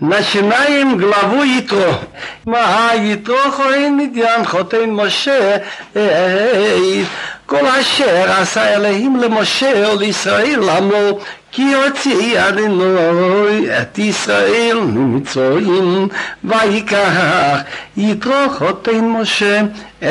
Начинаем 0.00 0.96
главу 0.96 1.42
Итро. 1.44 1.92
Мага 2.46 2.92
Итро 3.14 3.50
хоин 3.50 3.96
מדין 3.96 4.44
חותן 4.44 4.90
משה 4.90 5.56
כל 7.46 7.66
אשר 7.66 8.32
עשה 8.32 8.74
אלוהים 8.74 9.16
למשה 9.16 9.90
ולישראל 9.92 10.60
לאמור 10.60 11.20
כי 11.54 11.74
הוציא 11.74 12.48
אדינוי 12.48 13.68
את 13.82 13.98
ישראל 13.98 14.78
ממצרים 14.80 16.08
ויקח 16.44 17.56
יתרו 17.96 18.48
חותן 18.58 19.04
משה 19.04 19.60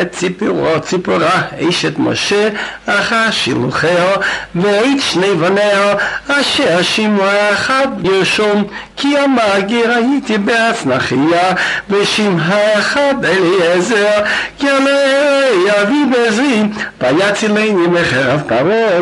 את 0.01 0.11
ציפורו 0.11 0.79
ציפורה 0.79 1.41
אשת 1.70 1.99
משה 1.99 2.49
אחר 2.86 3.31
שילוחהו 3.31 4.21
ואת 4.55 5.01
שני 5.01 5.36
בניה 5.36 5.93
אשר 6.27 6.81
שמוע 6.81 7.51
אחד 7.54 7.88
ירשום 8.04 8.63
כי 8.95 9.15
המגיר 9.17 9.91
הייתי 9.91 10.38
בהצנחיה 10.38 11.54
ושמעה 11.89 12.79
אחד 12.79 13.15
אליעזר 13.25 14.21
כי 14.59 14.69
עליה 14.69 15.82
אבי 15.82 16.05
בעזרי 16.11 16.64
ויצילני 17.01 17.71
מחרב 17.71 18.41
פרעה 18.47 19.00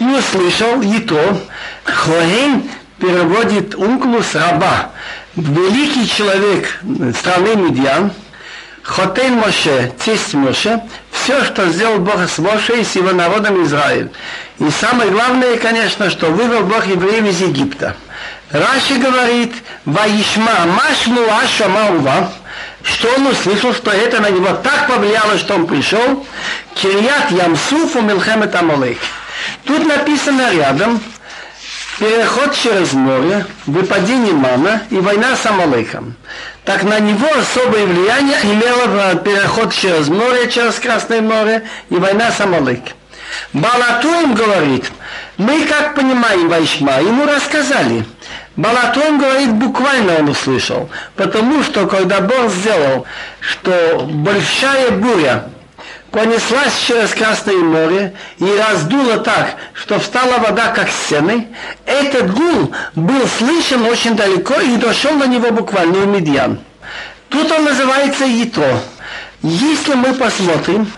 не 0.00 0.16
услышал 0.16 0.80
Ито. 0.82 1.38
Хоэн 1.84 2.62
переводит 2.98 3.74
унклус 3.74 4.34
раба. 4.34 4.90
Великий 5.34 6.08
человек 6.08 6.80
страны 7.18 7.56
Медьян, 7.56 8.10
Хотен 8.82 9.34
Моше, 9.34 9.92
тесть 10.04 10.32
Моше, 10.34 10.80
все, 11.10 11.44
что 11.44 11.68
сделал 11.68 11.98
Бог 11.98 12.20
с 12.28 12.38
Моше 12.38 12.80
и 12.80 12.84
с 12.84 12.94
его 12.94 13.10
народом 13.10 13.62
Израиль. 13.64 14.10
И 14.58 14.70
самое 14.70 15.10
главное, 15.10 15.56
конечно, 15.56 16.08
что 16.08 16.30
вывел 16.30 16.62
Бог 16.64 16.86
евреев 16.86 17.26
из 17.26 17.40
Египта. 17.40 17.96
Раши 18.50 18.94
говорит, 18.94 19.52
Ваишма, 19.84 20.66
Машму 20.66 21.20
Ашама 21.42 21.96
Ува, 21.96 22.32
что 22.84 23.08
он 23.16 23.26
услышал, 23.26 23.74
что 23.74 23.90
это 23.90 24.20
на 24.20 24.30
него 24.30 24.52
так 24.62 24.86
повлияло, 24.86 25.36
что 25.36 25.56
он 25.56 25.66
пришел, 25.66 26.24
Кирьят 26.76 27.30
Ямсуфу 27.32 28.00
Милхемет 28.02 28.54
Амалек. 28.54 28.98
Тут 29.64 29.86
написано 29.86 30.52
рядом 30.52 31.00
переход 31.98 32.54
через 32.54 32.92
море, 32.92 33.46
выпадение 33.66 34.32
мана 34.32 34.82
и 34.90 34.96
война 34.96 35.36
с 35.36 35.46
Амалekом. 35.46 36.14
Так 36.64 36.82
на 36.82 36.98
него 36.98 37.28
особое 37.38 37.86
влияние 37.86 38.38
имело 38.42 39.16
переход 39.16 39.72
через 39.72 40.08
море, 40.08 40.50
через 40.50 40.74
Красное 40.74 41.20
море 41.20 41.62
и 41.90 41.94
война 41.94 42.30
с 42.30 42.40
Амалеком. 42.40 42.94
Балатуем 43.52 44.34
говорит, 44.34 44.90
мы 45.36 45.64
как 45.66 45.94
понимаем 45.94 46.48
Вайшма, 46.48 47.00
ему 47.00 47.26
рассказали. 47.26 48.04
Балатон 48.56 49.18
говорит, 49.18 49.52
буквально 49.52 50.16
он 50.20 50.30
услышал, 50.30 50.88
потому 51.14 51.62
что 51.62 51.86
когда 51.86 52.20
Бог 52.20 52.50
сделал, 52.50 53.04
что 53.40 54.06
большая 54.10 54.92
буря 54.92 55.50
понеслась 56.16 56.78
через 56.86 57.10
Красное 57.10 57.56
море 57.56 58.14
и 58.38 58.46
раздула 58.56 59.18
так, 59.18 59.56
что 59.74 59.98
встала 59.98 60.38
вода 60.38 60.68
как 60.68 60.88
стены, 60.88 61.48
этот 61.84 62.32
гул 62.32 62.72
был 62.94 63.28
слышен 63.38 63.84
очень 63.84 64.16
далеко 64.16 64.54
и 64.62 64.76
дошел 64.76 65.12
на 65.12 65.26
него 65.26 65.50
буквально 65.50 65.98
в 65.98 66.06
Медьян. 66.06 66.58
Тут 67.28 67.52
он 67.52 67.64
называется 67.64 68.24
Итро. 68.26 68.80
Если 69.42 69.92
мы 69.92 70.14
посмотрим, 70.14 70.90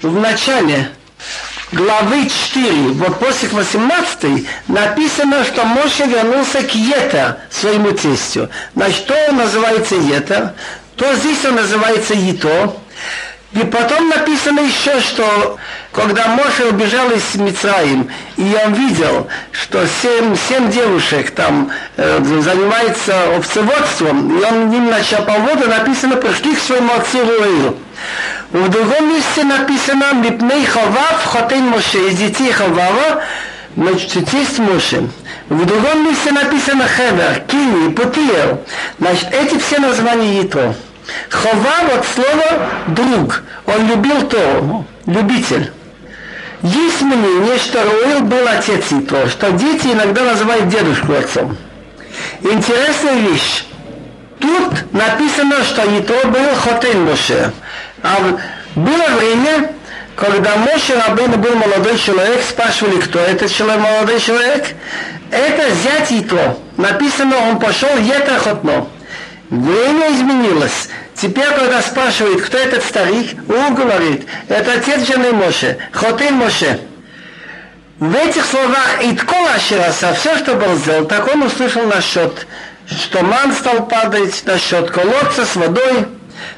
в 0.00 0.18
начале 0.18 0.88
главы 1.72 2.26
4, 2.26 2.72
вот 2.92 3.18
после 3.18 3.50
18 3.50 4.46
написано, 4.68 5.44
что 5.44 5.66
Моше 5.66 6.06
вернулся 6.06 6.62
к 6.62 6.74
Ета, 6.74 7.40
своему 7.50 7.92
тестю. 7.92 8.48
Значит, 8.74 8.96
что 8.96 9.14
он 9.28 9.36
называется 9.36 9.96
Ета, 9.96 10.54
то 10.96 11.14
здесь 11.16 11.44
он 11.44 11.56
называется 11.56 12.14
Ито. 12.14 12.74
И 13.54 13.64
потом 13.64 14.08
написано 14.08 14.60
еще, 14.60 14.98
что 15.00 15.58
когда 15.92 16.26
Моше 16.28 16.64
убежал 16.70 17.10
из 17.10 17.34
Мицраим, 17.34 18.08
и 18.38 18.56
он 18.64 18.72
видел, 18.72 19.28
что 19.50 19.84
семь, 20.00 20.34
семь 20.48 20.70
девушек 20.70 21.32
там 21.32 21.70
э, 21.98 22.18
занимаются 22.22 23.12
овцеводством, 23.36 24.38
и 24.38 24.42
он 24.42 24.72
им 24.72 24.88
начал 24.88 25.22
по 25.24 25.32
воду, 25.32 25.68
написано, 25.68 26.16
пришли 26.16 26.54
к 26.54 26.60
своему 26.60 26.94
отцу 26.94 27.18
Руэлу. 27.26 27.76
В 28.52 28.68
другом 28.70 29.10
месте 29.14 29.44
написано 29.44 30.14
«Мипней 30.14 30.64
ховав 30.64 31.24
хотен 31.26 31.68
Моше» 31.68 32.08
из 32.08 32.16
детей 32.16 32.52
Ховава, 32.52 33.22
значит, 33.76 34.30
тесть 34.30 34.58
Моше. 34.58 35.08
В 35.50 35.66
другом 35.66 36.06
месте 36.06 36.32
написано 36.32 36.84
«Хевер», 36.88 37.42
«Кини», 37.46 37.92
«Путиер». 37.92 38.60
Значит, 38.98 39.28
эти 39.32 39.58
все 39.58 39.78
названия 39.78 40.42
Итро. 40.42 40.74
Хова 41.30 41.94
от 41.94 42.06
слова 42.06 42.68
друг. 42.88 43.42
Он 43.66 43.88
любил 43.88 44.22
то, 44.28 44.84
любитель. 45.06 45.72
Есть 46.62 47.02
мнение, 47.02 47.58
что 47.58 47.82
Руил 47.82 48.20
был 48.20 48.46
отец 48.46 48.84
Итро, 48.92 49.26
что 49.26 49.50
дети 49.50 49.88
иногда 49.88 50.22
называют 50.22 50.68
дедушку 50.68 51.12
отцом. 51.14 51.56
Интересная 52.40 53.14
вещь. 53.16 53.64
Тут 54.38 54.92
написано, 54.92 55.64
что 55.64 55.82
Итро 55.98 56.28
был 56.28 56.54
Хотен 56.54 57.04
Моше. 57.04 57.52
А 58.02 58.38
было 58.76 59.06
время, 59.18 59.72
когда 60.14 60.56
Моше 60.56 60.94
Рабейна 60.94 61.36
был 61.36 61.54
молодой 61.56 61.98
человек, 61.98 62.42
спрашивали, 62.48 63.00
кто 63.00 63.18
этот 63.18 63.50
человек, 63.50 63.80
молодой 63.80 64.20
человек. 64.20 64.66
Это 65.32 65.74
зять 65.74 66.12
Итро. 66.12 66.58
Написано, 66.76 67.36
он 67.48 67.58
пошел 67.58 67.88
Ета 67.88 68.38
Хотно. 68.38 68.86
Время 69.52 70.10
изменилось. 70.12 70.88
Теперь, 71.14 71.50
когда 71.50 71.82
спрашивают, 71.82 72.40
кто 72.40 72.56
этот 72.56 72.82
старик, 72.82 73.36
он 73.50 73.74
говорит, 73.74 74.26
это 74.48 74.72
отец 74.72 75.06
жены 75.06 75.32
Моше, 75.32 75.76
Хотин 75.92 76.36
Моше. 76.36 76.80
В 77.98 78.16
этих 78.16 78.46
словах 78.46 79.02
Иткола 79.02 79.58
Шираса, 79.58 80.14
все, 80.14 80.38
что 80.38 80.54
был 80.54 80.74
сделал, 80.76 81.04
так 81.04 81.28
он 81.28 81.42
услышал 81.42 81.82
насчет, 81.82 82.46
что 82.86 83.22
ман 83.22 83.52
стал 83.52 83.86
падать, 83.88 84.42
насчет 84.46 84.90
колодца 84.90 85.44
с 85.44 85.54
водой. 85.54 86.06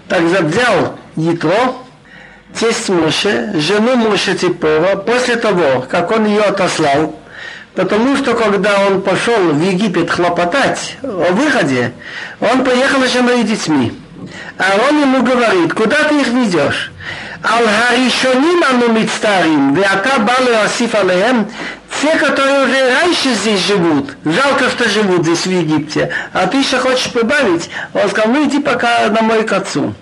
Так 0.09 0.21
взял 0.21 0.97
Ятро, 1.16 1.75
тесть 2.55 2.88
Моше, 2.91 3.55
жену 3.59 3.97
Моше 3.97 4.37
Типора, 4.37 4.94
после 4.94 5.34
того, 5.34 5.84
как 5.91 6.12
он 6.12 6.26
ее 6.26 6.43
отослал, 6.43 7.19
Потому 7.75 8.17
что 8.17 8.35
когда 8.35 8.87
он 8.87 9.03
пошел 9.03 9.37
в 9.37 9.61
Египет 9.61 10.11
хлопотать 10.11 10.97
о 11.03 11.33
выходе, 11.33 11.93
он 12.41 12.65
поехал 12.65 13.03
с 13.03 13.12
женой 13.12 13.41
и 13.41 13.45
детьми. 13.45 13.93
А 14.59 14.89
он 14.89 15.01
ему 15.01 15.23
говорит, 15.23 15.75
куда 15.75 16.05
ты 16.05 16.21
их 16.21 16.29
ведешь? 16.29 16.93
Ал-Харишоним 17.43 18.62
Анумит 18.65 19.11
Старим, 19.11 19.75
Веата 19.75 20.19
Балы 20.21 20.55
Асиф 20.65 20.95
те, 22.01 22.17
которые 22.17 22.65
уже 22.65 22.95
раньше 23.01 23.35
здесь 23.35 23.67
живут, 23.67 24.17
жалко, 24.25 24.69
что 24.71 24.89
живут 24.89 25.23
здесь 25.25 25.47
в 25.47 25.51
Египте, 25.51 26.12
а 26.33 26.47
ты 26.47 26.59
еще 26.59 26.79
хочешь 26.79 27.12
прибавить? 27.12 27.71
Он 27.93 28.09
сказал, 28.09 28.33
ну 28.33 28.49
иди 28.49 28.61
пока 28.61 29.09
домой 29.09 29.45
к 29.45 29.53
отцу 29.53 29.95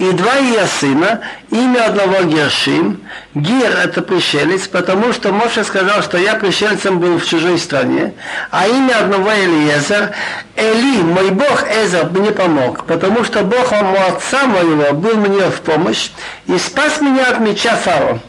и 0.00 0.12
два 0.12 0.36
ее 0.36 0.66
сына, 0.66 1.20
имя 1.50 1.84
одного 1.88 2.22
Гершим. 2.22 3.02
Гир– 3.34 3.70
это 3.84 4.00
пришелец, 4.00 4.66
потому 4.66 5.12
что 5.12 5.30
Моше 5.30 5.62
сказал, 5.62 6.02
что 6.02 6.16
я 6.16 6.36
пришельцем 6.36 7.00
был 7.00 7.18
в 7.18 7.26
чужой 7.26 7.58
стране, 7.58 8.14
а 8.50 8.66
имя 8.66 9.00
одного 9.00 9.30
Элиезер. 9.30 10.14
Эли, 10.56 11.02
мой 11.02 11.30
Бог 11.32 11.64
Эзер, 11.68 12.06
мне 12.12 12.30
помог, 12.30 12.86
потому 12.86 13.24
что 13.24 13.42
Бог, 13.42 13.72
мой 13.72 13.98
отца 14.06 14.46
моего, 14.46 14.94
был 14.94 15.16
мне 15.16 15.50
в 15.50 15.60
помощь 15.60 16.08
и 16.46 16.56
спас 16.56 17.02
меня 17.02 17.26
от 17.26 17.40
меча 17.40 17.76
Фаро. 17.76 18.20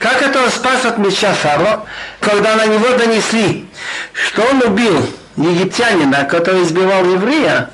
Как 0.00 0.20
это 0.20 0.42
он 0.42 0.50
спас 0.50 0.84
от 0.84 0.98
меча 0.98 1.32
Фаро, 1.32 1.84
когда 2.18 2.56
на 2.56 2.66
него 2.66 2.88
донесли, 2.98 3.68
что 4.12 4.42
он 4.42 4.62
убил 4.64 5.08
египтянина, 5.36 6.24
который 6.24 6.64
избивал 6.64 7.04
еврея, 7.04 7.70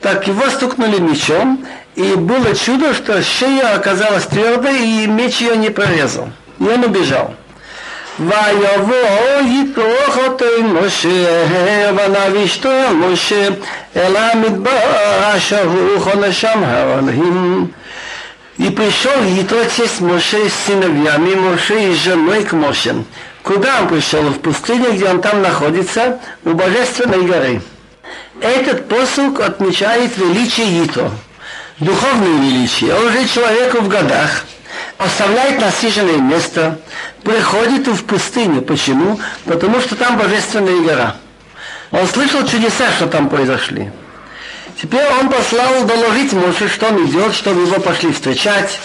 так 0.00 0.26
его 0.26 0.48
стукнули 0.50 0.98
мечом, 0.98 1.64
и 1.95 2.15
было 2.15 2.55
чудо, 2.55 2.93
что 2.93 3.21
шея 3.21 3.75
оказалась 3.75 4.25
твердой, 4.25 4.79
и 4.79 5.07
меч 5.07 5.41
ее 5.41 5.57
не 5.57 5.69
прорезал. 5.69 6.29
И 6.59 6.63
он 6.63 6.83
убежал. 6.83 7.33
ויבוא 8.19 9.41
יתרו 9.45 10.11
חוטא 10.11 10.45
משה 10.61 11.43
ונבישתו 11.95 12.69
משה 12.93 13.47
אל 13.95 14.15
המדבר 14.15 14.79
אשר 15.35 15.63
הוא 15.63 15.99
חונשם 15.99 16.63
האלוהים. 16.63 17.71
И 18.57 18.69
пришел 18.69 19.23
Ятро 19.23 19.63
тесть 19.75 20.01
Моше 20.01 20.49
с 20.49 20.67
сыновьями 20.67 21.33
Моше 21.33 21.91
и 21.91 21.95
женой 21.95 22.43
к 22.43 22.51
Моше. 22.53 22.93
Куда 23.41 23.79
он 23.81 23.87
пришел? 23.87 24.21
В 24.21 24.39
пустыне, 24.39 24.91
где 24.91 25.09
он 25.09 25.19
там 25.19 25.41
находится, 25.41 26.19
у 26.43 26.51
Божественной 26.51 27.23
горы. 27.23 27.61
Этот 28.39 28.87
посылк 28.87 29.39
отмечает 29.39 30.15
величие 30.17 30.85
Ито 30.85 31.09
духовное 31.79 32.41
величие, 32.41 32.95
он 32.95 33.07
уже 33.07 33.27
человеку 33.27 33.81
в 33.81 33.87
годах, 33.87 34.45
оставляет 34.97 35.59
насиженное 35.59 36.17
место, 36.17 36.79
приходит 37.23 37.87
в 37.87 38.03
пустыню. 38.05 38.61
Почему? 38.61 39.19
Потому 39.45 39.81
что 39.81 39.95
там 39.95 40.17
божественная 40.17 40.81
гора. 40.81 41.15
Он 41.91 42.07
слышал 42.07 42.47
чудеса, 42.47 42.91
что 42.95 43.07
там 43.07 43.29
произошли. 43.29 43.91
Теперь 44.81 45.05
он 45.19 45.29
послал 45.29 45.83
доложить 45.83 46.33
Моше, 46.33 46.69
что 46.69 46.87
он 46.87 47.05
идет, 47.05 47.33
чтобы 47.35 47.61
его 47.61 47.79
пошли 47.79 48.11
встречать. 48.11 48.79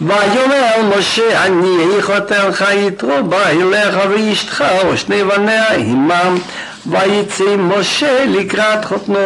ויאמר 0.00 0.98
משה 0.98 1.44
אני 1.44 2.02
חותרך 2.02 2.62
יתרו 2.74 3.24
בא 3.24 3.48
אליך 3.48 3.98
ואשתך 4.10 4.64
ושני 4.92 5.24
בניה 5.24 5.72
עמם 5.72 6.38
ויצא 6.86 7.56
משה 7.56 8.24
לקראת 8.24 8.84
חותנו 8.84 9.18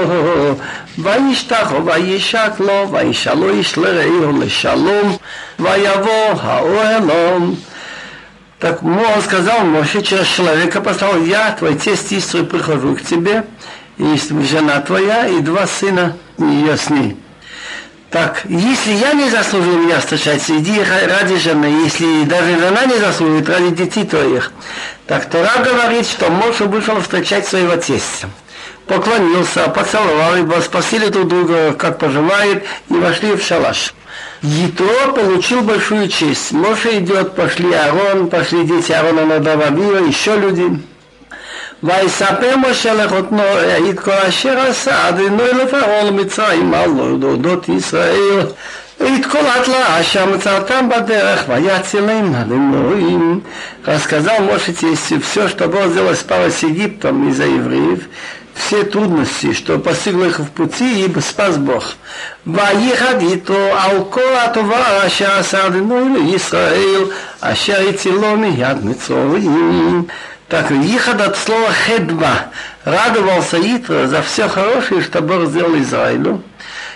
וישתחו 0.99 1.85
וישק 1.85 2.51
לו 2.61 2.93
וישאלו 2.93 3.51
איש 3.51 3.79
לרעהו 3.79 4.41
לשלום 4.41 5.17
ויבוא 5.59 6.35
האוהלום 6.43 7.55
Так 8.61 8.83
он 8.83 9.23
сказал 9.23 9.61
Моше 9.65 10.03
через 10.03 10.27
человека 10.27 10.81
послал, 10.81 11.23
я, 11.23 11.53
твой 11.53 11.77
тесть 11.77 12.13
Истры, 12.13 12.43
прихожу 12.43 12.97
к 12.97 13.03
тебе, 13.03 13.45
и 13.99 14.17
жена 14.43 14.81
твоя, 14.81 15.29
и 15.29 15.41
два 15.41 15.67
сына 15.67 16.17
ее 16.39 16.77
с 16.77 16.91
ней. 16.91 17.17
Так, 18.14 18.44
если 18.48 18.92
я 18.92 19.14
не 19.14 19.28
заслужил 19.28 19.76
меня 19.76 20.00
встречать, 20.00 20.48
иди 20.48 20.80
ради 20.84 21.36
жены, 21.40 21.66
если 21.84 22.26
даже 22.26 22.60
жена 22.60 22.86
не 22.86 23.00
заслуживает, 23.00 23.50
ради 23.50 23.72
детей 23.72 24.06
твоих. 24.06 24.52
Так 25.08 25.26
Тора 25.32 25.50
говорит, 25.66 26.06
что 26.06 26.30
Моше 26.30 26.66
вышел 26.66 27.02
встречать 27.02 27.48
своего 27.48 27.76
тестя. 27.76 28.30
Поклонился, 28.86 29.68
поцеловал 29.68 30.36
его, 30.36 30.62
спросили 30.62 31.08
друг 31.08 31.28
друга, 31.28 31.74
как 31.74 31.98
поживает, 31.98 32.64
и 32.92 32.94
вошли 32.94 33.34
в 33.34 33.42
шалаш. 33.42 33.96
Ятро 34.44 35.12
получил 35.16 35.62
большую 35.62 36.08
честь. 36.08 36.52
Моше 36.52 37.00
идет, 37.00 37.36
пошли 37.36 37.74
Аарон, 37.74 38.30
пошли 38.30 38.64
дети 38.64 38.92
Аарона 38.92 39.26
Надава 39.26 39.72
еще 40.06 40.38
люди. 40.38 40.80
ויספר 41.83 42.57
משה 42.57 42.95
לחותנו 42.95 43.43
את 43.91 44.01
כל 44.01 44.11
אשר 44.11 44.61
עשה 44.61 45.09
אדוני 45.09 45.43
לפרעה 45.65 46.05
למצרים 46.05 46.75
על 46.75 46.91
להודות 47.21 47.69
ישראל 47.69 48.47
ואת 49.01 49.27
כל 49.27 49.39
התלאה 49.57 50.01
אשר 50.01 50.27
מצאתם 50.27 50.89
בדרך 50.89 51.45
ויצילם 51.49 52.35
עד 52.35 52.53
אלוהים. 52.53 53.41
Рассказал 53.87 54.41
Моше 54.41 54.73
тестю 54.73 55.21
все, 55.21 55.49
что 55.49 55.69
было 55.69 55.89
сделано 55.89 56.15
с 56.15 56.23
Парой 56.25 56.51
с 56.51 56.63
Египтом 56.63 57.29
из-за 57.29 57.45
евреев, 57.45 58.09
все 58.55 58.83
трудности, 58.85 59.53
что 59.55 59.79
постигло 59.79 60.25
их 60.25 60.41
в 60.41 60.51
пути, 60.51 61.07
и 61.07 61.21
спас 61.21 61.57
Бог. 61.57 61.95
ויחד 62.47 63.21
איתו 63.21 63.69
על 63.79 64.05
כל 64.11 64.37
הטובה 64.45 65.07
אשר 65.07 65.31
עשה 65.31 65.67
אדוני 65.67 66.19
לישראל, 66.19 67.05
אשר 67.41 67.89
הצילו 67.89 68.37
מיד 68.37 68.85
מצרים. 68.85 70.07
Так, 70.48 70.72
Ихад 70.72 71.22
от 71.22 71.38
слова 71.38 71.72
хедба. 71.72 72.48
Радовался 72.84 73.58
Итро 73.60 74.08
за 74.08 74.22
все 74.22 74.48
хорошее, 74.50 75.02
что 75.02 75.22
Бог 75.22 75.46
сделал 75.46 75.76
Израилю, 75.78 76.44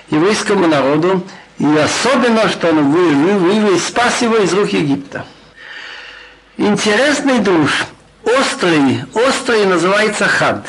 еврейскому 0.10 0.68
народу, 0.68 1.24
и 1.60 1.66
особенно, 1.66 2.50
что 2.50 2.70
он 2.70 2.92
вывел, 2.92 3.80
спас 3.80 4.22
его 4.22 4.38
из 4.38 4.54
рук 4.54 4.70
Египта. 4.70 5.26
Интересный 6.58 7.40
душ, 7.40 7.86
острый, 8.24 9.06
острый 9.14 9.66
называется 9.66 10.28
хад. 10.28 10.66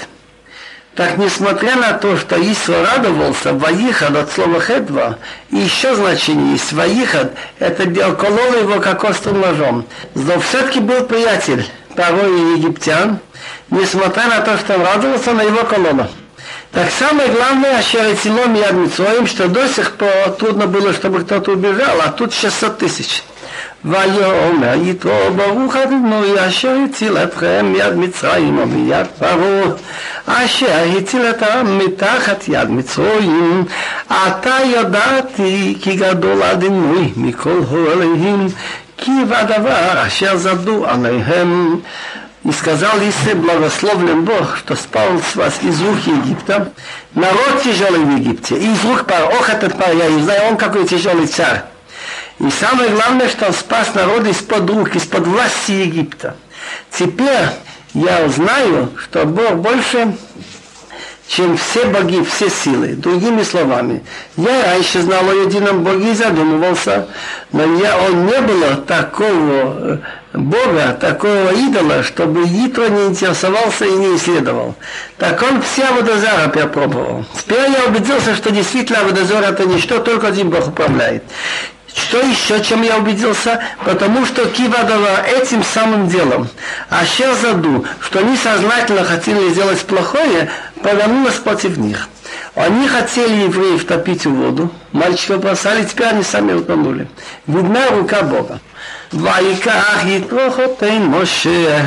Так, 0.94 1.16
несмотря 1.16 1.76
на 1.76 1.92
то, 1.92 2.16
что 2.16 2.36
Исра 2.40 2.82
радовался, 2.82 3.52
Ваихад 3.52 4.16
от 4.16 4.32
слова 4.32 4.60
хедва, 4.60 5.18
и 5.50 5.56
еще 5.56 5.94
значение 5.94 6.52
есть, 6.52 6.72
Ваихад, 6.72 7.34
это 7.58 7.86
колол 8.14 8.54
его 8.54 8.80
как 8.80 9.04
острым 9.04 9.40
ножом. 9.40 9.86
Но 10.14 10.40
все-таки 10.40 10.80
был 10.80 11.04
приятель 11.04 11.64
порой 11.97 12.57
египтян, 12.57 13.19
несмотря 13.69 14.27
на 14.27 14.41
то, 14.41 14.57
что 14.57 14.75
он 14.75 14.81
радовался 14.81 15.33
на 15.33 15.41
его 15.41 15.63
колонну. 15.63 16.07
Так 16.71 16.89
самое 16.97 17.29
главное, 17.29 17.77
Ашерецилом 17.77 18.55
и 18.55 18.61
Адмицоим, 18.61 19.27
что 19.27 19.47
до 19.47 19.67
сих 19.67 19.91
пор 19.91 20.31
трудно 20.39 20.65
было, 20.65 20.91
чтобы 20.93 21.23
кто-то 21.23 21.51
убежал, 21.51 22.01
а 22.01 22.09
тут 22.09 22.33
600 22.33 22.79
тысяч. 22.79 23.23
ויאמר 23.85 24.73
יתרו 24.83 25.31
ברוך 25.35 25.75
אדוני 25.75 26.47
אשר 26.47 26.75
הציל 26.89 27.17
אתכם 27.17 27.65
מיד 27.73 27.95
מצרים 27.95 28.59
ומיד 28.59 29.05
פרעה 29.19 29.71
אשר 30.25 30.83
הציל 30.97 31.29
את 31.29 31.41
העם 31.43 31.77
מתחת 31.77 32.47
יד 32.47 32.69
מצרים 32.69 33.65
עתה 34.09 34.57
ידעתי 34.65 35.77
כי 35.81 35.95
גדול 35.95 36.43
אדוני 36.43 37.11
מכל 37.15 37.59
הוריהם 37.69 38.47
Киев 38.98 39.30
Адава, 39.30 40.02
Ашер 40.02 40.36
Заду, 40.36 40.84
Анайхем, 40.84 41.84
и 42.44 42.52
сказал 42.52 42.98
Исе, 42.98 43.34
благословлен 43.34 44.24
Бог, 44.24 44.56
что 44.56 44.74
спал 44.74 45.20
с 45.20 45.36
вас 45.36 45.60
из 45.62 45.80
рук 45.80 45.98
Египта. 46.04 46.72
Народ 47.14 47.62
тяжелый 47.62 48.00
в 48.00 48.18
Египте, 48.18 48.56
из 48.56 48.84
рук 48.84 49.06
пар, 49.06 49.24
ох 49.24 49.48
этот 49.48 49.78
пар, 49.78 49.92
я 49.94 50.08
не 50.08 50.22
знаю, 50.22 50.50
он 50.50 50.56
какой 50.56 50.86
тяжелый 50.86 51.26
царь. 51.26 51.62
И 52.40 52.50
самое 52.50 52.90
главное, 52.90 53.28
что 53.28 53.46
он 53.46 53.52
спас 53.52 53.94
народ 53.94 54.26
из-под 54.26 54.68
рук, 54.70 54.96
из-под 54.96 55.26
власти 55.26 55.72
Египта. 55.72 56.36
Теперь 56.90 57.48
я 57.94 58.28
знаю, 58.28 58.92
что 58.96 59.24
Бог 59.26 59.56
больше 59.56 60.16
чем 61.28 61.58
все 61.58 61.84
боги, 61.84 62.22
все 62.24 62.48
силы. 62.48 62.94
Другими 62.94 63.42
словами, 63.42 64.02
я 64.36 64.64
раньше 64.64 65.02
знал 65.02 65.28
о 65.28 65.34
едином 65.34 65.84
Боге 65.84 66.12
и 66.12 66.14
задумывался, 66.14 67.06
но 67.52 67.64
я, 67.76 67.98
он 67.98 68.26
не 68.26 68.40
было 68.40 68.76
такого 68.76 69.76
э, 69.92 69.98
Бога, 70.32 70.96
такого 70.98 71.52
идола, 71.52 72.02
чтобы 72.02 72.44
Итро 72.44 72.88
не 72.88 73.08
интересовался 73.08 73.84
и 73.84 73.92
не 73.92 74.16
исследовал. 74.16 74.74
Так 75.18 75.42
он 75.42 75.60
все 75.60 75.84
Аводозара 75.84 76.48
перепробовал. 76.48 77.24
Теперь 77.38 77.70
я 77.70 77.84
убедился, 77.84 78.34
что 78.34 78.50
действительно 78.50 79.00
Аводозор 79.00 79.42
это 79.42 79.66
не 79.66 79.78
что, 79.78 79.98
только 79.98 80.28
один 80.28 80.48
Бог 80.48 80.68
управляет. 80.68 81.24
Что 81.94 82.20
еще, 82.20 82.62
чем 82.62 82.82
я 82.82 82.96
убедился? 82.96 83.60
Потому 83.84 84.24
что 84.24 84.46
Кивадова 84.46 85.26
этим 85.26 85.64
самым 85.64 86.08
делом, 86.08 86.48
а 86.90 87.04
заду, 87.42 87.84
что 88.00 88.20
они 88.20 88.36
сознательно 88.36 89.04
хотели 89.04 89.48
сделать 89.50 89.80
плохое, 89.80 90.50
повернулась 90.81 91.35
против 91.35 91.77
них. 91.77 92.07
Они 92.55 92.87
хотели 92.87 93.43
евреев 93.43 93.85
топить 93.85 94.25
в 94.25 94.33
воду, 94.33 94.71
мальчика 94.91 95.37
бросали, 95.37 95.83
теперь 95.85 96.07
они 96.07 96.23
сами 96.23 96.53
утонули. 96.53 97.07
Видна 97.47 97.89
рука 97.89 98.21
Бога. 98.21 98.59
ויקח 99.13 100.03
יתרו 100.05 100.51
חוטא 100.51 100.97
משה 100.99 101.81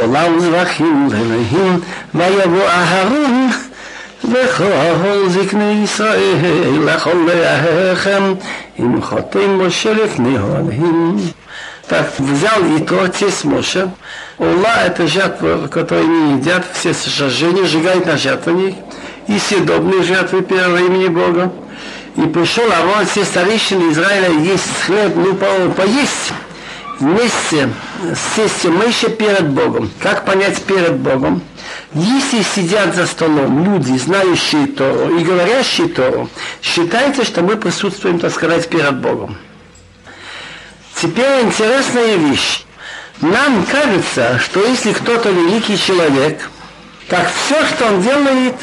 עולם 0.00 0.40
זבחים 0.40 1.08
אלוהים 1.14 1.80
ויבוא 2.14 2.68
אהרון 2.68 3.48
וכל 4.24 5.28
זקני 5.28 5.82
ישראל 5.84 6.82
לכל 6.86 7.16
לאחיכם 7.26 8.34
עם 8.78 9.02
חוטא 9.02 9.38
משה 9.48 9.92
לפני 9.92 10.38
אוהלים. 10.38 11.16
так, 11.87 12.11
взял 12.19 12.61
Итро, 12.77 13.07
тесть 13.07 13.45
Моше. 13.45 13.89
Ула– 14.37 14.83
это 14.85 15.07
жертва, 15.07 15.67
которую 15.67 16.07
не 16.07 16.39
едят, 16.39 16.65
все 16.73 16.93
сожжения 16.93 17.65
сжигают 17.65 18.05
на 18.05 18.17
жертвенник. 18.17 18.75
И 19.27 19.39
съедобные 19.39 20.03
жертвы 20.03 20.41
первого 20.41 20.77
имени 20.77 21.07
Бога. 21.07 21.51
И 22.17 22.21
пришел 22.21 22.65
Авон, 22.71 23.05
все 23.05 23.23
старейшины 23.23 23.91
Израиля 23.91 24.31
есть 24.31 24.63
хлеб, 24.85 25.13
ну, 25.15 25.33
по, 25.35 25.45
поесть 25.75 26.33
вместе 26.99 27.69
с 28.13 28.35
сестью 28.35 28.73
Мэйша 28.73 29.09
перед 29.09 29.47
Богом. 29.49 29.89
Как 30.01 30.25
понять 30.25 30.61
перед 30.63 30.95
Богом? 30.95 31.41
Если 31.93 32.41
сидят 32.41 32.95
за 32.95 33.05
столом 33.05 33.63
люди, 33.63 33.97
знающие 33.97 34.67
Тору 34.67 35.17
и 35.17 35.23
говорящие 35.23 35.87
Тору, 35.87 36.29
считается, 36.61 37.23
что 37.23 37.41
мы 37.43 37.55
присутствуем, 37.55 38.19
так 38.19 38.33
сказать, 38.33 38.67
перед 38.67 38.99
Богом. 38.99 39.37
Теперь 41.01 41.43
интересная 41.43 42.15
вещь. 42.15 42.63
Нам 43.21 43.65
кажется, 43.65 44.39
что 44.39 44.65
если 44.65 44.93
кто-то 44.93 45.29
великий 45.29 45.77
человек, 45.77 46.49
так 47.07 47.29
все, 47.31 47.65
что 47.67 47.85
он 47.85 48.01
делает, 48.01 48.55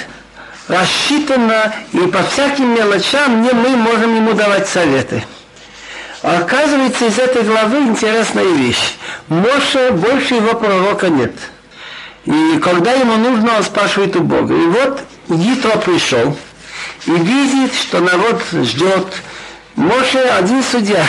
рассчитано, 0.66 1.72
и 1.92 1.98
по 2.08 2.22
всяким 2.24 2.74
мелочам 2.74 3.42
не 3.42 3.52
мы 3.52 3.70
можем 3.76 4.16
ему 4.16 4.32
давать 4.32 4.68
советы. 4.68 5.24
Оказывается, 6.22 7.06
из 7.06 7.18
этой 7.18 7.42
главы 7.42 7.78
интересная 7.78 8.44
вещь. 8.44 8.94
Моше 9.28 9.92
больше 9.92 10.34
его 10.34 10.54
пророка 10.54 11.08
нет. 11.08 11.34
И 12.24 12.58
когда 12.62 12.92
ему 12.92 13.16
нужно, 13.16 13.58
он 13.58 13.62
спрашивает 13.62 14.16
у 14.16 14.20
Бога. 14.20 14.54
И 14.54 14.66
вот 14.66 15.00
Гитро 15.28 15.76
пришел 15.78 16.36
и 17.06 17.10
видит, 17.10 17.74
что 17.74 18.00
народ 18.00 18.42
ждет. 18.52 19.06
Моше 19.76 20.18
один 20.18 20.62
судья. 20.62 21.04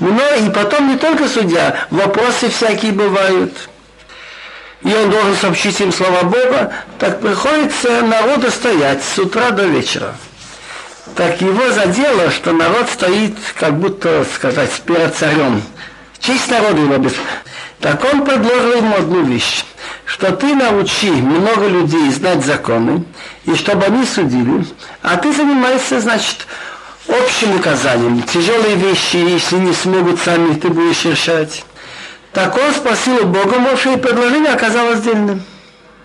Но 0.00 0.34
и 0.34 0.48
потом 0.50 0.88
не 0.88 0.96
только 0.96 1.28
судья, 1.28 1.86
вопросы 1.90 2.48
всякие 2.48 2.92
бывают. 2.92 3.52
И 4.82 4.92
он 4.92 5.10
должен 5.10 5.36
сообщить 5.36 5.78
им 5.80 5.92
слова 5.92 6.22
Бога, 6.22 6.72
так 6.98 7.20
приходится 7.20 8.00
народу 8.00 8.50
стоять 8.50 9.04
с 9.04 9.18
утра 9.18 9.50
до 9.50 9.64
вечера. 9.66 10.14
Так 11.16 11.42
его 11.42 11.70
задело, 11.70 12.30
что 12.30 12.52
народ 12.52 12.88
стоит, 12.88 13.36
как 13.58 13.78
будто, 13.78 14.24
сказать, 14.34 14.70
перед 14.86 15.14
царем. 15.14 15.62
Честь 16.18 16.50
народа 16.50 16.80
его 16.80 16.96
без... 16.96 17.12
Так 17.80 18.02
он 18.04 18.24
предложил 18.24 18.76
ему 18.76 18.96
одну 18.96 19.22
вещь, 19.24 19.64
что 20.06 20.32
ты 20.32 20.54
научи 20.54 21.10
много 21.10 21.66
людей 21.66 22.10
знать 22.10 22.44
законы, 22.44 23.04
и 23.44 23.54
чтобы 23.54 23.84
они 23.84 24.06
судили, 24.06 24.64
а 25.02 25.16
ты 25.16 25.32
занимаешься, 25.32 26.00
значит, 26.00 26.46
общим 27.09 27.55
указанием. 27.55 28.23
Тяжелые 28.23 28.75
вещи, 28.75 29.17
если 29.17 29.57
не 29.57 29.73
смогут 29.73 30.19
сами, 30.19 30.55
ты 30.55 30.69
будешь 30.69 31.05
решать. 31.05 31.63
Так 32.33 32.55
он 32.57 32.73
спросил 32.73 33.23
у 33.23 33.25
Бога 33.25 33.59
Моше, 33.59 33.93
и 33.93 33.97
предложение 33.97 34.53
оказалось 34.53 35.01
дельным. 35.01 35.41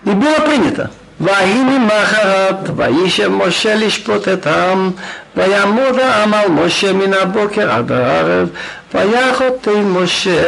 И 0.05 0.09
было 0.09 0.39
принято. 0.45 0.89
ויהי 1.21 1.63
ממחרת, 1.63 2.69
וישב 2.75 3.27
משה 3.27 3.75
לשפוט 3.75 4.27
את 4.27 4.47
העם, 4.47 4.91
ויעמוד 5.35 5.99
העם 5.99 6.33
על 6.33 6.49
משה 6.49 6.93
מן 6.93 7.13
הבוקר 7.13 7.71
עד 7.71 7.91
הערב, 7.91 8.47
ויחוטא 8.93 9.69
משה 9.69 10.41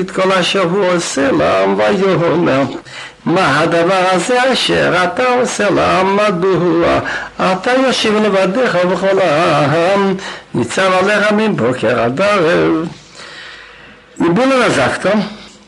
את 0.00 0.10
כל 0.10 0.32
אשר 0.32 0.62
הוא 0.62 0.84
עושה 0.96 1.30
לעם, 1.32 1.78
ויאמר 1.78 2.62
מה 3.24 3.60
הדבר 3.60 4.04
הזה 4.12 4.52
אשר 4.52 4.94
אתה 5.04 5.24
עושה 5.40 5.70
לעם, 5.70 6.16
מדוע 6.16 6.98
אתה 7.38 7.70
יושב 7.72 8.14
לבדיך 8.22 8.78
וכל 8.90 9.18
העם, 9.20 10.14
ניצב 10.54 10.92
עליך 10.92 11.32
מבוקר 11.32 12.00
עד 12.00 12.20
ערב. 12.20 12.88
И 14.20 14.24
было 14.24 14.56
на 14.56 14.70
завтра, 14.70 15.12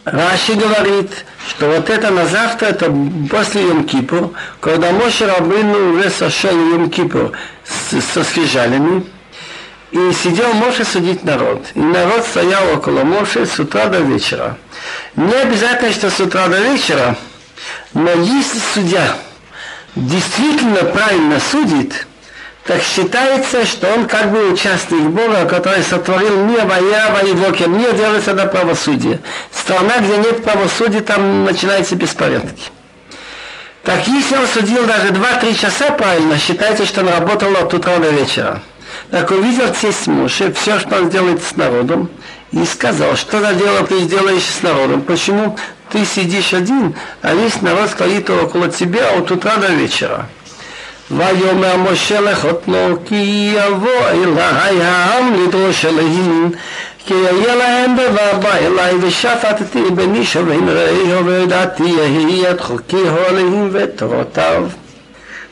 Раши 0.04 0.54
говорит, 0.54 1.24
что 1.48 1.66
вот 1.66 1.88
это 1.88 2.10
на 2.10 2.26
завтра, 2.26 2.66
это 2.66 2.92
после 3.30 3.62
Йом-Кипур, 3.62 4.32
когда 4.60 4.90
Моше 4.90 5.26
Рабыну 5.26 5.92
уже 5.92 6.10
сошел 6.10 6.50
Йом-Кипур 6.50 7.32
со 7.64 8.24
скрижалями, 8.24 9.06
и 9.92 10.12
сидел 10.12 10.52
Моше 10.54 10.84
судить 10.84 11.24
народ. 11.24 11.66
И 11.74 11.80
народ 11.80 12.24
стоял 12.24 12.74
около 12.74 13.04
Моше 13.04 13.46
с 13.46 13.58
утра 13.58 13.86
до 13.86 13.98
вечера. 13.98 14.56
Не 15.16 15.34
обязательно, 15.34 15.92
что 15.92 16.10
с 16.10 16.20
утра 16.20 16.48
до 16.48 16.60
вечера, 16.60 17.16
но 17.93 18.11
если 18.11 18.59
судья 18.73 19.15
действительно 19.95 20.83
правильно 20.83 21.39
судит, 21.39 22.07
так 22.65 22.81
считается, 22.81 23.63
что 23.65 23.87
он 23.93 24.07
как 24.07 24.31
бы 24.31 24.51
участник 24.51 25.03
Бога, 25.11 25.45
который 25.45 25.83
сотворил 25.83 26.45
мир, 26.45 26.65
Ваява 26.65 27.19
и 27.19 27.31
Вокер. 27.33 27.69
Мир 27.69 27.93
делается 27.93 28.33
до 28.33 28.47
правосудия. 28.47 29.19
Страна, 29.51 29.99
где 29.99 30.17
нет 30.17 30.43
правосудия, 30.43 31.01
там 31.01 31.45
начинаются 31.45 31.95
беспорядки. 31.95 32.71
Так 33.83 34.07
если 34.07 34.35
он 34.35 34.47
судил 34.47 34.83
даже 34.87 35.09
2-3 35.09 35.53
часа 35.53 35.91
правильно, 35.91 36.39
считается, 36.39 36.87
что 36.87 37.01
он 37.01 37.09
работал 37.09 37.55
от 37.55 37.71
утра 37.71 37.99
до 37.99 38.09
вечера. 38.09 38.63
Так 39.11 39.29
увидел 39.29 39.71
тесть 39.71 40.07
Моше, 40.07 40.51
все, 40.53 40.79
что 40.79 40.95
он 40.95 41.09
делает 41.11 41.43
с 41.43 41.55
народом, 41.55 42.09
и 42.51 42.65
сказал, 42.65 43.15
что 43.15 43.39
за 43.41 43.53
дело 43.53 43.85
ты 43.85 43.99
сделаешь 43.99 44.43
с 44.43 44.63
народом, 44.63 45.03
почему 45.03 45.55
ты 45.94 46.04
сидишь 46.04 46.54
один, 46.54 46.94
а 47.22 47.34
весь 47.34 47.60
народ 47.62 47.90
стоит 47.90 48.28
около 48.30 48.68
тебя 48.68 49.10
от 49.16 49.30
утра 49.30 49.56
до 49.56 49.68
вечера. 49.68 50.26
ויאמר 51.10 51.76
משה 51.76 52.20
לחותנו 52.20 52.96
כי 53.04 53.52
יבוא 53.56 54.08
אלי 54.10 54.82
העם 54.82 55.44
לדרוש 55.44 55.84
אליהם 55.84 56.50
כי 57.06 57.14
יהיה 57.14 57.54
להם 57.54 57.96
דבר 57.96 58.38
בא 58.42 58.54
אלי 58.56 58.94
ושפטתי 59.00 59.82
בני 59.94 60.26
שבין 60.26 60.68
רעהו 60.68 61.26
וידעתי 61.26 61.82
יהי 61.82 62.50
את 62.50 62.60
חוקי 62.60 63.02
עליהם 63.28 63.68
ותורותיו 63.72 64.64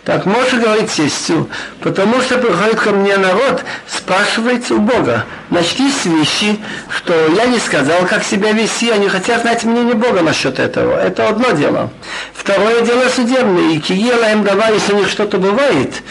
Так 0.06 0.26
Моше 0.26 0.58
говорит 0.58 0.92
сестью, 0.92 1.50
потому 1.80 2.20
что 2.20 2.38
приходит 2.38 2.78
ко 2.78 2.92
мне 2.92 3.16
народ, 3.16 3.64
спрашивается 3.88 4.76
у 4.76 4.80
Бога, 4.80 5.26
начни 5.50 5.90
с 5.90 6.06
вещи, 6.06 6.60
что 6.90 7.14
я 7.30 7.46
не 7.46 7.58
сказал, 7.58 8.06
как 8.06 8.26
себя 8.26 8.52
вести, 8.52 8.90
они 8.90 9.08
хотят 9.08 9.44
знать 9.44 9.64
мнение 9.64 9.94
Бога 9.94 10.22
насчет 10.22 10.60
этого. 10.60 11.00
Это 11.00 11.30
одно 11.30 11.52
дело. 11.52 11.90
Второе 12.34 12.82
дело 12.82 13.08
судебное. 13.08 13.76
И 13.76 13.80
киела 13.80 14.30
им 14.34 14.44
давай, 14.44 14.74
если 14.74 14.92
у 14.92 14.98
них 14.98 15.10
что-то 15.10 15.38
бывает, 15.38 16.04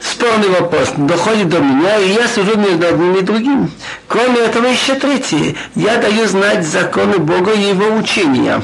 спорный 0.00 0.48
вопрос 0.48 0.94
доходит 0.96 1.48
до 1.48 1.60
меня, 1.60 1.96
и 1.98 2.14
я 2.14 2.26
сужу 2.26 2.58
между 2.58 2.88
одним 2.88 3.18
и 3.18 3.20
другим. 3.20 3.70
Кроме 4.08 4.40
этого 4.40 4.66
еще 4.66 4.94
третье. 4.96 5.54
Я 5.76 5.98
даю 5.98 6.26
знать 6.26 6.66
законы 6.66 7.18
Бога 7.18 7.52
и 7.52 7.68
его 7.68 7.94
учения. 7.98 8.60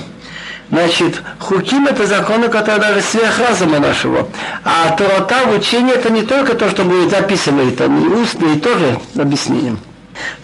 Значит, 0.71 1.21
хуким 1.39 1.87
это 1.87 2.05
законы, 2.05 2.47
которые 2.47 2.79
даже 2.79 3.01
сверх 3.01 3.39
разума 3.39 3.79
нашего. 3.79 4.27
А 4.63 4.91
Торота 4.91 5.45
в 5.47 5.57
учении 5.57 5.93
это 5.93 6.11
не 6.11 6.21
только 6.21 6.53
то, 6.53 6.69
что 6.69 6.83
будет 6.83 7.09
записано, 7.09 7.61
это 7.61 7.85
и 7.85 7.89
устное, 7.89 8.55
и 8.55 8.59
тоже 8.59 8.99
объяснением. 9.17 9.79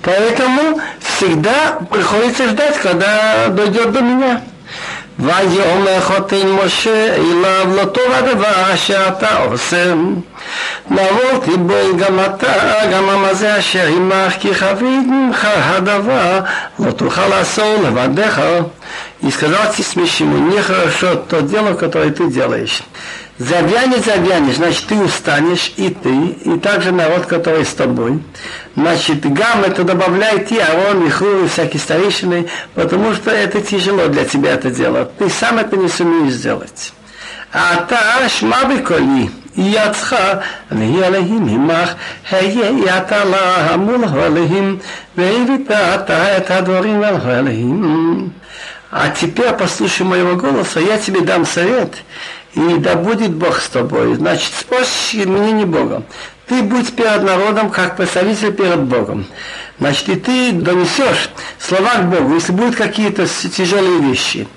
Поэтому 0.01 0.79
всегда 0.99 1.79
приходится 1.91 2.47
ждать, 2.49 2.77
когда 2.77 3.49
дойдет 3.49 3.91
до 3.91 4.01
меня. 4.01 4.41
ויאמר 5.19 6.01
חותן 6.01 6.47
משה 6.65 7.15
אליו 7.15 7.67
לא 7.75 7.85
טוב 7.85 8.03
הדבר 8.11 8.73
אשר 8.73 9.07
אתה 9.07 9.37
עושה. 9.37 9.93
נבוא 10.91 11.39
תיבול 11.43 11.97
גם 11.97 12.19
אתה, 12.19 12.53
גם 12.93 13.09
המזה 13.09 13.59
אשר 13.59 13.87
עמך, 13.87 14.33
כי 14.39 14.55
חבית 14.55 15.07
ממך 15.07 15.47
הדבר, 15.55 16.39
לא 16.79 16.91
תוכל 16.91 17.27
לעשות 17.27 17.79
לבדיך. 17.83 18.41
И 19.21 19.31
сказал 19.31 19.73
Тисмиш 19.73 20.17
ему, 20.17 20.37
нехорошо 20.37 21.15
то 21.15 21.41
дело, 21.41 21.73
которое 21.73 22.11
ты 22.11 22.27
делаешь. 22.29 22.81
Завянешь, 23.37 24.05
завянешь, 24.05 24.55
значит, 24.55 24.85
ты 24.87 24.95
устанешь, 24.95 25.73
и 25.77 25.89
ты, 25.89 26.27
и 26.27 26.59
также 26.59 26.91
народ, 26.91 27.25
который 27.25 27.65
с 27.65 27.73
тобой. 27.73 28.19
Значит, 28.75 29.25
гам 29.25 29.63
это 29.65 29.83
добавляет 29.83 30.51
и 30.51 30.59
Арон, 30.59 31.05
и 31.05 31.09
Ху, 31.09 31.43
и 31.43 31.47
всякие 31.47 31.81
старейшины, 31.81 32.47
потому 32.75 33.13
что 33.13 33.31
это 33.31 33.61
тяжело 33.61 34.07
для 34.07 34.25
тебя 34.25 34.53
это 34.53 34.69
дело. 34.69 35.05
Ты 35.17 35.29
сам 35.29 35.57
это 35.57 35.75
не 35.75 35.89
сумеешь 35.89 36.33
сделать. 36.33 36.93
А 37.57 37.85
та 37.87 38.27
шма 38.27 38.65
беколи, 38.65 39.29
ידך 39.57 40.15
ויהיה 40.71 41.07
עליהם 41.07 41.47
עמך, 41.47 41.93
היה 42.31 42.97
אתה 42.97 43.25
לה 43.25 43.77
מול 43.77 44.05
עליהם, 44.23 44.77
והבאת 45.17 45.71
אתה 45.71 46.37
את 46.37 46.51
הדברים 46.51 47.03
עליהם. 47.03 48.29
А 48.90 49.08
теперь 49.10 49.52
послушай 49.52 50.02
моего 50.02 50.34
голоса, 50.34 50.80
я 50.80 50.98
тебе 50.98 51.20
дам 51.20 51.46
совет, 51.46 51.94
и 52.54 52.76
да 52.78 52.96
будет 52.96 53.32
Бог 53.32 53.60
с 53.60 53.68
тобой. 53.68 54.14
Значит, 54.14 54.52
спорь 54.58 54.84
мне 55.26 55.52
не 55.52 55.64
Богом. 55.64 56.04
Ты 56.48 56.62
будь 56.62 56.96
перед 56.96 57.22
народом, 57.22 57.70
как 57.70 57.96
представитель 57.96 58.52
перед 58.52 58.80
Богом. 58.80 59.26
Значит, 59.78 60.08
и 60.08 60.16
ты 60.16 60.52
донесешь 60.52 61.30
слова 61.60 61.94
к 61.98 62.10
Богу, 62.10 62.34
если 62.34 62.50
будут 62.50 62.74
какие-то 62.74 63.26
тяжелые 63.26 64.00
вещи. 64.00 64.48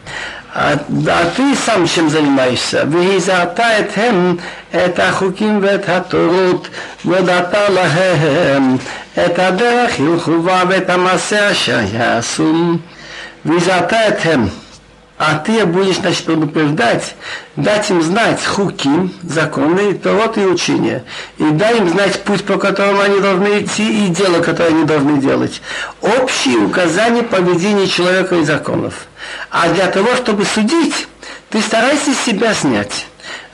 А, 0.55 0.79
а 1.07 1.31
ты 1.35 1.55
сам 1.55 1.87
чем 1.87 2.09
занимаешься? 2.09 2.83
Визатает 2.85 3.91
хем, 3.93 4.39
это 4.71 5.11
хуким 5.11 5.61
вет 5.61 5.85
хатурут, 5.85 6.69
водата 7.03 7.67
лахем, 7.69 8.79
это 9.13 9.51
дерах 9.51 9.99
илхува 9.99 10.65
вет 10.65 10.89
ясум. 11.93 12.81
יעשו. 13.44 13.54
והזהרת 13.54 13.92
אתהם 13.92 14.48
а 15.18 15.34
ты 15.44 15.66
будешь, 15.66 15.96
значит, 15.96 16.24
предупреждать, 16.24 17.16
дать 17.56 17.90
им 17.90 18.00
знать 18.02 18.44
хуки, 18.44 18.88
законы, 19.24 19.94
торот 19.94 20.38
и 20.38 20.42
учения. 20.42 21.04
И 21.38 21.44
дай 21.50 21.78
им 21.78 21.88
знать 21.88 22.22
путь, 22.22 22.44
по 22.44 22.56
которому 22.56 23.00
они 23.00 23.18
должны 23.18 23.62
идти, 23.62 24.06
и 24.06 24.08
дело, 24.10 24.40
которое 24.40 24.68
они 24.68 24.84
должны 24.84 25.18
делать. 25.18 25.60
Общие 26.00 26.58
указания 26.58 27.24
поведения 27.24 27.88
человека 27.88 28.36
и 28.36 28.44
законов. 28.44 29.08
А 29.50 29.68
для 29.70 29.88
того, 29.88 30.14
чтобы 30.14 30.44
судить, 30.44 31.08
ты 31.50 31.60
старайся 31.60 32.14
себя 32.14 32.54
снять. 32.54 33.06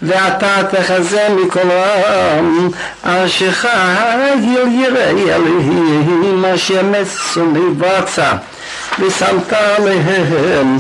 ואתה 0.02 0.56
תחזה 0.70 1.28
מכל 1.28 1.70
העם, 1.70 2.70
אשר 3.02 3.52
חייל 3.52 4.68
יראה 4.72 5.10
אלוהים, 5.10 6.44
אשר 6.44 6.82
מסוני 6.82 7.70
בצע, 7.78 8.32
ושמת 8.99 9.53
עליהם 9.53 10.77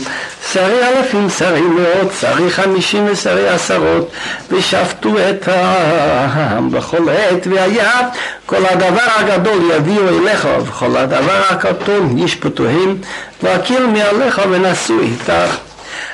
שרי 0.53 0.87
אלפים 0.87 1.29
שרי 1.29 1.61
מאות, 1.61 2.11
שרי 2.19 2.49
חמישים 2.49 3.07
ושרי 3.11 3.49
עשרות, 3.49 4.11
ושפטו 4.51 5.15
את 5.29 5.47
העם 5.47 6.71
בכל 6.71 7.09
עת, 7.09 7.47
והיה 7.47 7.99
כל 8.45 8.65
הדבר 8.65 9.07
הגדול 9.15 9.71
יביאו 9.75 10.09
אליך, 10.09 10.47
וכל 10.65 10.97
הדבר 10.97 11.41
הקטון 11.49 12.17
ישפטו 12.17 12.65
הם, 12.67 12.97
והכיר 13.43 13.87
מעליך 13.87 14.41
ונשאו 14.51 14.99
איתך. 14.99 15.57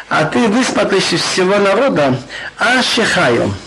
עתיד 0.09 0.55
ישפט 0.55 0.93
לשבעון 0.93 1.67
ארודה, 1.67 2.09
אשר 2.57 3.05
חיום. 3.05 3.64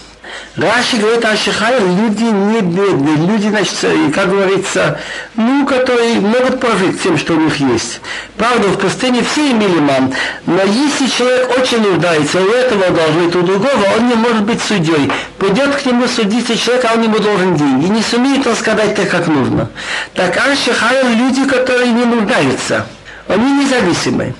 Раши 0.57 0.97
говорит 0.97 1.25
о 1.25 1.37
Шихае, 1.37 1.81
люди 1.81 2.25
не 2.25 2.61
бедные, 2.61 3.17
люди, 3.17 3.49
значит, 3.49 3.77
как 4.15 4.29
говорится, 4.29 4.99
ну, 5.37 5.65
которые 5.67 6.21
могут 6.21 6.59
прожить 6.61 7.01
тем, 7.03 7.17
что 7.17 7.35
у 7.35 7.41
них 7.41 7.57
есть. 7.57 8.01
Правда, 8.37 8.69
в 8.69 8.79
пустыне 8.79 9.23
все 9.23 9.53
имели 9.53 9.79
мам, 9.79 10.13
но 10.47 10.63
если 10.63 11.07
человек 11.07 11.57
очень 11.57 11.81
нуждается, 11.81 12.41
у 12.41 12.49
этого 12.49 12.91
должен, 12.91 13.27
у 13.27 13.43
другого, 13.43 13.85
он 13.97 14.09
не 14.09 14.15
может 14.15 14.43
быть 14.43 14.61
судьей. 14.61 15.11
Придет 15.39 15.77
к 15.77 15.87
нему 15.87 16.09
судиться 16.09 16.57
человек, 16.59 16.85
а 16.91 16.95
он 16.95 17.03
ему 17.05 17.19
должен 17.19 17.57
деньги. 17.57 17.87
Не 17.87 18.03
сумеет 18.03 18.47
он 18.47 18.57
сказать 18.57 18.97
так, 18.97 19.09
как 19.09 19.29
нужно. 19.29 19.71
Так 20.15 20.37
Ашихае 20.37 21.15
люди, 21.15 21.45
которые 21.45 21.93
не 21.93 22.05
нуждаются, 22.05 22.87
они 23.29 23.65
независимые. 23.65 24.35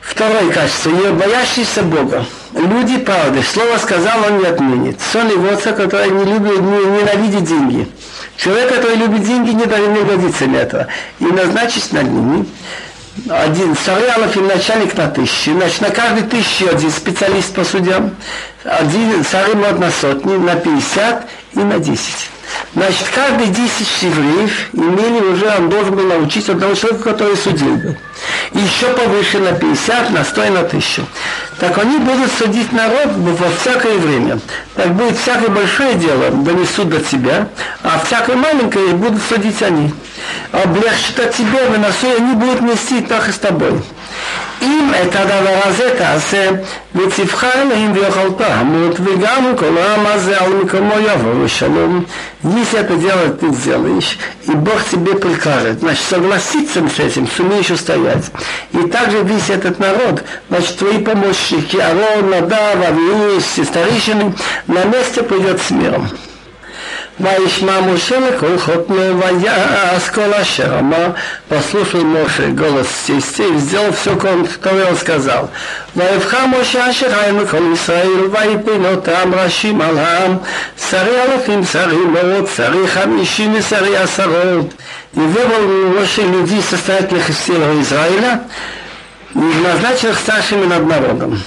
Второе 0.00 0.50
качество. 0.52 0.90
Не 0.90 1.12
боящийся 1.12 1.82
Бога. 1.82 2.24
Люди 2.54 2.98
правды. 2.98 3.42
Слово 3.42 3.78
сказал, 3.78 4.24
он 4.26 4.38
не 4.38 4.46
отменит. 4.46 5.00
Сон 5.00 5.28
и 5.28 5.34
водца, 5.34 5.72
который 5.72 6.10
не 6.10 6.24
любит, 6.24 6.60
не, 6.60 7.00
ненавидит 7.00 7.44
деньги. 7.44 7.88
Человек, 8.36 8.74
который 8.74 8.96
любит 8.96 9.24
деньги, 9.24 9.50
не, 9.50 9.64
не 9.64 10.04
годится 10.04 10.46
для 10.46 10.62
этого. 10.62 10.86
И 11.18 11.24
назначить 11.24 11.92
над 11.92 12.04
ними 12.04 12.46
один 13.28 13.76
Сарьялов 13.76 14.36
и 14.36 14.40
начальник 14.40 14.96
на 14.96 15.08
тысячи. 15.08 15.50
Значит, 15.50 15.80
на 15.80 15.90
каждой 15.90 16.24
тысячи 16.24 16.64
один 16.64 16.90
специалист 16.90 17.54
по 17.54 17.64
судьям. 17.64 18.14
Один 18.64 19.24
Сарим 19.24 19.60
на 19.60 19.90
сотни, 19.90 20.36
на 20.36 20.56
50 20.56 21.26
и 21.54 21.58
на 21.58 21.78
10. 21.78 22.30
Значит, 22.74 23.06
каждый 23.14 23.48
10 23.48 24.02
евреев 24.02 24.68
имели 24.72 25.20
уже, 25.20 25.46
он 25.58 25.68
должен 25.70 25.94
был 25.94 26.04
научить 26.04 26.48
одного 26.48 26.74
человека, 26.74 27.04
который 27.10 27.36
судил 27.36 27.76
бы. 27.76 27.98
И 28.53 28.59
еще 28.59 28.87
повыше 28.87 29.39
на 29.39 29.53
50, 29.53 30.09
на 30.11 30.23
100 30.23 30.43
и 30.43 30.49
на 30.49 30.59
1000. 30.61 31.05
Так 31.59 31.77
они 31.77 31.97
будут 31.97 32.31
судить 32.31 32.71
народ 32.71 33.07
во 33.15 33.49
всякое 33.59 33.97
время. 33.97 34.39
Так 34.75 34.93
будет 34.93 35.17
всякое 35.17 35.49
большое 35.49 35.95
дело, 35.95 36.31
донесут 36.31 36.89
до 36.89 36.99
тебя, 36.99 37.47
а 37.83 38.01
всякое 38.05 38.35
маленькое 38.35 38.93
будут 38.93 39.21
судить 39.21 39.61
они. 39.61 39.91
облегчит 40.51 41.19
от 41.19 41.35
тебя, 41.35 41.65
выносу, 41.69 42.07
и 42.07 42.21
они 42.21 42.33
будут 42.33 42.61
нести 42.61 43.01
так 43.01 43.27
и 43.27 43.31
с 43.31 43.37
тобой. 43.37 43.81
אם 44.61 44.91
את 45.03 45.15
הדבר 45.15 45.59
הזה 45.63 45.89
תעשה 45.97 46.49
ותבחר 46.95 47.63
להם 47.69 47.91
ויאכלת 47.95 48.41
המות 48.41 48.99
וגם 48.99 49.53
כל 49.57 49.77
העם 49.77 50.05
הזה 50.05 50.41
על 50.41 50.53
מקומו 50.53 50.93
יבוא 50.99 51.43
ושלום. 51.43 52.05
Если 52.43 52.79
это 52.79 52.95
дело 52.95 53.29
ты 53.39 53.51
сделаешь, 53.53 54.17
и 54.47 54.51
Бог 54.51 54.83
тебе 54.89 55.15
прикажет, 55.15 55.79
значит, 55.79 56.03
согласиться 56.03 56.81
с 56.87 56.99
этим, 56.99 57.27
сумеешь 57.27 57.69
устоять. 57.69 58.12
и 58.72 58.88
также 58.88 59.22
весь 59.22 59.50
этот 59.50 59.78
народ, 59.78 60.22
значит, 60.48 60.76
твои 60.78 60.98
помощники, 60.98 61.76
Арон, 61.76 62.30
Надав, 62.30 62.76
Авиус, 62.86 63.44
старейшины, 63.44 64.34
на 64.66 64.84
месте 64.84 65.22
придет 65.22 65.60
с 65.60 65.70
миром. 65.70 66.08
Ваишма 67.16 67.80
Мушелых 67.80 68.42
ухотную 68.42 69.16
ваяс 69.16 70.08
э, 70.08 70.12
колаша. 70.12 70.78
Ама 70.80 71.14
послушал 71.48 72.00
Моше 72.00 72.48
голос 72.48 72.88
сестей, 73.06 73.56
сделал 73.58 73.92
все, 73.92 74.18
что 74.18 74.32
он 74.32 74.96
сказал. 74.96 75.48
Ваевха 75.94 76.48
Моше 76.48 76.78
Ашерайм 76.78 77.46
кол 77.46 77.72
Исраил, 77.72 78.30
ваипино 78.30 78.96
там 78.96 79.32
рашим 79.32 79.80
алам, 79.80 80.42
сари 80.76 81.14
алафим, 81.14 81.64
сари 81.64 81.94
мород, 81.94 82.50
сари 82.50 82.84
хамишим 82.86 83.54
и 83.54 83.60
сари 83.60 83.94
асарот. 83.94 84.72
И 85.12 85.20
выбрал 85.20 85.94
Моше 85.96 86.22
людей 86.22 86.62
состоятельных 86.68 87.30
из 87.30 87.36
всего 87.36 87.80
Израиля, 87.80 88.42
назначил 89.34 90.10
их 90.10 90.18
старшими 90.18 90.66
над 90.66 90.84
народом 90.84 91.40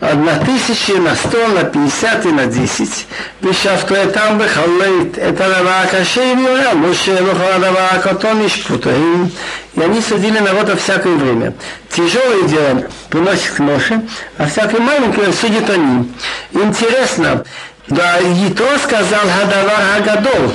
на 0.00 0.38
тысячи, 0.44 0.92
на 0.92 1.14
сто, 1.14 1.48
на 1.48 1.64
пятьдесят 1.64 2.26
и 2.26 2.28
на 2.28 2.46
десять. 2.46 3.06
Вишавто 3.40 3.94
этам 3.94 4.38
бехаллейт, 4.38 5.16
это 5.18 5.48
дава 5.48 5.86
кашей 5.90 6.34
виора, 6.34 6.74
муше 6.74 7.12
лохала 7.12 7.58
дава 7.58 8.00
катон 8.02 8.46
ишпутаим. 8.46 9.30
И 9.74 9.80
они 9.80 10.00
судили 10.00 10.38
народа 10.38 10.76
всякое 10.76 11.16
время. 11.16 11.54
Тяжелое 11.90 12.42
дело 12.48 12.84
приносит 13.08 13.52
к 13.52 13.58
ноше, 13.60 14.02
а 14.36 14.46
всякое 14.46 14.80
маленькое 14.80 15.32
судит 15.32 15.68
они. 15.70 16.12
Интересно, 16.52 17.44
да 17.88 18.18
и 18.18 18.48
Ито 18.48 18.78
сказал 18.82 19.22
Хадавар 19.38 19.80
Хагадол, 19.96 20.52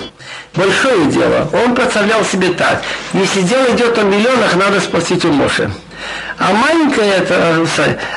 большое 0.56 1.06
дело. 1.06 1.50
Он 1.53 1.75
представлял 1.75 2.24
себе 2.24 2.50
так, 2.50 2.82
если 3.13 3.41
дело 3.41 3.65
идет 3.75 3.98
о 3.98 4.03
миллионах, 4.03 4.56
надо 4.56 4.79
спросить 4.79 5.25
у 5.25 5.32
Моше. 5.32 5.70
А 6.38 6.53
маленькая 6.53 7.18
это, 7.18 7.65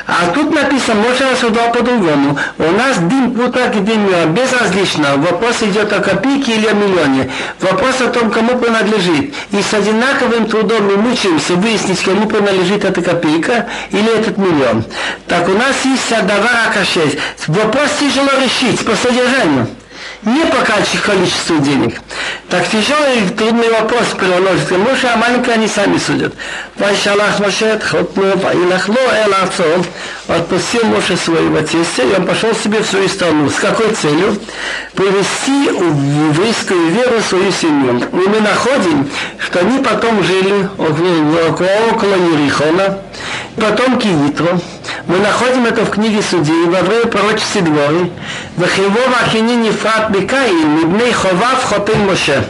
а 0.07 0.31
тут 0.33 0.55
написано, 0.55 1.01
Моше 1.01 1.29
рассуждал 1.33 1.73
по-другому. 1.73 2.39
У 2.59 2.71
нас 2.71 2.99
дым 2.99 3.33
путак 3.33 3.75
и 3.75 3.81
дым 3.81 4.07
безразлично. 4.33 5.17
Вопрос 5.17 5.63
идет 5.63 5.93
о 5.93 5.99
копейке 5.99 6.55
или 6.55 6.67
о 6.69 6.73
миллионе. 6.73 7.33
Вопрос 7.61 8.01
о 8.01 8.09
том, 8.09 8.31
кому 8.31 8.57
принадлежит. 8.59 9.35
И 9.51 9.61
с 9.61 9.75
одинаковым 9.75 10.47
трудом 10.47 10.85
мы 10.85 10.97
мучаемся 10.99 11.55
выяснить, 11.55 12.01
кому 12.03 12.27
принадлежит 12.27 12.85
эта 12.85 13.03
копейка 13.03 13.67
или 13.91 14.17
этот 14.17 14.39
миллион. 14.39 14.85
Так 15.27 15.49
у 15.49 15.53
нас 15.53 15.85
есть 15.85 16.13
Адавар 16.13 16.69
Акашес. 16.69 17.17
Вопрос 17.49 17.91
тяжело 17.99 18.31
решить 18.41 18.85
по 18.85 18.95
содержанию 18.95 19.67
не 20.25 20.45
по 20.47 20.59
количеству 20.65 21.59
денег. 21.59 22.01
Так 22.49 22.69
тяжелый 22.69 23.25
и 23.25 23.29
трудный 23.31 23.71
вопрос 23.71 24.09
переносится. 24.19 24.79
Моше, 24.79 25.09
а 25.13 25.17
маленькие 25.17 25.55
они 25.55 25.67
сами 25.67 25.99
судят. 25.99 26.35
Вайшалах 26.77 27.41
Моше 27.41 27.77
Тхотну, 27.79 28.37
Ваилахло 28.37 28.95
Эл 28.95 29.35
Арцов. 29.35 29.87
Отпустил 30.29 30.85
Моше 30.85 31.17
своего 31.17 31.61
тестя, 31.63 32.05
и 32.05 32.15
он 32.15 32.27
пошел 32.27 32.55
себе 32.55 32.81
в 32.81 32.87
свою 32.87 33.09
страну. 33.09 33.51
С 33.51 33.55
какой 33.55 33.91
целью? 33.95 34.39
Привести 34.95 35.71
в 35.71 36.31
еврейскую 36.31 36.91
веру 36.91 37.21
свою 37.29 37.51
семью. 37.51 37.99
И 37.99 38.29
мы 38.29 38.41
находим, 38.41 39.11
что 39.39 39.61
они 39.61 39.83
потом 39.83 40.23
жили 40.23 40.69
около, 40.79 41.69
около 41.91 42.15
Ерихона, 42.15 42.99
потомки 43.57 44.09
Итро. 44.29 44.61
Мы 45.07 45.19
находим 45.19 45.67
это 45.67 45.85
в 45.85 45.91
книге 45.91 46.23
Судей, 46.23 46.67
во 46.67 46.83
время 46.83 47.07
пророчества 47.07 47.63
Дворы. 47.63 48.11
Вахивова 48.57 49.17
Ахини 49.25 49.55
Нефрат 49.57 50.11
Бекаин, 50.11 50.79
Мибней 50.79 51.13
Ховав 51.13 51.65
Хотен 51.65 52.07
Моше. 52.07 52.45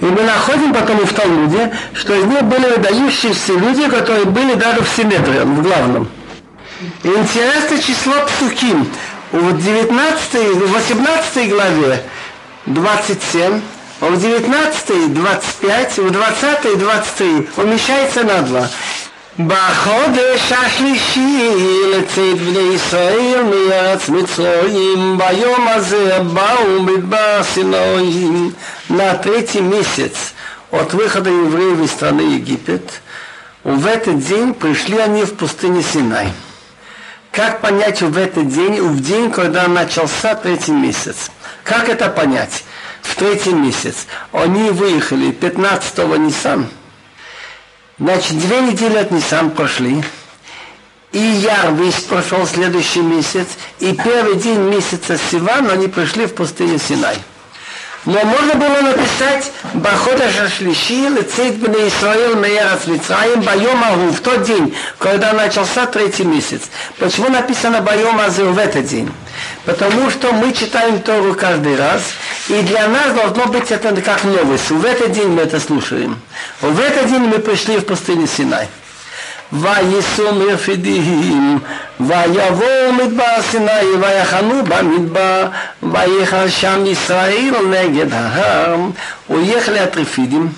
И 0.00 0.04
мы 0.04 0.22
находим 0.22 0.72
потом 0.72 1.00
и 1.00 1.04
в 1.04 1.12
Талмуде, 1.12 1.72
что 1.92 2.14
из 2.14 2.24
них 2.24 2.42
были 2.44 2.66
выдающиеся 2.66 3.52
люди, 3.54 3.88
которые 3.88 4.26
были 4.26 4.54
даже 4.54 4.82
в 4.82 4.88
Симметре, 4.88 5.42
в 5.42 5.62
главном. 5.62 6.08
И 7.02 7.08
интересное 7.08 7.78
число 7.78 8.14
псуким. 8.26 8.88
В 9.32 9.62
19, 9.62 10.34
в 10.54 10.72
18 10.72 11.50
главе 11.50 12.02
27, 12.66 13.60
в 14.00 14.20
19 14.20 15.12
25, 15.12 15.98
в 15.98 16.10
20 16.10 16.78
23 16.78 17.48
умещается 17.56 18.22
на 18.22 18.42
два. 18.42 18.68
בחודש 19.39 20.51
השלישי 20.51 21.49
לצאת 21.91 22.37
בני 22.37 22.73
ישראל 22.75 23.43
מארץ 23.43 24.09
מצרים, 24.09 25.17
ביום 25.17 25.67
הזה 25.67 26.19
באו 26.19 26.81
מדבר 26.83 27.41
סינואים. 27.43 28.51
На 28.89 29.15
третий 29.15 29.61
месяц 29.61 30.33
от 30.71 30.93
выхода 30.93 31.29
евреев 31.29 31.79
из 31.81 31.91
страны 31.91 32.21
Египет, 32.21 33.01
в 33.63 33.85
этот 33.85 34.19
день 34.19 34.53
пришли 34.53 34.97
они 34.97 35.23
в 35.23 35.33
пустыню 35.35 35.81
Синай. 35.81 36.31
Как 37.31 37.61
понять 37.61 38.01
в 38.01 38.17
этот 38.17 38.49
день, 38.49 38.81
в 38.81 39.01
день, 39.01 39.31
когда 39.31 39.67
начался 39.67 40.35
третий 40.35 40.73
месяц? 40.73 41.31
Как 41.63 41.89
это 41.89 42.09
понять? 42.09 42.65
В 43.01 43.15
третий 43.15 43.53
месяц. 43.53 44.05
Они 44.31 44.69
выехали 44.69 45.31
15-го 45.31 46.15
Ниссана, 46.17 46.67
Значит, 47.98 48.38
две 48.38 48.60
недели 48.60 48.96
от 48.96 49.10
Нисан 49.10 49.50
прошли, 49.50 50.02
и 51.10 51.18
Яр 51.18 51.72
весь 51.74 52.00
прошел 52.02 52.46
следующий 52.46 53.00
месяц, 53.00 53.48
и 53.80 53.92
первый 53.92 54.36
день 54.36 54.60
месяца 54.60 55.18
Сиван 55.30 55.68
они 55.68 55.88
пришли 55.88 56.26
в 56.26 56.34
пустыню 56.34 56.78
Синай. 56.78 57.16
Но 58.04 58.24
можно 58.24 58.54
было 58.54 58.80
написать 58.80 59.50
Бахода 59.74 60.30
Шашлиши, 60.30 61.08
Лецейт 61.08 61.56
Бне 61.56 61.88
Исраил 61.88 62.36
Меерас 62.36 62.86
Мицраим, 62.86 63.42
Байом 63.42 63.82
Агу, 63.84 64.12
в 64.12 64.20
тот 64.20 64.42
день, 64.44 64.74
когда 64.98 65.32
начался 65.32 65.86
третий 65.86 66.24
месяц. 66.24 66.62
Почему 66.98 67.28
написано 67.28 67.80
Байом 67.80 68.20
Азу 68.20 68.46
в 68.52 68.58
этот 68.58 68.86
день? 68.86 69.10
Потому 69.64 70.10
что 70.10 70.32
мы 70.32 70.52
читаем 70.52 71.00
Тору 71.00 71.34
каждый 71.34 71.76
раз, 71.76 72.02
и 72.48 72.62
для 72.62 72.88
нас 72.88 73.12
должно 73.12 73.46
быть 73.46 73.70
это 73.70 73.94
как 74.00 74.24
новость. 74.24 74.70
В 74.70 74.84
этот 74.84 75.12
день 75.12 75.28
мы 75.28 75.42
это 75.42 75.58
слушаем. 75.60 76.18
В 76.60 76.80
этот 76.80 77.08
день 77.08 77.22
мы 77.22 77.38
пришли 77.40 77.78
в 77.78 77.84
пустыню 77.84 78.26
Синай. 78.26 78.68
וייסעו 79.53 80.35
מרפידים, 80.35 81.59
ויבואו 81.99 82.93
מדבר 82.93 83.41
סיני, 83.51 83.95
ויחנו 84.01 84.63
במדבר, 84.63 85.47
ויחל 85.83 86.49
שם 86.49 86.85
ישראל 86.85 87.53
נגד 87.69 88.13
ההר. 88.13 88.75
Уехали 89.29 89.79
от 89.79 89.95
Рефидим, 89.95 90.53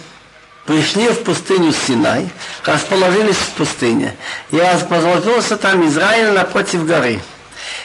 пришли 0.65 1.07
в 1.09 1.23
пустыню 1.23 1.71
Синай, 1.71 2.29
расположились 2.65 3.35
в 3.35 3.51
пустыне, 3.51 4.15
и 4.51 4.59
расположился 4.59 5.55
там 5.55 5.87
Израиль 5.87 6.31
напротив 6.31 6.85
горы. 6.85 7.19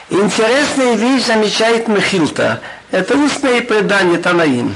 Интересная 0.08 0.94
вещь 0.94 1.26
замечает 1.26 1.86
Михилта. 1.88 2.60
Это 2.90 3.14
устное 3.16 3.60
предание 3.60 4.18
Танаим 4.18 4.74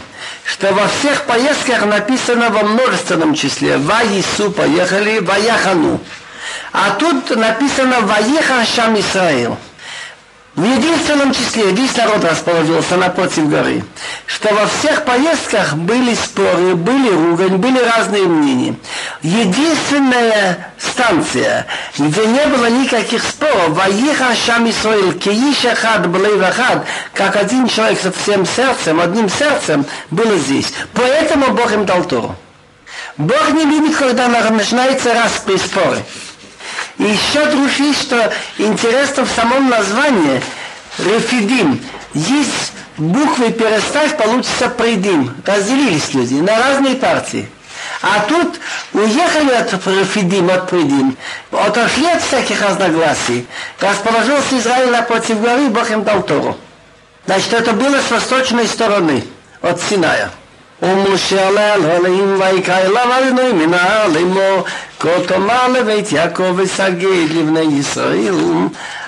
что 0.50 0.74
во 0.74 0.88
всех 0.88 1.26
поездках 1.26 1.86
написано 1.86 2.50
во 2.50 2.64
множественном 2.64 3.36
числе. 3.36 3.78
Ваису 3.78 4.50
поехали, 4.50 5.20
Ваяхану. 5.20 6.00
А 6.72 6.92
тут 6.92 7.36
написано 7.36 8.02
Ваехан 8.02 8.66
Шам 8.66 9.00
Исраил. 9.00 9.58
В 10.60 10.64
единственном 10.66 11.34
числе 11.34 11.72
весь 11.72 11.96
народ 11.96 12.22
расположился 12.26 12.98
напротив 12.98 13.48
горы, 13.50 13.82
что 14.26 14.54
во 14.54 14.66
всех 14.66 15.06
поездках 15.06 15.76
были 15.76 16.14
споры, 16.14 16.76
были 16.76 17.10
ругань, 17.10 17.56
были 17.56 17.80
разные 17.80 18.24
мнения. 18.24 18.76
Единственная 19.22 20.74
станция, 20.78 21.66
где 21.98 22.26
не 22.26 22.46
было 22.48 22.70
никаких 22.70 23.24
споров, 23.24 23.70
Ваиха 23.70 24.36
Шам 24.36 24.70
Исраил, 24.70 25.14
Кииша 25.14 25.76
Хад 25.76 26.10
Блейвахад, 26.10 26.86
как 27.14 27.38
один 27.38 27.70
человек 27.70 27.98
со 28.02 28.12
всем 28.12 28.46
сердцем, 28.46 29.00
одним 29.00 29.30
сердцем, 29.30 29.86
было 30.12 30.36
здесь. 30.36 30.74
Поэтому 30.94 31.54
Бог 31.54 31.72
им 31.72 31.86
дал 31.86 32.04
Тору. 32.04 32.36
Бог 33.16 33.50
не 33.54 33.64
любит, 33.64 33.96
когда 33.96 34.28
начинается 34.28 35.14
распри 35.14 35.56
споры. 35.56 36.04
И 37.00 37.04
еще 37.04 37.46
дружи, 37.46 37.94
что 37.94 38.32
интересно 38.58 39.26
в 39.26 39.32
самом 39.32 39.70
названии 39.70 40.42
Рефидим. 40.98 41.82
Есть 42.14 42.74
буквы 42.98 43.52
переставь, 43.52 44.18
получится 44.18 44.68
придим. 44.68 45.34
Разделились 45.46 46.14
люди 46.14 46.36
на 46.36 46.60
разные 46.60 46.96
партии. 46.96 47.50
А 48.02 48.20
тут 48.28 48.60
уехали 48.92 49.52
от 49.52 49.72
Рефидим, 49.88 50.50
от 50.50 50.70
Придим, 50.70 51.18
отошли 51.52 52.08
от 52.08 52.22
всяких 52.22 52.62
разногласий. 52.62 53.48
Расположился 53.80 54.58
Израиль 54.58 54.92
напротив 54.92 55.42
горы, 55.42 55.70
Бог 55.70 55.90
им 55.92 56.04
дал 56.04 56.22
Тору. 56.24 56.58
Значит, 57.26 57.54
это 57.54 57.72
было 57.72 58.00
с 58.02 58.12
восточной 58.12 58.68
стороны, 58.68 59.24
от 59.62 59.82
Синая. 59.82 60.32
ומשה 60.83 61.49
עלה 61.49 61.75
על 61.75 61.87
אלוהים 61.87 62.41
ויקרא 62.41 62.79
אליו 62.79 63.11
אדוני 63.19 63.53
מנהר 63.53 64.09
לאמור 64.09 64.65
כה 65.01 65.09
תאמר 65.27 65.69
לבית 65.69 66.13
יעקב 66.13 66.53
וסגד 66.57 67.31
לבני 67.31 67.79
ישראל 67.79 68.35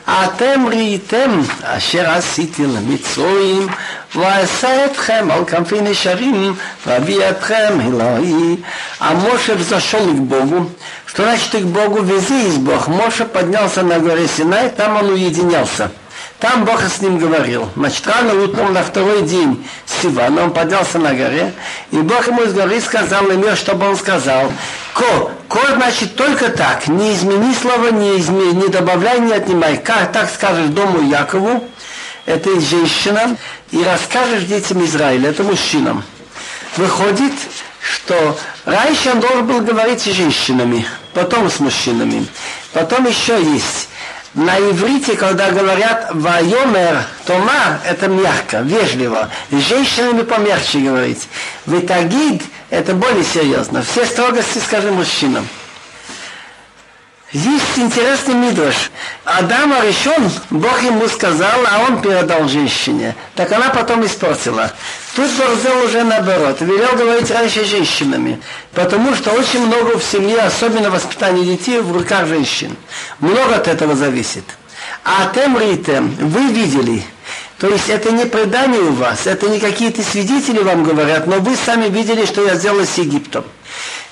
אתם 0.07 0.67
ראיתם 0.69 1.41
אשר 1.63 2.11
עשיתי 2.11 2.63
למצרים 2.63 3.67
ואעשה 4.15 4.85
אתכם 4.85 5.29
על 5.31 5.45
כנפי 5.45 5.81
נשרים 5.81 6.55
ואביא 6.87 7.29
אתכם 7.31 7.81
אלוהי 7.81 8.57
А 8.99 9.13
Моше 9.13 9.55
взошел 9.55 10.07
к 10.07 10.21
Богу. 10.21 10.71
Что 11.05 11.25
значит 11.25 11.53
к 11.53 11.67
Богу? 11.67 12.03
Вези 12.03 12.47
из 12.49 12.57
Бог. 12.57 12.89
Моше 12.89 13.27
поднялся 13.27 13.83
на 13.83 13.99
горе 13.99 14.27
Синай, 14.27 14.71
там 14.71 14.97
он 14.97 15.11
уединялся. 15.11 15.91
Там 16.42 16.66
Бог 16.66 16.82
с 16.82 17.02
ним 17.02 17.20
говорил. 17.20 17.70
Значит, 17.76 18.08
рано 18.08 18.34
утром 18.34 18.74
на 18.74 18.84
второй 18.84 19.22
день 19.22 19.64
Сивана 19.86 20.46
он 20.46 20.52
поднялся 20.52 20.98
на 20.98 21.14
горе, 21.14 21.54
и 21.92 21.98
Бог 21.98 22.28
ему 22.28 22.42
из 22.42 22.54
горы 22.54 22.82
сказал 22.82 23.22
на 23.26 23.34
мир, 23.34 23.56
чтобы 23.56 23.88
он 23.88 23.96
сказал. 23.96 24.52
Ко, 24.96 25.32
ко 25.48 25.74
значит 25.76 26.16
только 26.16 26.50
так, 26.50 26.88
не 26.88 27.14
измени 27.14 27.54
слово, 27.54 27.92
не, 27.92 28.20
измени, 28.20 28.64
не 28.64 28.68
добавляй, 28.70 29.20
не 29.20 29.34
отнимай. 29.34 29.78
Как 29.78 30.12
так 30.12 30.32
скажешь 30.32 30.70
дому 30.70 31.08
Якову, 31.08 31.64
это 32.26 32.60
женщина, 32.60 33.38
и 33.70 33.84
расскажешь 33.84 34.46
детям 34.46 34.84
Израиля, 34.84 35.30
это 35.30 35.44
мужчинам. 35.44 36.04
Выходит, 36.76 37.34
что 37.80 38.36
раньше 38.66 39.12
он 39.12 39.20
должен 39.20 39.46
был 39.46 39.62
говорить 39.62 40.02
с 40.02 40.06
женщинами, 40.06 40.88
потом 41.14 41.52
с 41.52 41.60
мужчинами. 41.60 42.26
Потом 42.74 43.06
еще 43.06 43.40
есть 43.44 43.90
на 44.34 44.58
иврите, 44.60 45.18
когда 45.18 45.52
говорят 45.52 46.10
«вайомер», 46.12 47.04
«томар»– 47.26 47.80
это 47.86 48.08
мягко, 48.08 48.62
вежливо. 48.62 49.30
С 49.52 49.56
женщинами 49.56 50.22
помягче 50.22 50.80
говорить. 50.80 51.28
«Витагид»– 51.66 52.42
это 52.70 52.94
более 52.94 53.26
серьезно. 53.26 53.82
Все 53.84 54.06
строгости 54.06 54.60
скажи 54.60 54.92
мужчинам. 54.92 55.48
Есть 57.34 57.78
интересный 57.78 58.34
мидраш. 58.34 58.92
Адама 59.24 59.86
решен, 59.86 60.30
Бог 60.50 60.82
ему 60.82 61.08
сказал, 61.08 61.62
а 61.66 61.86
он 61.88 62.02
передал 62.02 62.48
женщине. 62.50 63.16
Так 63.36 63.52
она 63.54 63.70
потом 63.70 64.06
испортила. 64.06 64.72
Тут 65.16 65.30
сделал 65.30 65.86
уже 65.86 66.04
наоборот. 66.04 66.62
Велел 66.62 66.96
говорить 66.96 67.30
раньше 67.32 67.66
женщинами. 67.66 68.40
Потому 68.74 69.14
что 69.14 69.32
очень 69.32 69.66
много 69.66 69.98
в 69.98 70.04
семье, 70.04 70.40
особенно 70.40 70.90
воспитание 70.90 71.46
детей, 71.46 71.80
в 71.80 71.92
руках 71.92 72.28
женщин. 72.28 72.76
Много 73.20 73.56
от 73.56 73.68
этого 73.68 73.96
зависит. 73.96 74.46
А 75.04 75.32
тем 75.34 75.58
ритем, 75.58 76.16
вы 76.20 76.48
видели, 76.54 77.04
то 77.58 77.68
есть 77.68 77.90
это 77.90 78.12
не 78.12 78.26
предание 78.26 78.82
у 78.82 78.94
вас, 78.94 79.26
это 79.26 79.50
не 79.50 79.60
какие-то 79.60 80.04
свидетели 80.04 80.60
вам 80.60 80.84
говорят, 80.84 81.28
но 81.28 81.38
вы 81.38 81.56
сами 81.56 81.88
видели, 81.90 82.26
что 82.26 82.46
я 82.46 82.56
сделал 82.56 82.86
с 82.86 82.98
Египтом. 82.98 83.44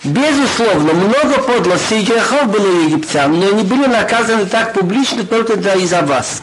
Безусловно, 0.04 0.94
много 0.94 1.42
подлостей 1.42 2.02
и 2.02 2.06
грехов 2.06 2.48
было 2.48 2.66
у 2.66 2.82
египтян, 2.86 3.38
но 3.38 3.50
они 3.50 3.64
были 3.64 3.86
наказаны 3.86 4.46
так 4.46 4.74
публично 4.74 5.26
только 5.26 5.54
из-за 5.54 6.02
вас. 6.04 6.42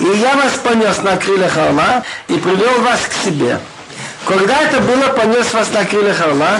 И 0.00 0.04
я 0.04 0.34
вас 0.34 0.52
понес 0.62 1.02
на 1.02 1.16
крыльях 1.16 1.56
орла 1.58 2.02
и 2.28 2.34
привел 2.34 2.80
вас 2.80 3.00
к 3.00 3.26
себе. 3.26 3.58
Когда 4.26 4.62
это 4.62 4.80
было, 4.80 5.08
понес 5.08 5.52
вас 5.52 5.70
на 5.72 5.84
крыльях 5.84 6.20
орла, 6.22 6.58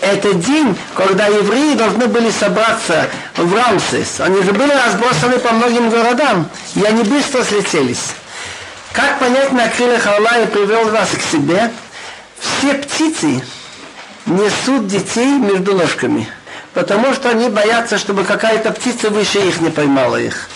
это 0.00 0.34
день, 0.34 0.76
когда 0.94 1.26
евреи 1.26 1.74
должны 1.74 2.06
были 2.06 2.30
собраться 2.30 3.08
в 3.36 3.54
Рамсес. 3.54 4.20
Они 4.20 4.40
же 4.42 4.52
были 4.52 4.72
разбросаны 4.72 5.38
по 5.38 5.52
многим 5.52 5.90
городам, 5.90 6.48
и 6.76 6.84
они 6.84 7.02
быстро 7.02 7.42
слетелись. 7.42 8.14
Как 8.92 9.18
понять 9.18 9.52
на 9.52 9.68
крыльях 9.68 10.06
орла 10.06 10.38
и 10.38 10.46
привел 10.46 10.88
вас 10.90 11.08
к 11.10 11.20
себе? 11.20 11.72
Все 12.38 12.74
птицы, 12.74 13.42
несут 14.26 14.86
детей 14.86 15.38
между 15.38 15.76
ножками, 15.76 16.28
потому 16.72 17.12
что 17.14 17.30
они 17.30 17.48
боятся, 17.48 17.98
чтобы 17.98 18.24
какая-то 18.24 18.70
птица 18.70 19.10
выше 19.10 19.40
их 19.40 19.60
не 19.60 19.70
поймала 19.70 20.16
их. 20.16 20.48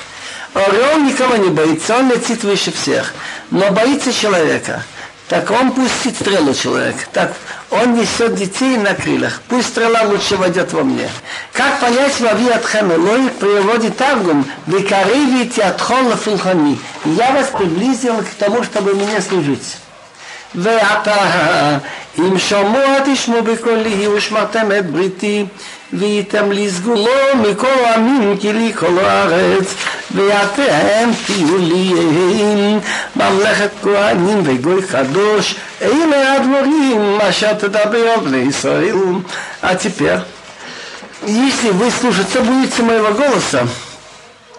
Орел 0.55 1.01
никого 1.01 1.37
не 1.37 1.49
боится, 1.49 1.97
он 1.97 2.11
летит 2.11 2.45
выше 2.45 2.73
всех, 2.73 3.13
но 3.51 3.71
боится 3.73 4.13
человека. 4.13 4.85
Так 5.30 5.52
он 5.52 5.72
пустит 5.72 6.16
стрелу 6.16 6.56
человек. 6.56 6.96
Так 7.14 7.34
он 7.70 7.94
несет 7.94 8.34
детей 8.34 8.78
на 8.78 8.96
крыльях. 8.96 9.42
Пусть 9.48 9.70
стрела 9.70 10.02
лучше 10.04 10.38
войдет 10.38 10.74
во 10.74 10.84
мне. 10.84 11.08
Как 11.54 11.80
понять 11.80 12.20
вави 12.20 12.50
от 12.50 12.66
Хемелой 12.66 13.30
приводит 13.40 13.96
Таргум 13.98 14.44
«Викариви 14.66 15.48
тиатхон 15.50 16.08
лафулхани». 16.08 16.80
Я 17.06 17.32
вас 17.32 17.50
приблизил 17.50 18.18
к 18.24 18.30
тому, 18.40 18.64
чтобы 18.64 18.96
мне 18.96 19.22
служить. 19.22 19.78
ועתה 20.56 21.78
אם 22.20 22.40
שמוע 22.40 23.00
תשמעו 23.06 23.44
בקולי 23.44 24.08
ושמעתם 24.08 24.72
את 24.80 24.90
בריתי 24.90 25.46
והייתם 25.94 26.52
לי 26.52 26.70
סגולו 26.70 27.12
מכל 27.42 27.68
העמים 27.86 28.38
כי 28.38 28.54
לי 28.54 28.74
כל 28.76 29.00
הארץ 29.00 29.74
ואתם 30.12 31.10
תהיו 31.26 31.58
לי 31.58 31.94
ממלכת 33.16 33.70
כהנים 33.84 34.42
וגוי 34.44 34.82
קדוש 34.82 35.56
אלה 35.82 36.34
הדברים 36.34 37.18
אשר 37.22 37.54
תדבר 37.54 38.10
על 38.10 38.20
בני 38.20 38.38
ישראל. 38.38 38.96
А 39.62 39.76
теперь, 39.76 40.20
если 41.26 41.70
вы 41.72 41.92
слушаться 41.92 42.42
будете 42.42 42.82
моего 42.82 43.12
голоса 43.14 43.68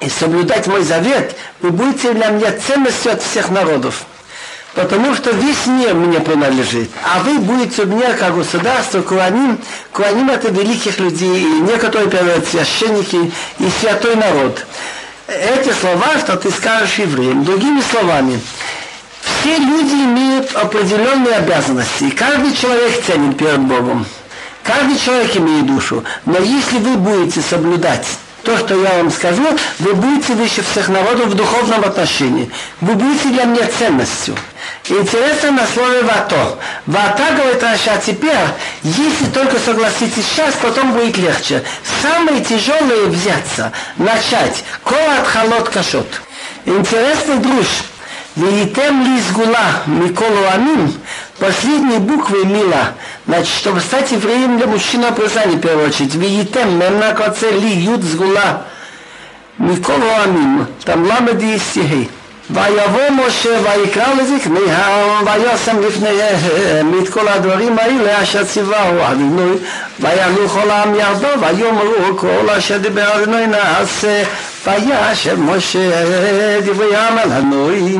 и 0.00 0.08
соблюдать 0.08 0.66
мой 0.66 0.82
завет, 0.82 1.34
вы 1.60 1.70
будете 1.70 2.12
для 2.12 2.28
меня 2.28 2.52
ценностью 2.52 3.12
от 3.12 3.22
всех 3.22 3.50
народов. 3.50 4.04
потому 4.75 5.15
что 5.15 5.31
весь 5.31 5.65
мир 5.65 5.93
мне 5.95 6.19
принадлежит. 6.19 6.91
А 7.03 7.19
вы 7.23 7.39
будете 7.39 7.83
у 7.83 7.87
меня 7.87 8.13
как 8.13 8.35
государство, 8.35 9.01
Куаним. 9.01 9.57
Куаним 9.91 10.29
это 10.29 10.49
великих 10.49 10.99
людей, 10.99 11.41
и 11.41 11.61
некоторые 11.61 12.09
переводят 12.09 12.47
священники 12.47 13.31
и 13.59 13.69
святой 13.79 14.15
народ. 14.15 14.65
Эти 15.27 15.73
слова, 15.73 16.19
что 16.19 16.35
ты 16.35 16.51
скажешь 16.51 16.99
евреям, 16.99 17.43
другими 17.43 17.81
словами, 17.89 18.39
все 19.21 19.57
люди 19.57 19.93
имеют 19.93 20.53
определенные 20.53 21.35
обязанности. 21.37 22.09
Каждый 22.11 22.53
человек 22.55 23.03
ценен 23.05 23.33
перед 23.33 23.61
Богом. 23.61 24.05
Каждый 24.61 24.99
человек 24.99 25.35
имеет 25.37 25.65
душу. 25.67 26.03
Но 26.25 26.37
если 26.39 26.77
вы 26.77 26.95
будете 26.97 27.41
соблюдать 27.41 28.05
то, 28.45 28.57
что 28.59 28.75
я 28.75 28.97
вам 28.97 29.11
скажу, 29.11 29.43
вы 29.79 29.93
будете 29.95 30.33
выше 30.33 30.61
всех 30.61 30.87
народов 30.87 31.27
в 31.27 31.33
духовном 31.33 31.83
отношении. 31.83 32.49
Вы 32.79 32.93
будете 32.93 33.29
для 33.29 33.45
меня 33.45 33.67
ценностью. 33.77 34.35
Интересно 34.87 35.51
на 35.51 35.65
слове 35.65 36.03
«вато». 36.03 36.59
«Вата» 36.85 37.23
говорит 37.35 37.63
Раша, 37.63 37.99
теперь, 38.05 38.37
если 38.83 39.25
только 39.33 39.57
согласитесь 39.59 40.25
сейчас, 40.25 40.53
потом 40.61 40.93
будет 40.93 41.17
легче. 41.17 41.63
Самое 42.03 42.43
тяжелое 42.43 43.07
взяться, 43.07 43.71
начать. 43.97 44.63
Кола 44.83 45.19
от 45.21 45.27
халот 45.27 45.69
кашот. 45.69 46.07
Интересный 46.65 47.37
друж. 47.37 47.65
Веитем 48.35 49.01
ли 49.01 49.21
сгула 49.21 49.83
Миколу 49.85 50.45
Амин, 50.53 50.93
последней 51.39 51.99
буквы 51.99 52.45
Мила, 52.45 52.93
значит, 53.26 53.54
чтобы 53.54 53.80
стать 53.80 54.12
евреем 54.12 54.58
для 54.58 54.66
мужчины 54.66 55.06
описания, 55.06 55.56
в 55.56 55.60
первую 55.60 55.88
очередь. 55.88 56.14
Веитем, 56.14 56.78
мемна 56.78 57.12
коце 57.12 57.50
ли, 57.50 57.68
юд 57.68 58.02
сгула 58.02 58.66
Миколу 59.58 60.06
Амин, 60.24 60.66
там 60.84 61.06
ламеди 61.06 61.54
и 61.54 61.58
стихи. 61.58 62.10
ויבוא 62.52 63.10
משה 63.10 63.48
ויקרא 63.62 64.14
לזקני 64.14 64.70
העם 64.70 65.26
וישם 65.26 65.80
לפניהם 65.82 67.02
את 67.02 67.08
כל 67.08 67.28
הדברים 67.28 67.78
האלה 67.78 68.22
אשר 68.22 68.44
ציווהו 68.44 69.02
אדוני 69.12 69.52
ויעלו 70.00 70.48
כל 70.48 70.70
העם 70.70 70.94
ירדו 70.94 71.28
ויאמרו 71.40 72.16
כל 72.16 72.50
אשר 72.58 72.78
דיבר 72.78 73.22
אדוני 73.22 73.46
נעשה 73.46 74.22
וישב 74.66 75.40
משה 75.40 76.60
דברי 76.60 76.96
העם 76.96 77.18
על 77.18 77.32
הנוי 77.32 77.98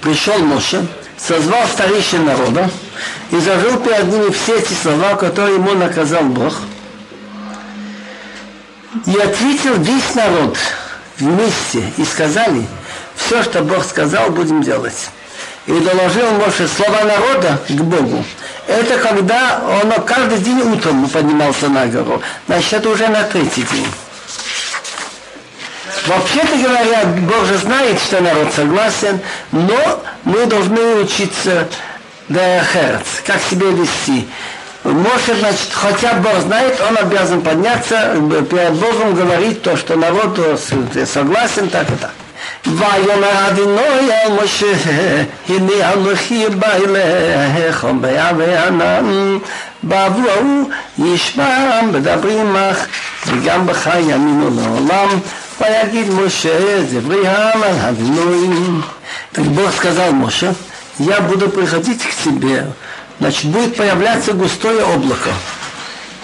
пришел 0.00 0.38
Моше, 0.38 0.80
созвал 1.18 1.66
старейшин 1.68 2.24
народа 2.24 2.68
и 3.31 3.39
зажил 3.39 3.79
перед 3.79 4.05
ними 4.05 4.31
все 4.31 4.57
эти 4.57 4.73
слова, 4.73 5.15
которые 5.15 5.55
ему 5.55 5.73
наказал 5.73 6.23
Бог, 6.23 6.53
и 9.05 9.17
ответил 9.17 9.75
весь 9.75 10.15
народ 10.15 10.57
вместе 11.17 11.83
и 11.97 12.05
сказали– 12.05 12.65
все, 13.15 13.43
что 13.43 13.61
Бог 13.61 13.83
сказал, 13.85 14.29
будем 14.29 14.61
делать. 14.61 15.09
И 15.67 15.71
доложил 15.71 16.29
Моше 16.33 16.67
слова 16.67 17.03
народа 17.03 17.59
к 17.67 17.81
Богу. 17.81 18.23
Это 18.67 18.97
когда 18.99 19.61
он 19.67 19.91
каждый 20.03 20.39
день 20.39 20.61
утром 20.61 21.07
поднимался 21.09 21.69
на 21.69 21.87
гору. 21.87 22.21
Значит, 22.47 22.73
это 22.73 22.89
уже 22.89 23.07
на 23.07 23.23
третий 23.23 23.63
день. 23.63 23.87
Вообще-то 26.05 26.55
говоря, 26.57 27.05
Бог 27.05 27.45
же 27.45 27.57
знает, 27.57 27.99
что 27.99 28.21
народ 28.21 28.53
согласен, 28.53 29.19
но 29.51 30.03
мы 30.23 30.45
должны 30.45 30.97
учиться 30.97 31.67
да 32.28 32.62
херц, 32.64 33.20
как 33.26 33.40
себя 33.42 33.68
вести. 33.68 34.28
Может, 34.84 35.38
значит, 35.40 35.70
хотя 35.72 36.14
Бог 36.14 36.40
знает, 36.40 36.80
он 36.88 36.96
обязан 36.96 37.42
подняться 37.42 38.16
перед 38.50 38.72
Богом, 38.72 39.14
говорить 39.14 39.62
то, 39.62 39.76
что 39.76 39.96
народ 39.96 40.38
согласен, 41.04 41.68
так 41.68 41.90
и 41.90 41.96
так. 41.96 42.12
ויאמר 42.66 43.48
אדינוי 43.48 44.12
אל 44.12 44.32
משה, 44.44 44.72
הנה 45.48 45.92
אנוכי 45.92 46.48
בא 46.48 46.68
אליך 46.72 47.86
בעבי 48.00 48.56
ענן, 48.56 49.38
בעבור 49.82 50.30
ההוא 50.30 50.70
ישמעם 50.98 51.92
מדברים 51.92 52.56
עמך, 52.56 52.86
וגם 53.26 53.66
בך 53.66 53.90
יאמינו 54.08 54.50
לעולם, 54.56 55.08
ויגיד 55.60 56.10
משה 56.10 56.82
דברי 56.90 57.28
העם 57.28 57.62
על 57.62 57.74
אדינוי. 57.88 58.48
Так 59.32 59.44
Бог 59.44 59.70
сказал 59.76 60.12
Моше, 60.12 60.52
я 60.99 61.21
буду 61.21 61.49
приходить 61.49 62.01
к 62.03 62.23
тебе, 62.23 62.67
значит, 63.19 63.45
будет 63.45 63.75
появляться 63.75 64.33
густое 64.33 64.83
облако, 64.83 65.31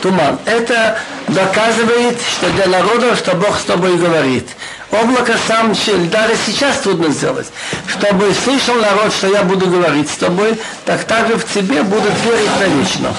туман. 0.01 0.37
Это 0.45 0.99
доказывает, 1.27 2.17
что 2.21 2.49
для 2.51 2.67
народа, 2.67 3.15
что 3.15 3.35
Бог 3.35 3.59
с 3.59 3.63
тобой 3.63 3.97
говорит. 3.97 4.47
Облако 4.91 5.35
сам, 5.47 5.73
даже 6.09 6.35
сейчас 6.45 6.79
трудно 6.79 7.09
сделать. 7.09 7.47
Чтобы 7.87 8.33
слышал 8.33 8.75
народ, 8.75 9.13
что 9.13 9.27
я 9.27 9.43
буду 9.43 9.67
говорить 9.67 10.09
с 10.09 10.17
тобой, 10.17 10.59
так 10.85 11.05
также 11.05 11.37
в 11.37 11.45
тебе 11.45 11.81
будут 11.83 12.13
верить 12.25 12.59
навечно. 12.59 13.13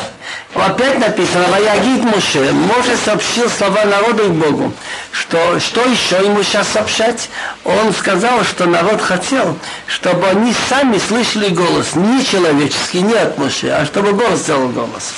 Опять 0.54 0.98
написано, 0.98 1.48
Ваягид 1.48 2.04
Муше, 2.04 2.52
Моше 2.52 2.96
сообщил 3.02 3.48
слова 3.48 3.84
народу 3.86 4.24
и 4.24 4.28
Богу. 4.28 4.72
Что, 5.10 5.58
что 5.60 5.80
еще 5.84 6.16
ему 6.16 6.42
сейчас 6.42 6.68
сообщать? 6.68 7.30
Он 7.64 7.92
сказал, 7.94 8.44
что 8.44 8.66
народ 8.66 9.00
хотел, 9.00 9.56
чтобы 9.86 10.28
они 10.28 10.54
сами 10.68 10.98
слышали 10.98 11.48
голос, 11.48 11.94
не 11.94 12.24
человеческий, 12.24 13.00
не 13.00 13.14
от 13.14 13.38
Моше, 13.38 13.70
а 13.70 13.86
чтобы 13.86 14.12
Бог 14.12 14.36
сделал 14.36 14.68
голос. 14.68 15.14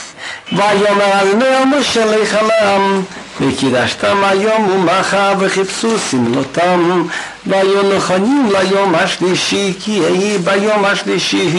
ויאמר 0.52 1.22
אדוני 1.22 1.46
על 1.46 1.66
משה 1.66 2.06
לך 2.06 2.38
לעם 2.42 3.02
וקידשתם 3.42 4.24
היום 4.24 4.70
ומחה 4.72 5.34
וחיפשו 5.40 6.00
סמלותם 6.00 7.04
והיו 7.46 7.96
נכונים 7.98 8.50
ליום 8.52 8.96
השלישי 8.96 9.74
כי 9.80 9.92
יהי 9.92 10.38
ביום 10.38 10.86
השלישי 10.86 11.50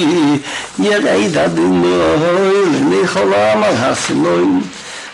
ירד 0.78 1.36
אדוני 1.44 1.98
לעיני 1.98 3.06
כל 3.06 3.34
העם 3.34 3.62
על 3.62 3.74
הסינויים. 3.76 4.62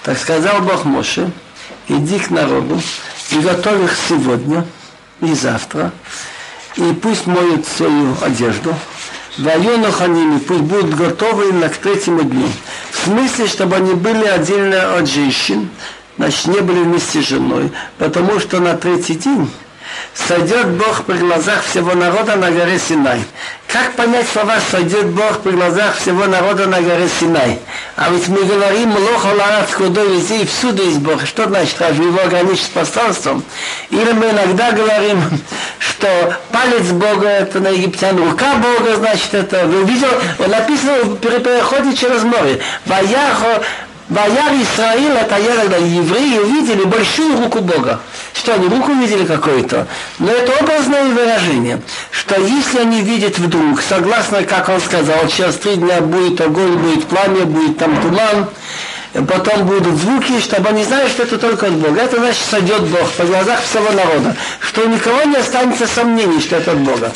Так 0.06 0.18
сказал 0.18 0.60
Бог 0.60 0.84
Моше, 0.84 1.32
иди 1.88 2.20
к 2.20 2.30
народу 2.30 2.80
и 3.32 3.38
готовь 3.40 3.82
их 3.82 3.96
сегодня 4.08 4.64
и 5.20 5.34
завтра, 5.34 5.90
и 6.76 6.92
пусть 6.92 7.26
моют 7.26 7.66
свою 7.66 8.16
одежду, 8.22 8.72
Вайону 9.37 9.91
ханими, 9.91 10.39
пусть 10.39 10.61
будут 10.61 10.93
готовы 10.93 11.53
на 11.53 11.69
к 11.69 11.77
третьему 11.77 12.23
дню. 12.23 12.47
В 12.91 13.05
смысле, 13.05 13.47
чтобы 13.47 13.77
они 13.77 13.93
были 13.93 14.25
отдельно 14.25 14.97
от 14.97 15.07
женщин, 15.07 15.69
значит, 16.17 16.47
не 16.47 16.59
были 16.59 16.79
вместе 16.79 17.21
с 17.21 17.27
женой, 17.27 17.71
потому 17.97 18.39
что 18.39 18.59
на 18.59 18.75
третий 18.75 19.15
день 19.15 19.49
сойдет 20.13 20.67
Бог 20.71 21.05
при 21.05 21.17
глазах 21.17 21.63
всего 21.63 21.93
народа 21.93 22.35
на 22.35 22.51
горе 22.51 22.77
Синай. 22.77 23.23
Как 23.67 23.93
понять 23.93 24.27
слова 24.27 24.57
«сойдет 24.69 25.07
Бог 25.07 25.39
при 25.39 25.51
глазах 25.51 25.95
всего 25.97 26.25
народа 26.25 26.67
на 26.67 26.81
горе 26.81 27.07
Синай»? 27.19 27.59
А 27.95 28.09
ведь 28.09 28.27
мы 28.27 28.43
говорим 28.43 28.93
«лоха 28.95 29.27
ларат 29.27 29.71
худой 29.71 30.17
везде» 30.17 30.41
и 30.41 30.45
всюду 30.45 30.83
есть 30.83 30.99
Бог. 30.99 31.25
Что 31.25 31.47
значит, 31.47 31.79
разве 31.79 32.05
его 32.05 32.21
ограничить 32.21 32.69
пространством? 32.71 33.43
Или 33.89 34.11
мы 34.11 34.31
иногда 34.31 34.71
говорим, 34.71 35.21
что 36.01 36.35
палец 36.51 36.87
Бога 36.91 37.27
это 37.27 37.59
на 37.59 37.67
египтян, 37.67 38.17
рука 38.17 38.55
Бога, 38.55 38.95
значит, 38.95 39.33
это 39.33 39.67
вы 39.67 39.83
видел, 39.83 40.09
написано 40.47 41.15
при 41.17 41.37
переходе 41.39 41.95
через 41.95 42.23
море. 42.23 42.59
Ваяхо 42.87 43.63
Ваяр 44.09 44.51
Исраил, 44.61 45.13
это 45.13 45.35
когда 45.35 45.77
евреи 45.77 46.39
увидели 46.39 46.83
большую 46.85 47.37
руку 47.43 47.59
Бога. 47.61 48.01
Что, 48.33 48.55
они 48.55 48.67
руку 48.67 48.91
видели 48.93 49.25
какую-то? 49.25 49.87
Но 50.19 50.31
это 50.31 50.51
образное 50.63 51.03
выражение, 51.05 51.81
что 52.09 52.41
если 52.41 52.79
они 52.79 53.01
видят 53.03 53.37
вдруг, 53.37 53.81
согласно, 53.81 54.43
как 54.43 54.69
он 54.69 54.81
сказал, 54.81 55.27
через 55.27 55.55
три 55.55 55.75
дня 55.75 56.01
будет 56.01 56.41
огонь, 56.41 56.77
будет 56.77 57.05
пламя, 57.05 57.45
будет 57.45 57.77
там 57.77 58.01
туман, 58.01 58.49
потом 59.13 59.65
будут 59.65 59.95
звуки, 59.95 60.39
чтобы 60.39 60.69
они 60.69 60.83
знали, 60.83 61.09
что 61.09 61.23
это 61.23 61.37
только 61.37 61.67
от 61.67 61.73
Бога. 61.73 62.01
Это 62.01 62.17
значит, 62.17 62.43
сойдет 62.49 62.83
Бог 62.83 63.09
по 63.11 63.23
глазах 63.23 63.61
всего 63.63 63.91
народа, 63.91 64.35
что 64.61 64.81
у 64.81 64.87
никого 64.87 65.23
не 65.23 65.35
останется 65.35 65.87
сомнений, 65.87 66.39
что 66.39 66.57
это 66.57 66.71
от 66.71 66.79
Бога. 66.79 67.11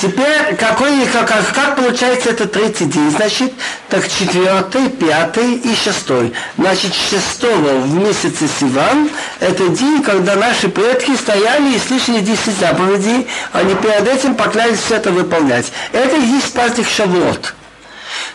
Теперь, 0.00 0.54
какой, 0.56 1.06
как, 1.06 1.28
как 1.28 1.76
получается 1.76 2.30
это 2.30 2.46
третий 2.46 2.84
день? 2.84 3.10
Значит, 3.10 3.52
так 3.88 4.06
четвертый, 4.08 4.90
пятый 4.90 5.54
и 5.54 5.74
шестой. 5.74 6.32
Значит, 6.58 6.92
шестого 6.94 7.80
в 7.80 7.94
месяце 7.94 8.46
Сиван, 8.60 9.08
это 9.40 9.68
день, 9.68 10.02
когда 10.02 10.36
наши 10.36 10.68
предки 10.68 11.16
стояли 11.16 11.74
и 11.74 11.78
слышали 11.78 12.20
10 12.20 12.58
заповедей, 12.58 13.26
они 13.52 13.74
перед 13.74 14.06
этим 14.06 14.34
поклялись 14.34 14.78
все 14.78 14.96
это 14.96 15.10
выполнять. 15.10 15.72
Это 15.92 16.16
и 16.16 16.26
есть 16.26 16.52
праздник 16.52 16.86
Шавуот. 16.88 17.54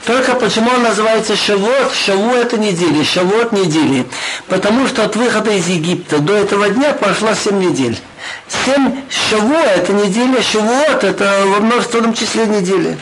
Только 0.06 0.34
почему 0.34 0.70
он 0.72 0.84
называется 0.84 1.36
Шавуот? 1.36 1.94
Шаву 1.94 2.34
это 2.34 2.58
недели, 2.58 3.04
Шавуот 3.04 3.52
недели. 3.52 4.06
Потому 4.48 4.88
что 4.88 5.06
от 5.06 5.16
выхода 5.16 5.52
из 5.52 5.68
Египта 5.68 6.20
до 6.20 6.34
этого 6.34 6.70
дня 6.70 6.94
прошло 6.94 7.34
7 7.34 7.60
недель. 7.60 7.98
Семь 8.48 9.02
шавуа– 9.10 9.64
это 9.76 9.94
неделя, 9.94 10.42
шавуот– 10.42 11.04
это 11.04 11.44
во 11.46 11.60
множественном 11.60 12.14
числе 12.14 12.46
недели. 12.46 12.98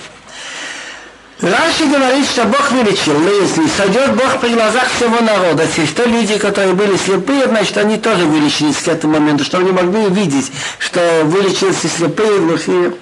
Раши 1.41 1.86
говорит, 1.86 2.25
что 2.25 2.43
Бог 2.43 2.69
величил, 2.71 3.17
если 3.21 3.65
сойдет 3.67 4.13
Бог 4.13 4.41
при 4.41 4.49
глазах 4.49 4.89
всего 4.89 5.21
народа, 5.21 5.65
те, 5.73 5.86
что 5.86 6.04
люди, 6.04 6.38
которые 6.38 6.73
были 6.73 6.97
слепые, 6.97 7.45
значит, 7.45 7.78
они 7.78 7.95
тоже 7.95 8.25
вылечились 8.25 8.75
к 8.75 8.89
этому 8.89 9.13
моменту, 9.13 9.45
что 9.45 9.60
они 9.60 9.71
могли 9.71 9.99
увидеть, 10.08 10.52
что 10.80 11.21
вылечились 11.23 11.86
и 11.86 11.88
слепые, 11.88 12.36
и 12.36 12.39
глухие. 12.41 12.93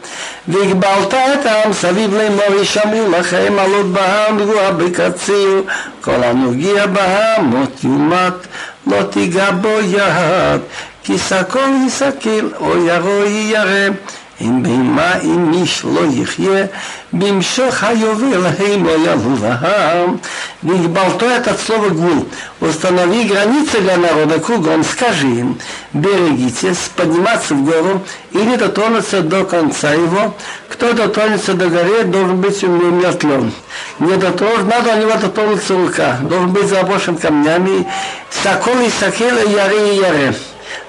Вигбалта 0.45 1.39
там, 1.41 1.73
савивлей 1.73 2.29
мови 2.29 2.63
шамил, 2.63 3.09
лахай 3.09 3.49
малут 3.49 3.87
баам, 3.87 4.37
гуабикацию, 4.45 5.65
коланугия 6.01 6.85
баам, 6.85 7.45
мот 7.45 7.71
юмат, 7.81 8.43
лотигабо 8.85 9.79
яд, 9.79 10.61
кисакол 11.01 11.87
исакил, 11.87 12.53
о 12.59 12.77
яро 12.77 13.25
и 13.25 13.47
яре. 13.49 13.97
סקול 14.40 14.62
יסקל, 14.62 14.62
או 14.62 14.62
ירו 14.62 14.62
ירא. 14.62 14.62
אם 14.62 14.62
בהמה 14.62 15.14
אם 15.22 15.52
איש 15.52 15.84
לא 15.84 16.00
יחיה, 16.12 16.66
במשך 17.12 17.84
היובל 17.84 18.46
הם 18.46 18.86
לא 18.86 18.90
ילובם. 18.90 20.16
Вигбалто 20.62 21.26
это 21.26 21.50
от 21.50 21.60
слова 21.60 21.88
гул. 21.88 22.28
Установи 22.60 23.24
границы 23.24 23.80
для 23.80 23.96
народа 23.96 24.38
кругом, 24.38 24.84
скажи 24.84 25.26
им, 25.26 25.58
берегитесь, 25.92 26.90
подниматься 26.94 27.54
в 27.54 27.64
гору 27.64 28.02
или 28.30 28.54
дотронуться 28.54 29.22
до 29.22 29.44
конца 29.44 29.92
его. 29.92 30.36
Кто 30.68 30.92
дотронется 30.92 31.54
до 31.54 31.66
горы, 31.66 32.04
должен 32.04 32.40
быть 32.40 32.62
умертлен. 32.62 33.52
Не 33.98 34.16
дотронуть, 34.16 34.68
надо 34.68 34.94
у 34.94 35.00
него 35.00 35.16
дотронуться 35.20 35.74
рука, 35.74 36.18
должен 36.22 36.52
быть 36.52 36.68
заброшен 36.68 37.16
камнями. 37.16 37.84
Сокол 38.30 38.78
и 38.80 38.88
сакел, 38.88 39.36
яре 39.36 39.94
и 39.94 39.98
яре. 39.98 40.34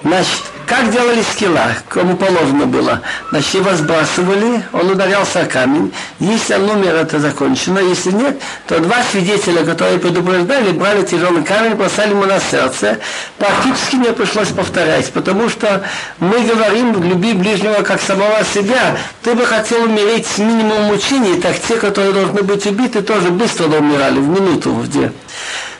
Значит, 0.04 0.42
как 0.69 0.91
делали 0.91 1.23
скилла, 1.23 1.73
кому 1.87 2.15
положено 2.15 2.67
было? 2.67 3.01
Значит, 3.31 3.55
его 3.55 3.73
сбрасывали, 3.73 4.63
он 4.71 4.91
ударялся 4.91 5.39
о 5.41 5.45
камень. 5.45 5.91
Если 6.19 6.53
он 6.53 6.69
умер, 6.69 6.93
это 6.93 7.17
закончено. 7.19 7.79
Если 7.79 8.11
нет, 8.11 8.39
то 8.67 8.79
два 8.79 8.97
свидетеля, 9.11 9.65
которые 9.65 9.97
предупреждали, 9.97 10.71
брали 10.71 11.03
тяжелый 11.03 11.43
камень, 11.43 11.73
бросали 11.73 12.11
ему 12.11 12.25
на 12.25 12.39
сердце. 12.39 12.99
Практически 13.39 13.95
не 13.95 14.13
пришлось 14.13 14.49
повторять, 14.49 15.11
потому 15.11 15.49
что 15.49 15.83
мы 16.19 16.39
говорим, 16.41 17.03
люби 17.03 17.33
ближнего 17.33 17.81
как 17.81 17.99
самого 17.99 18.43
себя. 18.53 18.95
Ты 19.23 19.33
бы 19.33 19.47
хотел 19.47 19.85
умереть 19.85 20.27
с 20.27 20.37
минимумом 20.37 20.83
мучений, 20.83 21.41
так 21.41 21.55
те, 21.67 21.77
которые 21.77 22.13
должны 22.13 22.43
быть 22.43 22.67
убиты, 22.67 23.01
тоже 23.01 23.31
быстро 23.31 23.65
умирали, 23.65 24.19
в 24.19 24.29
минуту, 24.29 24.71
где. 24.85 25.11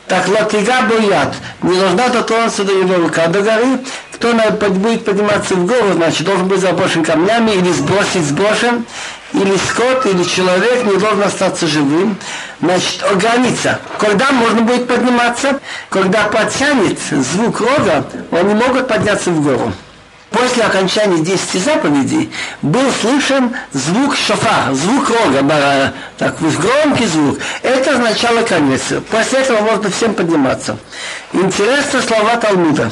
Так 0.10 0.28
латига 0.28 0.82
боят, 0.90 1.36
не 1.62 1.80
должна 1.80 2.10
дотронуться 2.10 2.64
до 2.64 2.74
его 2.74 2.96
рука 2.96 3.28
до 3.28 3.42
горы. 3.44 3.80
Кто 4.12 4.34
будет 4.72 5.06
подниматься 5.06 5.54
в 5.54 5.68
гору, 5.68 5.94
значит, 5.94 6.26
должен 6.26 6.48
быть 6.48 6.60
заброшен 6.60 7.06
камнями 7.06 7.52
или 7.52 7.72
сбросить 7.72 8.26
сброшен, 8.26 8.86
или 9.34 9.56
скот, 9.70 10.08
или 10.08 10.24
человек 10.24 10.84
не 10.86 10.98
должен 10.98 11.24
остаться 11.24 11.68
живым. 11.68 12.18
Значит, 12.60 13.04
граница. 13.18 13.80
Когда 14.00 14.32
можно 14.32 14.62
будет 14.62 14.88
подниматься? 14.88 15.60
Когда 15.90 16.24
потянет 16.24 16.98
звук 17.12 17.62
рога, 17.62 18.04
они 18.32 18.56
могут 18.56 18.88
подняться 18.88 19.30
в 19.30 19.44
гору 19.44 19.72
после 20.32 20.64
окончания 20.64 21.20
10 21.20 21.64
заповедей 21.64 22.32
был 22.62 22.92
слышен 23.02 23.56
звук 23.74 24.16
шофа, 24.16 24.74
звук 24.74 25.10
рога, 25.10 25.94
так, 26.18 26.40
громкий 26.40 27.06
звук. 27.06 27.40
Это 27.64 27.92
означало 27.92 28.44
конец. 28.44 28.82
После 29.10 29.40
этого 29.40 29.62
можно 29.62 29.90
всем 29.90 30.14
подниматься. 30.14 30.78
Интересно 31.34 32.02
слова 32.02 32.36
Талмуда, 32.38 32.92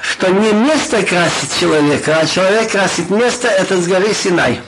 что 0.00 0.28
не 0.28 0.52
место 0.52 1.02
красит 1.02 1.58
человека, 1.60 2.18
а 2.20 2.26
человек 2.26 2.70
красит 2.70 3.10
место, 3.10 3.48
это 3.48 3.80
с 3.80 3.86
горы 3.86 4.12
Синай. 4.14 4.60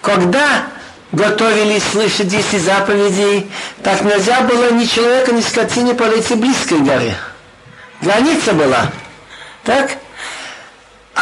Когда 0.00 0.64
готовились 1.12 1.82
слышать 1.92 2.28
10 2.28 2.62
заповедей, 2.62 3.50
так 3.82 4.02
нельзя 4.02 4.40
было 4.42 4.70
ни 4.72 4.84
человека, 4.84 5.32
ни 5.32 5.40
скотине 5.40 5.94
подойти 5.94 6.34
близко 6.34 6.76
к 6.76 6.84
горе. 6.84 7.16
Граница 8.00 8.52
была. 8.52 8.90
Так? 9.64 9.90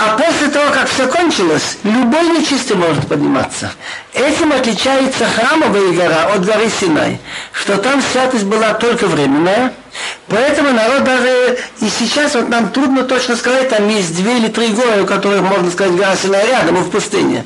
А 0.01 0.17
после 0.17 0.47
того, 0.49 0.71
как 0.71 0.89
все 0.89 1.09
кончилось, 1.09 1.79
любой 1.83 2.29
нечистый 2.29 2.77
может 2.77 3.09
подниматься. 3.09 3.73
Этим 4.15 4.53
отличается 4.53 5.27
храмовая 5.27 5.93
гора 5.93 6.27
от 6.35 6.45
горы 6.45 6.71
Синай, 6.71 7.19
что 7.53 7.79
там 7.79 8.01
святость 8.13 8.45
была 8.45 8.75
только 8.75 9.09
временная, 9.09 9.73
поэтому 10.29 10.71
народ 10.71 11.03
даже 11.03 11.59
и 11.81 11.89
сейчас 11.89 12.37
вот 12.37 12.49
нам 12.49 12.69
трудно 12.69 13.03
точно 13.03 13.35
сказать, 13.35 13.71
там 13.71 13.89
есть 13.89 14.15
две 14.15 14.39
или 14.39 14.47
три 14.47 14.69
горы, 14.69 15.03
у 15.03 15.07
которых 15.07 15.41
можно 15.43 15.69
сказать 15.69 15.97
гора 15.97 16.15
Синай 16.15 16.47
рядом, 16.47 16.77
и 16.77 16.81
в 16.81 16.91
пустыне. 16.91 17.45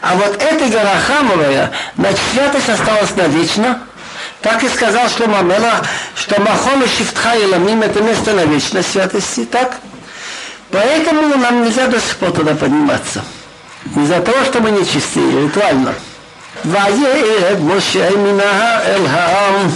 А 0.00 0.14
вот 0.14 0.40
эта 0.40 0.68
гора 0.68 0.94
храмовая, 1.04 1.72
значит, 1.96 2.20
святость 2.32 2.68
осталась 2.68 3.16
навечно, 3.16 3.82
так 4.42 4.62
и 4.62 4.68
сказал 4.68 5.08
Шлома 5.08 5.40
Мелах, 5.40 5.82
что 6.14 6.40
Махом 6.40 6.84
и 6.84 6.86
Шифтха 6.86 7.30
это 7.34 8.02
место 8.02 8.32
на 8.32 8.44
вечность 8.44 8.92
святости, 8.92 9.44
так? 9.44 9.80
Поэтому 10.71 11.35
нам 11.37 11.63
нельзя 11.63 11.87
до 11.87 11.99
сих 11.99 12.17
пор 12.17 12.31
туда 12.31 12.55
подниматься. 12.55 13.23
Из-за 13.95 14.19
того, 14.21 14.43
что 14.45 14.59
мы 14.61 14.71
нечистые, 14.71 15.43
ритуально. 15.43 15.93
וירד 16.65 17.61
משה 17.61 18.09
מן 18.17 18.39
אל 18.39 19.05
העם 19.09 19.67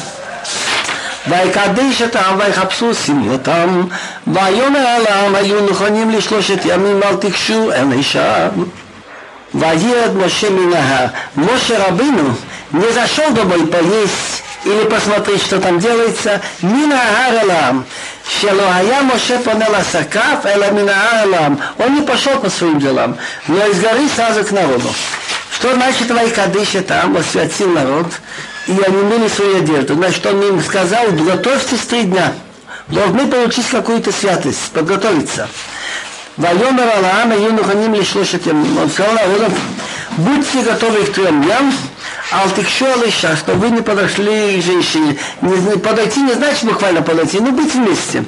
ויקדש 1.28 2.02
את 2.02 2.16
העם 2.16 2.40
ויחפשו 2.40 2.94
סמלותם 2.94 3.84
ויאמר 4.28 4.80
אל 4.80 5.08
העם 5.08 5.36
היו 5.36 5.66
נכונים 5.70 6.10
לשלושת 6.10 6.60
ימים 6.66 7.04
אל 7.04 7.16
תיגשו 7.16 7.72
אל 7.72 7.92
אישה 7.92 8.50
וירד 9.54 10.16
משה 10.16 10.50
מן 10.50 10.74
ההר 10.74 11.08
משה 11.38 11.88
רבינו 11.88 12.34
не 12.72 12.92
зашел 12.92 13.32
домой 13.32 13.66
поесть 13.66 14.44
или 14.64 14.84
посмотреть, 14.84 15.42
что 15.42 15.60
там 15.60 15.80
делается, 15.80 16.42
мина 16.62 17.00
аралам, 17.28 17.86
Шелоая 18.27 19.03
Моше 19.03 19.39
понел 19.39 19.75
Асакав, 19.75 20.47
Эла 20.47 20.71
Мина 20.71 20.95
Алам. 21.23 21.61
Он 21.79 21.95
не 21.95 22.03
пошел 22.03 22.39
по 22.39 22.49
своим 22.49 22.79
делам, 22.81 23.17
но 23.49 23.67
из 23.67 23.81
горы 23.81 24.09
сразу 24.15 24.45
к 24.45 24.51
народу. 24.51 24.89
Что 25.53 25.75
значит 25.75 26.11
Вайкадыша 26.11 26.83
там, 26.83 27.17
освятил 27.17 27.69
народ, 27.71 28.07
и 28.67 28.73
они 28.73 29.03
имели 29.03 29.29
свою 29.29 29.59
одежду. 29.59 29.95
Значит, 29.95 30.25
он 30.27 30.43
им 30.43 30.63
сказал, 30.63 31.07
готовьтесь 31.11 31.81
три 31.81 32.05
дня. 32.05 32.33
Должны 32.89 33.27
получить 33.27 33.69
какую-то 33.69 34.11
святость, 34.11 34.71
подготовиться. 34.73 35.49
Вайомер 36.37 36.89
Алаам 36.97 37.33
и 37.33 37.43
Юнуханим 37.45 37.95
лишь 37.95 38.15
Он 38.15 38.91
сказал 38.91 39.15
народу, 39.15 39.55
будьте 40.18 40.62
готовы 40.62 41.06
к 41.06 41.14
трем 41.14 41.42
дням, 41.42 41.74
Алтикшо 42.32 42.94
Алиша, 42.94 43.36
что 43.36 43.54
вы 43.54 43.70
не 43.70 43.82
подошли 43.82 44.60
к 44.60 44.64
женщине. 44.64 45.18
Не, 45.42 45.56
не, 45.58 45.78
подойти 45.78 46.22
не 46.22 46.34
значит 46.34 46.64
буквально 46.66 47.02
подойти, 47.02 47.40
но 47.40 47.52
быть 47.52 47.74
вместе. 47.74 48.24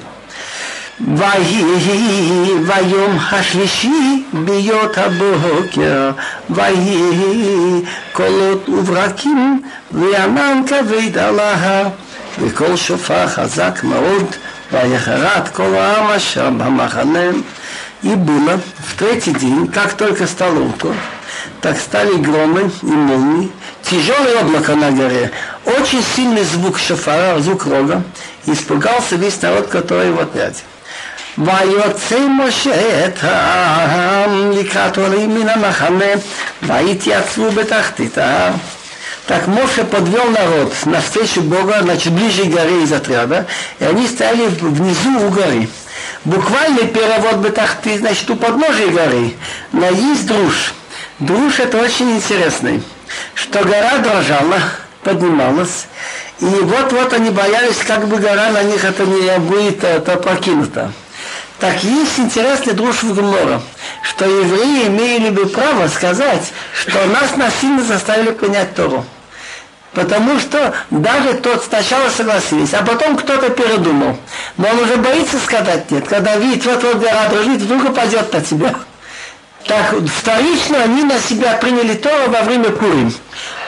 ויהי 1.08 2.52
ביום 2.68 3.18
השלישי 3.32 4.24
ביות 4.34 4.98
הבוקר, 4.98 6.12
ויהי 6.50 7.82
קולות 8.14 8.70
וברקים 8.70 9.62
וענן 9.92 10.62
כבד 10.68 11.18
על 11.18 11.40
ההר, 11.40 11.88
וקול 12.40 12.76
שופר 12.76 13.28
חזק 13.28 13.80
מאוד, 13.84 14.26
ויחרת 14.72 15.50
כל 15.50 15.76
העם 15.76 16.12
אשר 16.12 16.50
במחנה. 16.50 17.30
И 18.04 18.16
было 18.16 18.60
в 18.80 18.98
третий 18.98 19.32
день, 19.32 19.68
как 19.68 19.94
только 19.94 20.26
стало 20.26 20.60
утро, 20.60 20.92
так 21.66 21.78
стали 21.78 22.16
громы 22.16 22.72
и 22.82 22.86
молнии, 22.86 23.52
тяжелое 23.84 24.42
облако 24.42 24.76
на 24.76 24.92
горе, 24.92 25.32
очень 25.66 26.04
сильный 26.16 26.44
звук 26.44 26.80
шофара, 26.80 27.40
звук 27.40 27.66
рога, 27.66 28.04
испугался 28.46 29.16
весь 29.16 29.42
народ, 29.42 29.68
который 29.68 30.12
в 30.12 30.20
отряде. 30.20 30.62
ויוצא 31.38 32.20
משה 32.30 33.06
את 33.06 33.24
העם 33.24 34.52
לקראת 34.52 34.98
עולים 34.98 35.36
מן 35.36 35.50
המחנה 35.50 36.06
והתייצבו 36.62 37.52
בתחתית 37.52 38.18
ההר. 38.18 38.54
Так 39.28 39.48
Моше 39.48 39.86
подвел 39.86 40.30
народ 40.32 40.74
навстречу 40.86 41.42
Бога, 41.42 41.78
значит, 41.84 42.12
ближе 42.12 42.44
к 42.46 42.50
горе 42.50 42.84
из 42.84 42.92
отряда, 42.92 43.46
и 43.80 43.86
они 43.86 44.08
стояли 44.08 44.48
внизу 44.48 45.28
у 45.28 45.30
горы. 45.30 45.70
Буквальный 46.26 46.88
перевод 46.88 47.36
Бетахты, 47.36 47.98
значит, 48.00 48.30
у 48.30 48.36
подножия 48.36 48.88
горы, 48.88 49.36
но 49.72 49.88
есть 49.88 50.26
друж. 50.26 50.74
Друж 51.19 51.61
это 51.61 51.79
очень 51.79 52.11
интересный 52.17 52.83
что 53.35 53.65
гора 53.65 53.99
дрожала, 53.99 54.59
поднималась, 55.03 55.87
и 56.41 56.45
вот-вот 56.45 57.13
они 57.13 57.31
боялись, 57.31 57.79
как 57.87 58.07
бы 58.09 58.17
гора 58.19 58.51
на 58.51 58.63
них 58.63 58.85
это 58.85 59.05
не 59.05 59.39
будет 59.39 59.85
это 59.85 60.17
покинута. 60.17 60.93
Так 61.59 61.83
есть 61.83 62.19
интересный 62.19 62.75
друж 62.75 63.03
в 63.03 63.15
Гмора, 63.15 63.63
что 64.03 64.27
евреи 64.27 64.89
имели 64.89 65.31
бы 65.31 65.47
право 65.47 65.89
сказать, 65.89 66.53
что 66.75 67.07
нас 67.07 67.37
насильно 67.37 67.83
заставили 67.83 68.33
принять 68.33 68.75
Тору. 68.75 69.05
Потому 69.95 70.39
что 70.39 70.75
даже 70.91 71.33
тот 71.35 71.65
сначала 71.65 72.11
согласились, 72.11 72.75
а 72.75 72.83
потом 72.83 73.17
кто-то 73.17 73.49
передумал. 73.49 74.19
Но 74.59 74.69
он 74.69 74.81
уже 74.81 74.97
боится 74.97 75.39
сказать 75.39 75.91
нет. 75.91 76.07
Когда 76.07 76.37
видит, 76.37 76.67
вот-вот 76.67 76.99
гора 76.99 77.29
дрожит, 77.31 77.63
вдруг 77.63 77.89
упадет 77.89 78.31
на 78.31 78.41
тебя. 78.43 78.75
Так 79.67 79.97
вторично 80.07 80.83
они 80.85 81.03
на 81.03 81.19
себя 81.19 81.55
приняли 81.55 81.95
Тору 81.95 82.31
во 82.31 82.43
время 82.43 82.71
Пурим. 82.71 83.13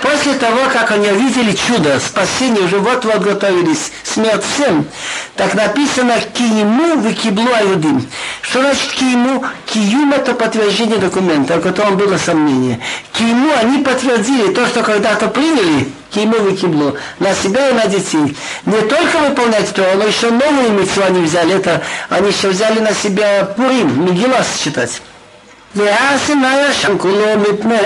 После 0.00 0.34
того, 0.34 0.60
как 0.72 0.92
они 0.92 1.08
увидели 1.08 1.52
чудо, 1.52 1.98
спасение, 1.98 2.62
уже 2.62 2.78
вот-вот 2.78 3.18
готовились 3.18 3.90
смерть 4.04 4.44
всем, 4.54 4.86
так 5.34 5.54
написано 5.54 6.14
«Киему 6.34 6.98
выкиблу 6.98 7.52
аюдим». 7.52 8.06
Что 8.42 8.60
значит 8.60 8.92
«Киему»? 8.92 9.44
«Киюм»– 9.66 10.12
это 10.14 10.34
подтверждение 10.34 10.98
документа, 10.98 11.56
о 11.56 11.60
котором 11.60 11.96
было 11.96 12.16
сомнение. 12.16 12.78
«Киему» 13.12 13.50
они 13.60 13.82
подтвердили 13.82 14.54
то, 14.54 14.66
что 14.68 14.84
когда-то 14.84 15.26
приняли, 15.26 15.88
«Киему 16.12 16.38
выкиблу» 16.38 16.96
на 17.18 17.34
себя 17.34 17.70
и 17.70 17.72
на 17.72 17.86
детей. 17.86 18.36
Не 18.66 18.80
только 18.82 19.18
выполнять 19.18 19.74
то, 19.74 19.84
но 19.96 20.04
еще 20.04 20.30
новые 20.30 20.70
митцвы 20.70 21.02
они 21.02 21.22
взяли. 21.22 21.56
Это 21.56 21.82
они 22.08 22.28
еще 22.28 22.48
взяли 22.50 22.78
на 22.78 22.94
себя 22.94 23.52
Пурим, 23.56 24.06
Мегилас 24.06 24.60
читать. 24.62 25.02
והסיני 25.75 26.47
ישן 26.69 26.97
כולו 26.97 27.25
מפני 27.39 27.77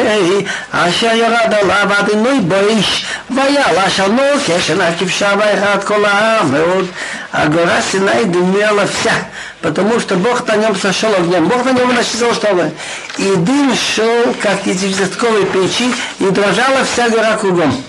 אשר 0.72 1.16
ירד 1.16 1.54
עליו 1.62 1.90
אדינוי 2.00 2.40
בויש 2.40 3.06
ויעלה 3.30 3.90
שלמו 3.90 4.22
כשנה 4.46 4.90
כבשה 5.00 5.34
ואחד 5.40 5.84
כל 5.84 6.06
העם 6.06 6.52
מאוד 6.52 6.86
הגורה 7.34 7.82
סיני 7.82 8.26
дымела 8.26 8.88
вся 8.88 9.14
потому 9.62 10.00
что 10.00 10.16
Бог 10.16 10.48
на 10.48 10.56
нем 10.56 10.76
сошел 10.76 11.14
огнем 11.14 11.48
Бог 11.48 11.66
на 11.66 11.72
нем 11.72 11.94
насчитал 11.94 12.34
что 12.34 12.54
ли 12.54 12.72
и 13.18 13.36
дым 13.36 13.74
шел 13.76 14.34
как 14.42 14.66
из 14.66 14.84
известковой 14.84 15.46
печи 15.46 15.94
и 16.20 16.26
дрожала 16.26 16.84
вся 16.84 17.10
гора 17.10 17.38
кругом 17.38 17.84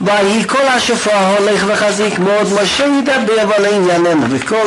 ויהי 0.00 0.44
כל 0.44 0.62
השופר 0.68 1.34
הולך 1.38 1.64
וחזיק 1.66 2.18
מאוד, 2.18 2.52
משה 2.62 2.84
ידבר 2.86 3.54
על 3.54 3.64
ענייננו, 3.64 4.26
וכל 4.30 4.66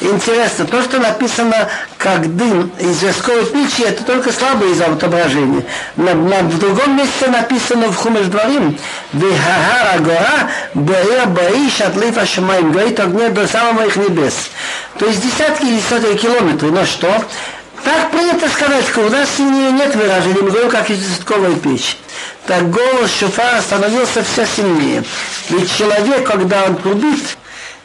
Интересно, 0.00 0.64
то, 0.64 0.80
что 0.82 1.00
написано 1.00 1.68
как 1.96 2.36
дым 2.36 2.70
из 2.78 3.00
жесткой 3.00 3.44
печи, 3.46 3.82
это 3.82 4.04
только 4.04 4.30
слабое 4.30 4.70
из 4.70 4.80
отображения. 4.80 5.64
На, 5.96 6.14
на, 6.14 6.38
в 6.42 6.58
другом 6.58 6.96
месте 6.96 7.26
написано 7.26 7.88
в 7.88 7.96
Хумеш 7.96 8.26
Дворим, 8.26 8.78
Вихахара 9.12 9.98
гора, 9.98 10.50
Бея 10.74 11.26
Баиш, 11.26 11.80
Атлиф 11.80 12.16
Ашамаим, 12.16 12.70
горит 12.70 13.00
огне 13.00 13.28
до 13.30 13.48
самого 13.48 13.86
их 13.86 13.96
небес. 13.96 14.50
То 14.98 15.06
есть 15.06 15.20
десятки 15.20 15.64
или 15.64 15.80
сотни 15.80 16.16
километров. 16.16 16.70
Но 16.70 16.86
что? 16.86 17.12
Так 17.83 18.11
принято 18.11 18.49
сказать, 18.49 18.87
что 18.87 19.01
у 19.01 19.09
нас 19.09 19.27
нет 19.39 19.95
выражения, 19.95 20.41
мы 20.41 20.51
говорим, 20.51 20.69
как 20.69 20.89
из 20.89 21.05
жестковой 21.05 21.55
печи. 21.57 21.95
Так 22.47 22.69
голос 22.69 23.11
шофара 23.11 23.61
становился 23.61 24.23
все 24.23 24.45
сильнее. 24.45 25.03
Ведь 25.49 25.75
человек, 25.77 26.25
когда 26.25 26.63
он 26.63 26.77
трубит, 26.77 27.37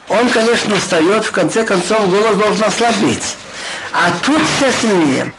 он, 0.09 0.29
конечно, 0.31 0.77
встает, 0.77 1.25
в 1.25 1.33
конце 1.33 1.65
концов 1.65 2.09
голос 2.11 2.37
должен 2.37 2.65
ослабеть. 2.65 3.37
А 3.93 4.11
тут 4.25 4.41
все 4.57 4.73
сильнее. 4.81 5.33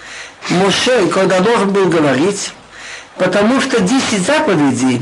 Моше, 0.49 1.07
когда 1.07 1.39
должен 1.39 1.71
был 1.71 1.85
говорить, 1.85 2.51
потому 3.17 3.61
что 3.61 3.79
10 3.79 4.25
заповедей 4.25 5.01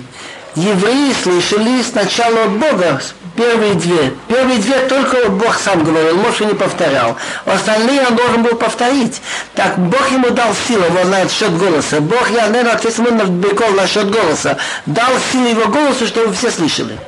евреи 0.56 1.14
слышали 1.24 1.82
сначала 1.84 2.44
от 2.46 2.52
Бога, 2.52 3.02
первые 3.37 3.75
две. 3.75 4.13
Первые 4.29 4.59
две 4.59 4.79
только 4.89 5.29
Бог 5.31 5.59
сам 5.59 5.85
говорил, 5.85 6.17
Моше 6.17 6.45
не 6.45 6.55
повторял. 6.55 7.17
Остальные 7.47 8.03
он 8.09 8.17
должен 8.17 8.43
был 8.43 8.57
повторить. 8.57 9.21
Так 9.55 9.79
Бог 9.79 10.11
ему 10.11 10.31
дал 10.31 10.55
силу 10.67 10.85
вот 10.91 11.07
на 11.07 11.29
счет 11.29 11.57
голоса. 11.57 12.01
Бог, 12.01 12.31
я, 12.31 12.49
наверное, 12.49 12.73
ответственный 12.75 13.13
на 13.13 13.87
счет 13.87 14.11
голоса. 14.11 14.57
Дал 14.87 15.13
силу 15.31 15.49
его 15.49 15.67
голосу, 15.67 16.07
чтобы 16.07 16.35
все 16.35 16.51
слышали. 16.51 16.99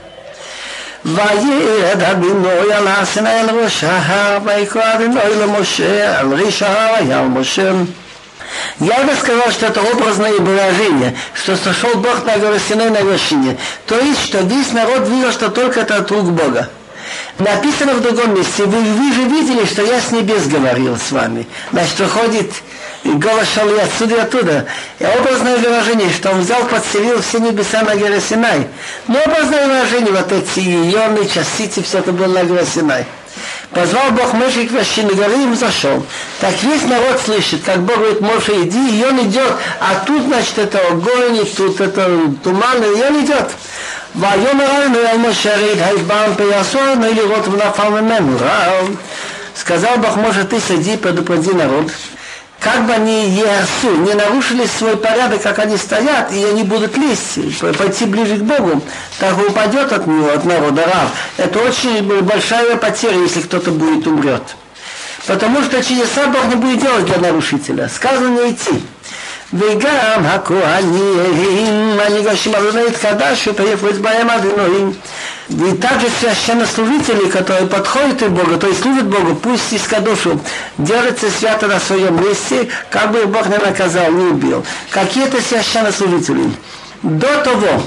וירד 1.04 2.02
הבינוי 2.02 2.72
על 2.72 2.88
הר 2.88 3.04
סיני 3.04 3.40
אל 3.40 3.50
ראש 3.50 3.84
ההר, 3.84 4.38
ויקרא 4.44 4.82
הבינוי 4.84 5.36
למשה 5.40 6.20
על 6.20 6.34
ריש 6.34 6.62
ההר 6.62 6.94
היה 6.94 7.22
משה. 7.22 7.72
Я 8.79 9.03
бы 9.03 9.13
сказал, 9.15 9.51
что 9.51 9.65
это 9.65 9.81
образное 9.81 10.31
выражение, 10.33 11.15
что 11.33 11.57
сошел 11.57 11.95
Бог 11.95 12.25
на 12.25 12.37
гору 12.37 12.57
Синай 12.59 12.89
на 12.89 13.01
вершине. 13.01 13.57
То 13.85 13.99
есть, 13.99 14.23
что 14.23 14.39
весь 14.39 14.71
народ 14.71 15.07
видел, 15.07 15.31
что 15.31 15.49
только 15.49 15.81
это 15.81 15.97
от 15.97 16.09
рук 16.11 16.31
Бога. 16.31 16.69
Написано 17.39 17.93
в 17.93 18.01
другом 18.01 18.35
месте, 18.35 18.63
вы, 18.63 18.79
вы 18.79 19.13
же 19.13 19.23
видели, 19.23 19.65
что 19.65 19.81
я 19.81 19.99
с 19.99 20.11
небес 20.11 20.47
говорил 20.47 20.97
с 20.97 21.11
вами. 21.11 21.45
Значит, 21.71 21.99
выходит, 21.99 22.51
голос 23.03 23.47
шел 23.53 23.67
отсюда 23.79 24.15
и 24.15 24.19
оттуда. 24.19 24.65
И 24.99 25.05
образное 25.05 25.57
выражение, 25.57 26.09
что 26.11 26.31
он 26.31 26.41
взял, 26.41 26.63
подселил 26.65 27.21
все 27.21 27.39
небеса 27.39 27.81
на 27.81 27.95
горе 27.95 28.21
Синай. 28.21 28.67
Но 29.07 29.19
образное 29.19 29.67
выражение, 29.67 30.11
вот 30.13 30.31
эти 30.31 30.59
ионы, 30.59 31.25
частицы, 31.25 31.83
все 31.83 31.99
это 31.99 32.13
было 32.13 32.27
на 32.27 32.43
горе 32.45 32.65
Синай. 32.65 33.05
Позвал 33.70 34.10
Бог 34.12 34.34
Моше 34.34 34.66
к 34.66 34.70
вершине 34.70 35.14
горы 35.14 35.34
и 35.34 35.54
зашел. 35.54 36.04
Так 36.40 36.54
весь 36.62 36.82
народ 36.82 37.20
слышит, 37.24 37.62
как 37.64 37.80
Бог 37.82 37.96
говорит, 37.96 38.20
Моше, 38.20 38.62
иди, 38.62 39.00
и 39.00 39.04
он 39.04 39.20
идет. 39.26 39.52
А 39.80 40.04
тут, 40.06 40.22
значит, 40.22 40.58
это 40.58 40.78
огонь, 40.88 41.36
и 41.36 41.44
тут 41.44 41.80
это 41.80 42.08
туман, 42.42 42.82
и 42.82 43.02
он 43.02 43.24
идет. 43.24 43.50
ויאמר 44.16 44.76
אלינו 44.76 44.98
אל 44.98 45.16
משה 45.16 45.56
ריד 45.56 45.78
היבם 45.82 46.34
פייסו 46.36 46.94
נו 46.94 47.06
לראות 47.14 47.48
ונפל 47.48 47.88
ממנו 47.88 48.36
רב. 48.40 48.96
Сказал 49.56 49.98
Бог, 49.98 50.16
может, 50.16 50.50
ты 50.50 50.60
сиди, 50.60 50.96
предупреди 50.96 51.52
народ, 51.52 51.88
как 52.59 52.85
бы 52.85 52.93
они 52.93 53.29
Иерсу 53.29 53.95
не 54.01 54.13
нарушили 54.13 54.65
свой 54.65 54.97
порядок, 54.97 55.41
как 55.41 55.59
они 55.59 55.77
стоят, 55.77 56.31
и 56.33 56.43
они 56.43 56.63
будут 56.63 56.97
лезть, 56.97 57.39
пойти 57.77 58.05
ближе 58.05 58.37
к 58.37 58.41
Богу, 58.41 58.81
так 59.19 59.37
упадет 59.37 59.91
от 59.93 60.05
него, 60.07 60.29
от 60.29 60.43
народа 60.45 60.83
раб. 60.83 61.09
Это 61.37 61.59
очень 61.59 62.21
большая 62.21 62.75
потеря, 62.75 63.17
если 63.17 63.41
кто-то 63.41 63.71
будет 63.71 64.05
умрет. 64.07 64.43
Потому 65.25 65.61
что 65.63 65.83
чудеса 65.83 66.27
Бог 66.27 66.45
не 66.47 66.55
будет 66.55 66.81
делать 66.81 67.05
для 67.05 67.17
нарушителя. 67.17 67.87
Сказано 67.87 68.49
идти. 68.49 68.81
וגם 69.52 70.24
הכהנים 70.24 72.00
הניגשים 72.06 72.54
על 72.54 72.70
בית 72.70 72.96
קדש 72.96 73.48
ופייפו 73.48 73.90
אצבעיהם 73.90 74.30
עד 74.30 74.44
אלוהים 74.44 74.92
и 75.50 75.74
также 75.74 76.06
священнослужители, 76.20 77.28
которые 77.28 77.66
подходят 77.66 78.18
к 78.18 78.28
Богу, 78.28 78.56
то 78.58 78.66
есть 78.66 78.80
служат 78.80 79.04
Богу, 79.04 79.34
пусть 79.34 79.72
из 79.72 79.82
кадошу 79.82 80.40
держатся 80.78 81.30
свято 81.30 81.66
на 81.66 81.78
своем 81.80 82.22
месте, 82.22 82.68
как 82.90 83.12
бы 83.12 83.26
Бог 83.26 83.46
не 83.46 83.58
наказал, 83.58 84.10
не 84.10 84.24
убил. 84.24 84.64
Какие-то 84.90 85.42
священнослужители. 85.42 86.50
До 87.02 87.42
того, 87.42 87.82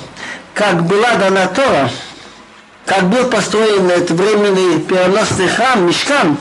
как 0.53 0.85
была 0.85 1.15
дана 1.15 1.47
Тора, 1.47 1.89
как 2.85 3.09
был 3.09 3.25
построен 3.25 3.89
этот 3.89 4.11
временный 4.11 4.79
переносный 4.81 5.47
храм, 5.47 5.87
мешкан, 5.87 6.37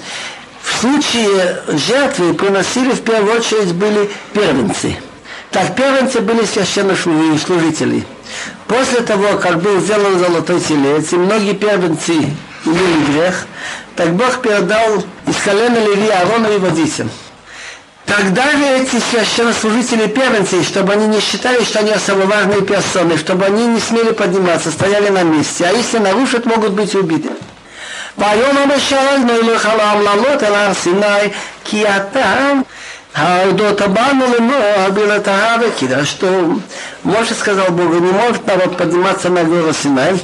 в 0.63 0.81
случае 0.81 1.63
жертвы 1.69 2.35
приносили 2.35 2.91
в 2.93 3.03
первую 3.03 3.39
очередь 3.39 3.73
были 3.73 4.11
первенцы. 4.35 4.97
Так 5.51 5.75
первенцы 5.75 6.21
были 6.21 6.45
священнослужители. 6.45 8.05
После 8.67 9.01
того, 9.01 9.39
как 9.39 9.63
был 9.63 9.81
сделан 9.81 10.19
золотой 10.19 10.61
телец, 10.61 11.13
и 11.13 11.17
многие 11.17 11.55
первенцы 11.55 12.13
имели 12.65 13.13
грех, 13.13 13.47
так 13.95 14.13
Бог 14.15 14.43
передал 14.43 15.05
из 15.27 15.37
колена 15.45 15.79
Леви 15.79 16.09
Аарона 16.09 16.49
и 16.49 16.55
его 16.55 16.69
Тогда 18.05 18.53
же 18.53 18.65
эти 18.65 19.01
священнослужители 19.11 20.07
первенцы, 20.07 20.63
чтобы 20.63 20.93
они 20.93 21.07
не 21.09 21.21
считали, 21.21 21.65
что 21.65 21.81
они 21.81 21.91
особо 21.91 22.21
важные 22.21 22.63
персоны, 22.63 23.17
чтобы 23.19 23.47
они 23.47 23.67
не 23.67 23.81
смели 23.81 24.13
подниматься, 24.13 24.71
стояли 24.71 25.09
на 25.09 25.23
месте, 25.25 25.65
а 25.67 25.73
если 25.73 25.99
нарушат, 25.99 26.47
могут 26.47 26.73
быть 26.73 26.95
убиты. 26.95 27.31
ויאמר 28.19 28.65
בשאלנו 28.77 29.33
אליך 29.33 29.69
לעמללות 29.79 30.43
אל 30.43 30.55
הר 30.55 30.75
סיני 30.75 31.29
כי 31.65 31.85
אתה 31.89 32.53
Аудота 33.14 33.90
но 33.90 35.54
Авеки, 35.54 35.86
да 35.86 36.06
что 36.06 36.60
Моше 37.04 37.34
сказал 37.34 37.70
Богу, 37.72 37.96
не 37.96 38.12
может 38.12 38.48
народ 38.48 38.78
подниматься 38.78 39.30
на 39.30 39.44
гору 39.44 39.74
Синай, 39.74 40.18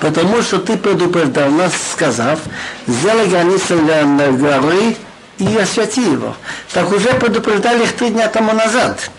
потому 0.00 0.42
что 0.42 0.58
ты 0.58 0.76
предупреждал 0.76 1.50
нас, 1.50 1.72
сказав, 1.92 2.40
сделай 2.88 3.28
границу 3.28 3.78
для 3.78 4.02
горы 4.32 4.96
и 5.38 5.56
освяти 5.56 6.02
его. 6.02 6.34
Так 6.72 6.90
уже 6.90 7.12
предупреждали 7.14 7.84
их 7.84 7.92
три 7.92 8.10
дня 8.10 8.26
тому 8.28 8.52
назад. 8.52 9.10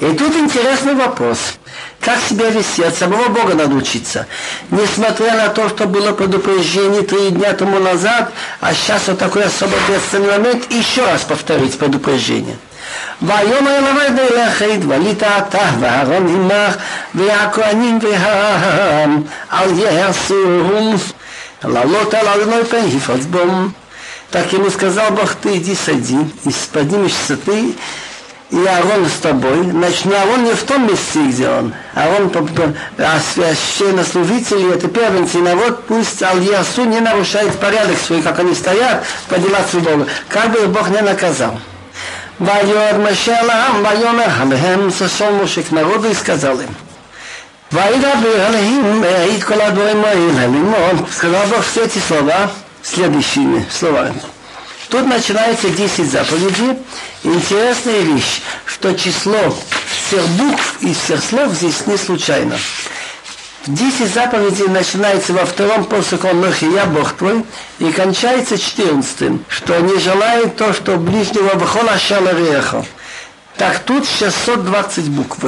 И 0.00 0.12
тут 0.12 0.34
интересный 0.36 0.94
вопрос. 0.94 1.38
Как 2.00 2.18
себя 2.20 2.50
вести? 2.50 2.82
От 2.82 2.94
самого 2.94 3.28
Бога 3.28 3.54
надо 3.54 3.74
учиться. 3.74 4.26
Несмотря 4.70 5.34
на 5.34 5.48
то, 5.48 5.68
что 5.68 5.86
было 5.86 6.12
предупреждение 6.12 7.02
три 7.02 7.30
дня 7.30 7.52
тому 7.54 7.78
назад, 7.78 8.32
а 8.60 8.74
сейчас 8.74 9.08
вот 9.08 9.18
такой 9.18 9.44
особо 9.44 9.72
ответственный 9.76 10.32
момент, 10.32 10.70
еще 10.70 11.04
раз 11.04 11.22
повторить 11.22 11.78
предупреждение. 11.78 12.56
ויאמר 13.22 13.78
אלוהינו 13.78 14.20
אליך 14.20 14.62
התבלית 14.62 15.22
אתה 15.22 15.70
ואהרון 15.80 16.28
עמך 16.28 16.76
והכהנים 17.14 17.98
והעם 18.02 19.22
אל 19.52 19.78
יעשום 19.78 20.96
לעלות 21.64 22.14
על 22.14 22.28
одной 22.28 22.64
пен 22.64 22.84
יפוץ 22.96 23.24
бом. 23.24 23.74
Так 24.30 24.52
ему 24.52 24.68
сказал 24.68 25.12
Бог, 25.12 25.34
ты 25.36 25.58
иди 25.58 25.76
сади, 25.76 26.18
и 26.44 26.50
поднимешься 26.72 27.36
ты, 27.36 27.74
и 28.51 28.65
Аарон 28.65 29.07
с 29.07 29.19
тобой, 29.21 29.63
значит, 29.69 30.05
но 30.05 30.15
Аарон 30.15 30.43
не 30.43 30.53
в 30.53 30.63
том 30.63 30.87
месте, 30.87 31.19
где 31.27 31.49
он. 31.49 31.73
Аарон, 31.93 32.31
а, 32.97 33.03
а 33.03 33.19
священнослужители, 33.19 34.73
это 34.73 34.87
первенцы 34.87 35.37
и 35.37 35.41
народ, 35.41 35.85
пусть 35.85 36.21
Аль-Ясу 36.23 36.85
не 36.85 36.99
нарушает 36.99 37.59
порядок 37.59 37.97
свой, 37.99 38.21
как 38.21 38.39
они 38.39 38.55
стоят, 38.55 39.03
по 39.27 39.37
делам 39.37 40.07
Как 40.29 40.51
бы 40.51 40.65
Бог 40.67 40.89
не 40.89 41.01
наказал. 41.01 41.59
Вайор 42.39 42.97
Машалам, 42.97 43.83
Вайомер 43.83 44.29
Хамехем, 44.31 44.91
сошел 44.91 45.31
мужик 45.31 45.67
к 45.67 45.71
народу 45.71 46.09
и 46.09 46.13
сказал 46.15 46.59
им, 46.59 46.69
Вайдабир 47.69 48.39
Алехим, 48.47 49.03
Икола 49.37 49.69
Дуэма 49.71 50.13
Илем, 50.13 51.05
сказал 51.15 51.45
Бог 51.47 51.63
все 51.63 51.83
эти 51.83 51.99
слова, 51.99 52.49
следующими 52.81 53.63
словами. 53.69 54.19
Тут 54.89 55.05
начинается 55.05 55.69
10 55.69 56.09
заповедей. 56.09 56.77
Интересная 57.23 58.01
вещь, 58.01 58.41
что 58.65 58.93
число 58.93 59.55
всех 60.07 60.27
букв 60.29 60.77
и 60.81 60.93
всех 60.93 61.23
слов 61.23 61.53
здесь 61.53 61.85
не 61.85 61.95
случайно. 61.95 62.57
10 63.67 64.11
заповедей 64.11 64.67
начинается 64.67 65.33
во 65.33 65.45
втором 65.45 65.85
после 65.85 66.17
Колмахи 66.17 66.65
«Я 66.65 66.85
Бог 66.85 67.13
твой» 67.13 67.45
и 67.77 67.91
кончается 67.91 68.57
14 68.57 69.41
что 69.47 69.79
не 69.79 69.99
желает 69.99 70.55
то, 70.55 70.73
что 70.73 70.97
ближнего 70.97 71.53
Бахола 71.55 71.97
Шалареха. 71.99 72.83
Так 73.57 73.79
тут 73.79 74.07
620 74.07 75.09
букв. 75.09 75.39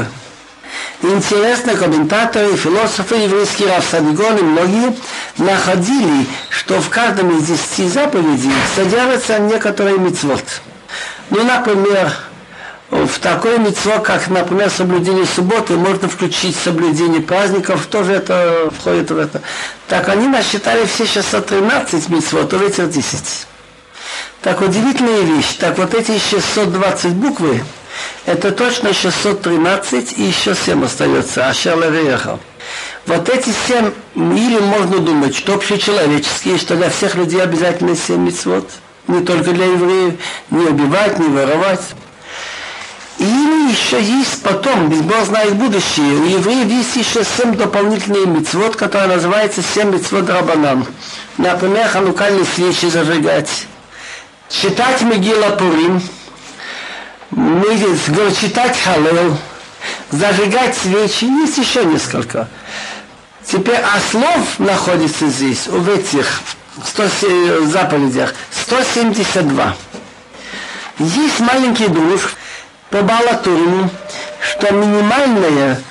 Интересно, 1.01 1.75
комментаторы, 1.75 2.55
философы 2.55 3.15
еврейские, 3.15 3.69
Рафсадигон 3.69 4.37
и 4.37 4.41
многие 4.41 4.95
находили, 5.37 6.27
что 6.49 6.79
в 6.79 6.89
каждом 6.89 7.37
из 7.37 7.45
десяти 7.45 7.87
заповедей 7.87 8.51
содержатся 8.75 9.39
некоторые 9.39 9.97
мецвод. 9.97 10.43
Ну, 11.31 11.43
например, 11.43 12.11
в 12.91 13.19
такой 13.19 13.57
митцво, 13.57 13.99
как, 13.99 14.27
например, 14.27 14.69
соблюдение 14.69 15.25
субботы, 15.25 15.73
можно 15.73 16.09
включить 16.09 16.55
соблюдение 16.55 17.21
праздников, 17.21 17.85
тоже 17.87 18.13
это 18.13 18.69
входит 18.77 19.09
в 19.09 19.17
это. 19.17 19.41
Так 19.87 20.09
они 20.09 20.27
насчитали 20.27 20.85
все 20.85 21.05
613 21.05 22.09
митцвот, 22.09 22.49
то 22.49 22.57
этих 22.57 22.89
10. 22.89 23.47
Так 24.41 24.61
удивительная 24.61 25.21
вещь. 25.21 25.55
Так 25.57 25.77
вот 25.77 25.93
эти 25.93 26.17
620 26.17 27.13
буквы, 27.13 27.63
это 28.25 28.51
точно 28.51 28.93
613 28.93 30.17
и 30.17 30.23
еще 30.23 30.55
7 30.55 30.85
остается. 30.85 31.47
Ашер 31.47 31.79
Левеяха. 31.79 32.39
Вот 33.07 33.27
эти 33.29 33.49
семь, 33.67 33.91
или 34.15 34.59
можно 34.59 34.99
думать, 34.99 35.35
что 35.35 35.55
общечеловеческие, 35.55 36.57
что 36.57 36.75
для 36.75 36.89
всех 36.89 37.15
людей 37.15 37.41
обязательно 37.41 37.95
семь 37.95 38.25
мецвод, 38.25 38.69
не 39.07 39.21
только 39.21 39.51
для 39.51 39.65
евреев, 39.65 40.13
не 40.51 40.65
убивать, 40.65 41.17
не 41.17 41.27
воровать. 41.27 41.81
Или 43.17 43.71
еще 43.71 44.01
есть 44.01 44.41
потом, 44.43 44.89
без 44.89 45.01
Бог 45.01 45.25
знает 45.25 45.55
будущее, 45.55 46.13
у 46.15 46.25
евреев 46.25 46.67
есть 46.67 46.95
еще 46.95 47.23
семь 47.23 47.55
дополнительных 47.55 48.27
мецвод, 48.27 48.75
которые 48.75 49.15
называются 49.15 49.61
семь 49.61 49.91
мецвод 49.91 50.29
Рабанан. 50.29 50.85
Например, 51.37 51.87
ханукальные 51.87 52.45
свечи 52.45 52.85
зажигать, 52.85 53.67
читать 54.49 55.01
Мегила 55.01 55.49
Пурим, 55.55 56.01
читать 58.41 58.77
Халел, 58.79 59.37
зажигать 60.11 60.75
свечи, 60.75 61.25
есть 61.25 61.57
еще 61.57 61.85
несколько. 61.85 62.47
Теперь, 63.45 63.77
а 63.77 63.99
слов 64.11 64.59
находится 64.59 65.27
здесь, 65.27 65.67
в 65.67 65.89
этих 65.89 66.41
100 66.85 67.65
заповедях, 67.65 68.33
172. 68.51 69.75
Есть 70.99 71.39
маленький 71.39 71.87
друг 71.87 72.21
по 72.89 73.01
Балатурину, 73.01 73.89
что 74.41 74.73
минимальное, 74.73 75.81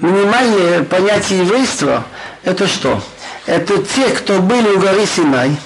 минимальное 0.00 0.84
понятие 0.84 1.40
еврейства– 1.40 2.04
это 2.44 2.66
что? 2.66 3.02
Это 3.46 3.82
те, 3.82 4.08
кто 4.10 4.40
были 4.40 4.68
у 4.68 4.78
горы 4.78 5.06
Синай 5.06 5.56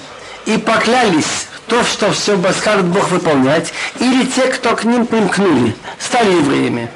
и 0.45 0.57
поклялись 0.57 1.47
то, 1.67 1.83
что 1.83 2.11
все 2.11 2.37
скажет 2.53 2.85
Бог 2.85 3.09
выполнять, 3.09 3.73
или 3.99 4.25
те, 4.25 4.43
кто 4.43 4.75
к 4.75 4.83
ним 4.83 5.05
примкнули, 5.05 5.75
стали 5.99 6.31
евреями. 6.31 6.89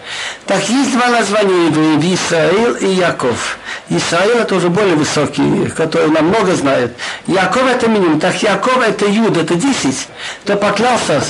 Так 0.45 0.67
есть 0.69 0.91
два 0.93 1.07
названия 1.07 1.67
евреев, 1.67 2.19
Исраил 2.19 2.75
и 2.75 2.87
Яков. 2.87 3.57
Исраил 3.89 4.39
это 4.39 4.55
уже 4.55 4.69
более 4.69 4.95
высокий, 4.95 5.67
который 5.69 6.09
нам 6.09 6.27
много 6.27 6.55
знает. 6.55 6.95
Яков 7.27 7.63
это 7.63 7.87
минимум. 7.87 8.19
Так 8.19 8.41
Яков 8.43 8.79
это 8.79 9.05
Юд, 9.05 9.37
это 9.37 9.55
10. 9.55 10.07
То 10.45 10.55
поклялся, 10.57 11.23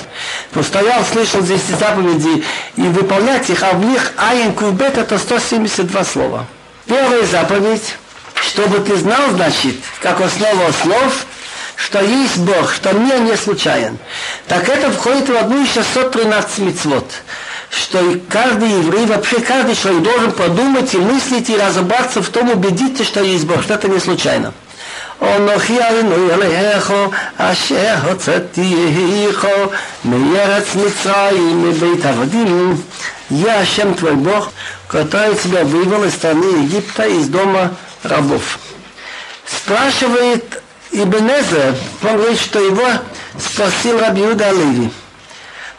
постоял, 0.51 1.03
слышал 1.05 1.41
здесь 1.41 1.61
заповеди 1.79 2.43
и 2.75 2.81
выполнять 2.81 3.49
их, 3.49 3.61
а 3.63 3.73
в 3.73 3.85
них 3.85 4.13
Айн 4.17 4.53
Кубет 4.53 4.97
это 4.97 5.17
172 5.17 6.03
слова. 6.03 6.45
Первая 6.87 7.25
заповедь, 7.25 7.95
чтобы 8.41 8.79
ты 8.79 8.95
знал, 8.95 9.31
значит, 9.31 9.75
как 10.01 10.21
основа 10.21 10.71
слов, 10.81 11.25
что 11.86 12.00
есть 12.02 12.38
Бог, 12.38 12.72
что 12.72 12.92
мир 12.92 13.20
не 13.20 13.36
случайен. 13.36 13.98
Так 14.48 14.68
это 14.68 14.90
входит 14.90 15.28
в 15.28 15.36
одну 15.36 15.62
из 15.62 15.72
613 15.72 16.58
мецвод 16.58 17.06
что 17.74 18.20
каждый 18.28 18.68
еврей, 18.68 19.06
вообще 19.06 19.40
каждый 19.40 19.74
человек 19.74 20.02
должен 20.02 20.32
подумать 20.32 20.92
и 20.92 20.98
мыслить 20.98 21.48
и 21.48 21.56
разобраться 21.56 22.22
в 22.22 22.28
том, 22.28 22.50
убедиться, 22.50 23.02
что 23.02 23.22
есть 23.22 23.46
Бог, 23.46 23.62
что 23.62 23.74
это 23.74 23.88
не 23.88 23.98
случайно. 23.98 24.52
אנוכי 25.22 25.78
אדוני 25.88 26.34
אלוהיך 26.34 26.92
אשר 27.36 27.94
הוצאתיך 28.04 29.46
מארץ 30.04 30.74
מצרים 30.74 31.68
מבית 31.68 32.04
עבדים 32.06 32.82
Я 33.30 33.60
Ашем 33.60 33.94
твой 33.94 34.14
Бог, 34.16 34.50
который 34.88 35.34
тебя 35.36 35.64
вывел 35.64 36.04
из 36.04 36.12
страны 36.12 36.64
Египта, 36.64 37.04
из 37.04 37.28
дома 37.28 37.74
рабов. 38.02 38.58
Спрашивает 39.46 40.60
Ибнезер, 40.91 41.75
он 42.03 42.17
говорит, 42.17 42.39
что 42.39 42.59
его 42.59 42.87
спросил 43.39 43.99
Рабиуда 43.99 44.49
Оливи, 44.49 44.91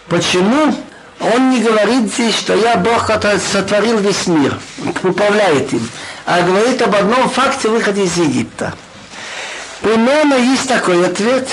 почему 0.08 0.74
он 1.20 1.50
не 1.50 1.60
говорит 1.60 2.12
здесь, 2.12 2.36
что 2.36 2.54
я 2.54 2.76
Бог, 2.76 3.06
который 3.06 3.40
сотворил 3.40 3.98
весь 3.98 4.26
мир, 4.26 4.58
управляет 5.02 5.72
им, 5.72 5.88
а 6.26 6.42
говорит 6.42 6.80
об 6.82 6.94
одном 6.94 7.28
факте 7.28 7.68
выхода 7.68 8.00
из 8.00 8.16
Египта. 8.16 8.74
Примерно 9.80 10.34
есть 10.34 10.68
такой 10.68 11.04
ответ. 11.06 11.48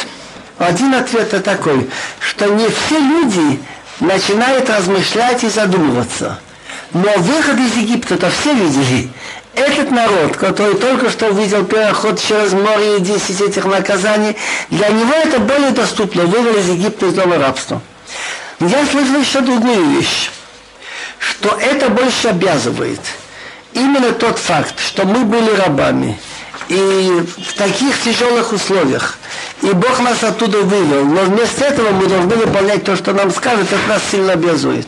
Один 0.58 0.94
ответ 0.94 1.34
это 1.34 1.42
такой, 1.42 1.90
что 2.20 2.46
не 2.48 2.68
все 2.70 3.00
люди 3.00 3.60
начинают 4.00 4.70
размышлять 4.70 5.44
и 5.44 5.50
задумываться. 5.50 6.40
Но 6.94 7.12
выход 7.18 7.58
из 7.60 7.76
Египта 7.76 8.18
то 8.18 8.30
все 8.30 8.54
видели. 8.54 9.10
Этот 9.56 9.90
народ, 9.90 10.36
который 10.36 10.76
только 10.76 11.10
что 11.10 11.28
увидел 11.28 11.64
переход 11.64 12.22
через 12.22 12.52
море 12.52 12.98
и 12.98 13.00
10 13.00 13.42
этих 13.42 13.66
наказаний, 13.66 14.36
для 14.70 14.90
него 14.90 15.14
это 15.14 15.40
более 15.40 15.72
доступно, 15.72 16.24
вывел 16.24 16.58
из 16.58 16.68
Египта 16.68 17.06
из 17.06 17.14
дома 17.14 17.38
рабства. 17.38 17.82
Я 18.60 18.86
слышал 18.86 19.18
еще 19.18 19.40
другую 19.42 19.98
вещь, 19.98 20.30
что 21.20 21.58
это 21.58 21.90
больше 21.90 22.30
обязывает. 22.30 23.00
Именно 23.74 24.12
тот 24.12 24.38
факт, 24.38 24.80
что 24.80 25.06
мы 25.06 25.24
были 25.24 25.52
рабами, 25.52 26.20
и 26.70 27.24
в 27.38 27.54
таких 27.54 28.02
тяжелых 28.02 28.52
условиях, 28.54 29.18
и 29.62 29.68
Бог 29.68 30.00
нас 30.00 30.24
оттуда 30.24 30.60
вывел, 30.60 31.06
но 31.06 31.22
вместо 31.22 31.66
этого 31.66 31.92
мы 31.92 32.08
должны 32.08 32.36
выполнять 32.36 32.84
то, 32.84 32.96
что 32.96 33.14
нам 33.14 33.32
скажет, 33.32 33.68
это 33.72 33.88
нас 33.88 34.02
сильно 34.12 34.34
обязует. 34.34 34.88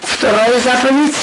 Вторая 0.00 0.60
заповедь, 0.60 1.14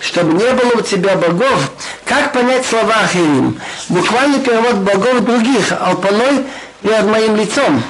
чтобы 0.00 0.32
не 0.32 0.52
было 0.52 0.78
у 0.78 0.80
тебя 0.80 1.16
богов. 1.16 1.70
Как 2.04 2.32
понять 2.32 2.66
слова 2.66 2.94
ахирим? 3.04 3.60
Буквальный 3.88 4.40
перевод 4.40 4.76
богов 4.76 5.20
других, 5.20 5.72
алпаной 5.80 6.44
перед 6.82 7.04
моим 7.04 7.36
лицом. 7.36 7.82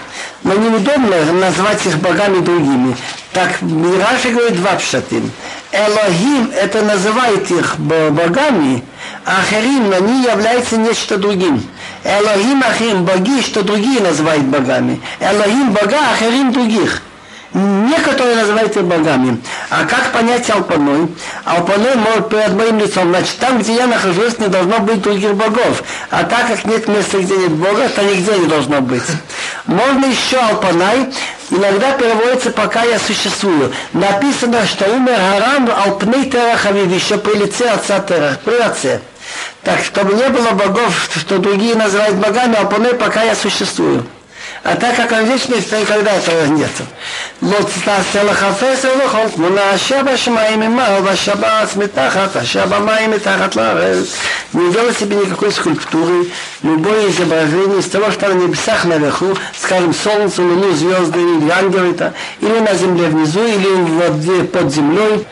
Но 0.42 0.54
неудобно 0.54 1.32
назвать 1.32 1.84
их 1.86 1.98
богами 1.98 2.40
другими. 2.40 2.96
Так 3.32 3.60
Мираши 3.62 4.30
говорит 4.30 4.56
два 4.56 4.72
пшатим. 4.76 5.30
Элохим 5.72 6.50
это 6.52 6.82
называет 6.82 7.50
их 7.50 7.78
богами, 7.78 8.82
а 9.24 9.38
Ахарим 9.38 9.92
они 9.92 10.24
являются 10.24 10.76
нечто 10.76 11.16
другим. 11.16 11.62
Элохим 12.04 12.62
Ахим 12.62 13.04
боги, 13.04 13.42
что 13.42 13.62
другие 13.62 14.00
называют 14.00 14.44
богами. 14.44 15.00
Элохим 15.20 15.72
бога, 15.72 15.98
Ахарим 16.12 16.52
других. 16.52 17.02
Некоторые 17.52 18.36
называют 18.36 18.76
их 18.76 18.84
богами. 18.84 19.40
А 19.70 19.84
как 19.84 20.12
понять 20.12 20.48
Алпаной? 20.50 21.08
Алпаной 21.44 21.96
может 21.96 22.28
перед 22.28 22.54
моим 22.54 22.78
лицом. 22.78 23.08
Значит, 23.08 23.38
там, 23.38 23.58
где 23.58 23.74
я 23.74 23.86
нахожусь, 23.88 24.38
не 24.38 24.46
должно 24.46 24.78
быть 24.78 25.02
других 25.02 25.34
богов. 25.34 25.82
А 26.10 26.22
так 26.22 26.46
как 26.46 26.64
нет 26.64 26.86
места, 26.86 27.18
где 27.18 27.36
нет 27.36 27.50
Бога, 27.52 27.88
то 27.88 28.02
нигде 28.02 28.38
не 28.38 28.46
должно 28.46 28.80
быть. 28.80 29.02
Можно 29.66 30.06
еще 30.06 30.38
Алпанай, 30.38 31.12
иногда 31.50 31.92
переводится 31.92 32.50
«пока 32.50 32.84
я 32.84 33.00
существую». 33.00 33.72
Написано, 33.92 34.64
что 34.66 34.88
умер 34.88 35.16
Харам 35.16 35.68
Алпней 35.86 36.30
Терахавив, 36.30 36.92
еще 36.92 37.18
при 37.18 37.34
лице 37.34 37.68
отца 37.68 37.98
Терах, 37.98 38.38
при 38.40 38.54
отце. 38.60 39.00
Так, 39.64 39.82
чтобы 39.84 40.14
не 40.14 40.28
было 40.28 40.50
богов, 40.50 41.08
что 41.16 41.38
другие 41.38 41.74
называют 41.74 42.14
богами, 42.14 42.56
Алпанай, 42.56 42.94
пока 42.94 43.24
я 43.24 43.34
существую. 43.34 44.04
А 44.62 44.76
так 44.76 44.94
как 44.94 45.10
он 45.12 45.24
вечный, 45.24 45.62
то 45.62 45.80
никогда 45.80 46.12
этого 46.12 46.44
нет. 46.46 46.70
Не 54.52 54.70
делай 54.70 54.94
себе 54.94 55.16
никакой 55.16 55.50
скульптуры, 55.50 56.26
любое 56.62 57.08
изображение 57.08 57.78
из 57.78 57.86
того, 57.86 58.10
что 58.10 58.28
на 58.28 58.34
небесах 58.34 58.84
наверху, 58.84 59.34
скажем, 59.58 59.94
солнце, 59.94 60.42
луну, 60.42 60.72
звезды 60.72 61.20
или 61.20 61.50
ангелы, 61.50 61.92
-то, 61.92 62.12
или 62.40 62.58
на 62.58 62.74
земле 62.74 63.06
внизу, 63.08 63.42
или 63.42 63.66
в 63.66 63.94
воде 63.94 64.44
под 64.44 64.70
землей. 64.74 65.26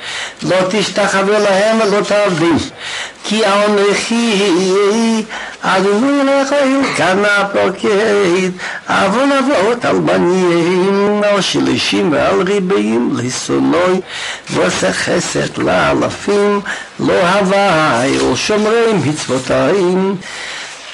לא 3.31 3.37
תשתחווה 3.37 3.57
להם 3.57 3.75
ולא 3.75 3.93
תעבדים. 3.93 4.43
כי 4.83 5.05
אנכי 5.05 5.25
אדוני 5.61 6.23
לך 6.23 6.53
אלקנה 6.53 7.47
פוקד 7.53 8.51
עוון 8.89 9.31
אבות 9.31 9.85
על 9.85 9.99
בניהם 9.99 11.21
על 11.23 11.41
שלישים 11.41 12.11
ועל 12.11 12.41
ריבעים 12.41 13.17
לשונוי 13.17 14.01
ועושה 14.49 14.93
חסד 14.93 15.57
לאלפים 15.57 16.61
לא 16.99 17.13
הווי 17.13 18.31
ושומרי 18.31 18.93
מצוותיים 19.05 20.17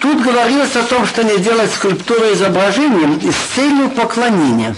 Тут 0.02 0.22
говорилось 0.22 0.78
о 0.78 0.84
том, 0.84 1.06
что 1.06 1.26
не 1.26 1.38
делать 1.40 1.74
скульптуры 1.74 2.32
изображением 2.32 3.18
и 3.18 3.30
с 3.32 3.36
целью 3.54 3.90
поклонения. 3.90 4.74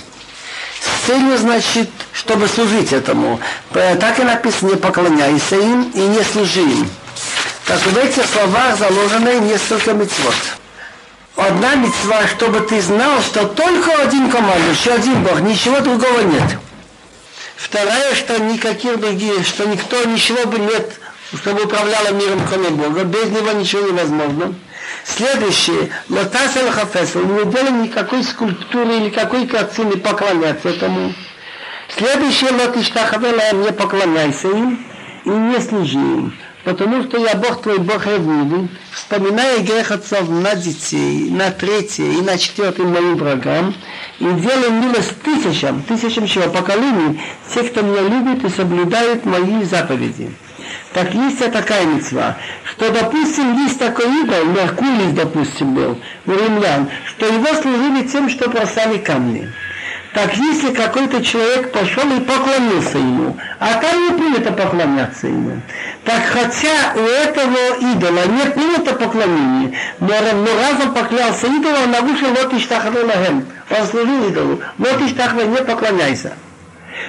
С 0.82 1.06
целью, 1.06 1.38
значит, 1.38 1.92
чтобы 2.12 2.48
служить 2.48 2.92
этому. 2.92 3.40
Так 3.72 4.20
и 4.20 4.24
написано, 4.24 4.72
не 4.72 4.78
поклоняйся 4.78 5.58
им 5.58 5.92
и 5.94 6.00
не 6.00 6.24
служи 6.24 6.62
им. 6.62 6.90
Так 7.67 7.81
в 7.81 7.99
этих 7.99 8.25
словах 8.27 8.79
заложены 8.79 9.41
несколько 9.41 9.93
мецвод. 9.93 10.35
Одна 11.35 11.75
мецва, 11.75 12.29
чтобы 12.29 12.61
ты 12.61 12.81
знал, 12.81 13.21
что 13.23 13.45
только 13.45 13.91
один 14.03 14.31
командующий, 14.31 14.95
один 14.95 15.25
Бог, 15.25 15.41
ничего 15.41 15.81
другого 15.81 16.21
нет. 16.21 16.59
Вторая, 17.57 18.15
что 18.15 18.39
никаких 18.39 19.01
других, 19.01 19.45
что 19.45 19.67
никто, 19.67 20.05
ничего 20.05 20.47
бы 20.47 20.61
нет, 20.61 21.01
чтобы 21.35 21.65
управляло 21.65 22.13
миром, 22.13 22.41
кроме 22.49 22.71
Бога. 22.71 23.03
Без 23.03 23.31
него 23.31 23.51
ничего 23.51 23.89
невозможно. 23.89 24.55
Следующее. 25.05 25.91
Лотас 26.09 26.57
аль 26.57 26.71
хафес. 26.71 27.17
Не 27.17 27.51
делал 27.51 27.73
никакой 27.73 28.23
скульптуры 28.23 28.95
или 28.95 29.07
никакой 29.07 29.45
картины 29.49 29.97
поклоняться 29.97 30.69
этому. 30.69 31.13
Следующее. 31.89 32.53
Лотиштахавела 32.53 33.53
не 33.55 33.73
поклоняйся 33.73 34.49
им 34.49 34.87
и 35.25 35.31
не 35.31 35.61
служи 35.61 35.99
им 35.99 36.33
потому 36.67 37.05
что 37.05 37.17
я 37.19 37.37
Бог 37.37 37.63
твой, 37.63 37.79
Бог 37.79 38.05
ревнивый, 38.07 38.69
вспоминая 38.91 39.61
грех 39.61 39.93
отцов 39.93 40.29
на 40.29 40.57
детей, 40.57 41.31
на 41.31 41.53
третье 41.53 42.03
и 42.03 42.21
на 42.21 42.37
четвертое 42.37 42.83
моим 42.89 43.15
врагам, 43.15 43.73
и 44.19 44.25
делаю 44.25 44.73
милость 44.73 45.15
тысячам, 45.23 45.81
тысячам 45.85 46.27
чего 46.27 46.51
поколений, 46.51 47.21
тех, 47.55 47.71
кто 47.71 47.83
меня 47.83 48.03
любит 48.03 48.45
и 48.45 48.49
соблюдает 48.49 49.25
мои 49.25 49.63
заповеди. 49.63 50.33
Так 50.93 51.15
есть 51.15 51.39
такая 51.53 51.87
мецва, 51.87 52.37
что, 52.65 52.91
допустим, 52.91 53.63
есть 53.63 53.79
такой 53.79 54.07
идол, 54.23 54.47
Меркулис, 54.47 55.13
допустим, 55.13 55.73
был, 55.73 56.01
у 56.27 56.33
римлян, 56.33 56.89
что 57.11 57.27
его 57.27 57.55
служили 57.63 58.09
тем, 58.09 58.29
что 58.29 58.51
бросали 58.51 58.99
камни. 58.99 59.53
Так 60.17 60.35
если 60.35 60.73
какой-то 60.73 61.23
человек 61.23 61.73
пошел 61.73 62.05
и 62.05 62.21
поклонился 62.21 62.97
ему, 62.97 63.37
а 63.61 63.75
там 63.75 64.03
не 64.03 64.19
принято 64.19 64.51
поклоняться 64.51 65.27
ему, 65.27 65.61
так 66.05 66.23
хотя 66.25 66.95
у 66.95 67.01
этого 67.01 67.93
идола 67.93 68.25
не 68.25 68.51
принято 68.51 68.95
поклонение, 68.95 69.79
но, 70.01 70.09
но 70.09 70.49
разом 70.59 70.95
поклялся 70.95 71.49
идолу, 71.49 71.77
он 71.85 71.91
нарушил 71.91 72.29
вот 72.29 72.51
и 72.55 72.59
лагем. 73.05 73.45
Он 73.69 73.87
служил 73.87 74.29
идолу. 74.31 74.61
Вот 74.79 75.03
и 75.03 75.09
не 75.45 75.59
поклоняйся. 75.59 76.33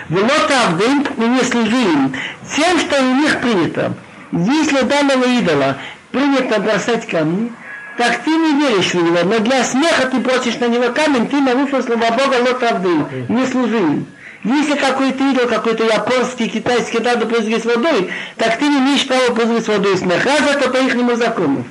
Вот 0.10 0.51
Авдым 0.66 1.08
мы 1.16 1.28
не 1.28 1.43
служим 1.43 2.14
тем, 2.58 2.78
что 2.78 3.01
у 3.01 3.14
них 3.22 3.39
принято. 3.39 3.93
Если 4.34 4.82
данного 4.82 5.24
идола 5.39 5.78
принято 6.12 6.60
бросать 6.60 7.08
камни, 7.08 7.53
так 7.98 8.24
ты 8.24 8.30
не 8.30 8.54
веришь 8.54 8.93
в 8.93 9.02
него, 9.02 9.20
но 9.24 9.39
для 9.39 9.64
смеха 9.64 10.08
ты 10.08 10.18
бросишь 10.18 10.60
на 10.60 10.68
него 10.68 10.93
камень, 10.93 11.28
ты 11.28 11.41
нарушил 11.41 11.82
слова 11.82 12.12
Бога 12.12 12.36
лотавдым, 12.48 13.08
не 13.28 13.45
служи 13.48 14.04
Если 14.43 14.76
какой-то 14.76 15.32
идол, 15.32 15.48
какой-то 15.48 15.84
японский, 15.84 16.48
китайский 16.48 17.00
надо 17.00 17.26
пользоваться 17.26 17.70
водой, 17.70 18.12
так 18.38 18.58
ты 18.58 18.68
не 18.68 18.78
имеешь 18.78 19.08
права 19.08 19.34
пользоваться 19.34 19.72
водой 19.72 19.98
смех. 19.98 20.24
Раз 20.26 20.41
это 20.56 20.70
по 20.70 20.78
их 20.78 21.18
закону. 21.18 21.66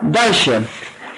Дальше. 0.00 0.64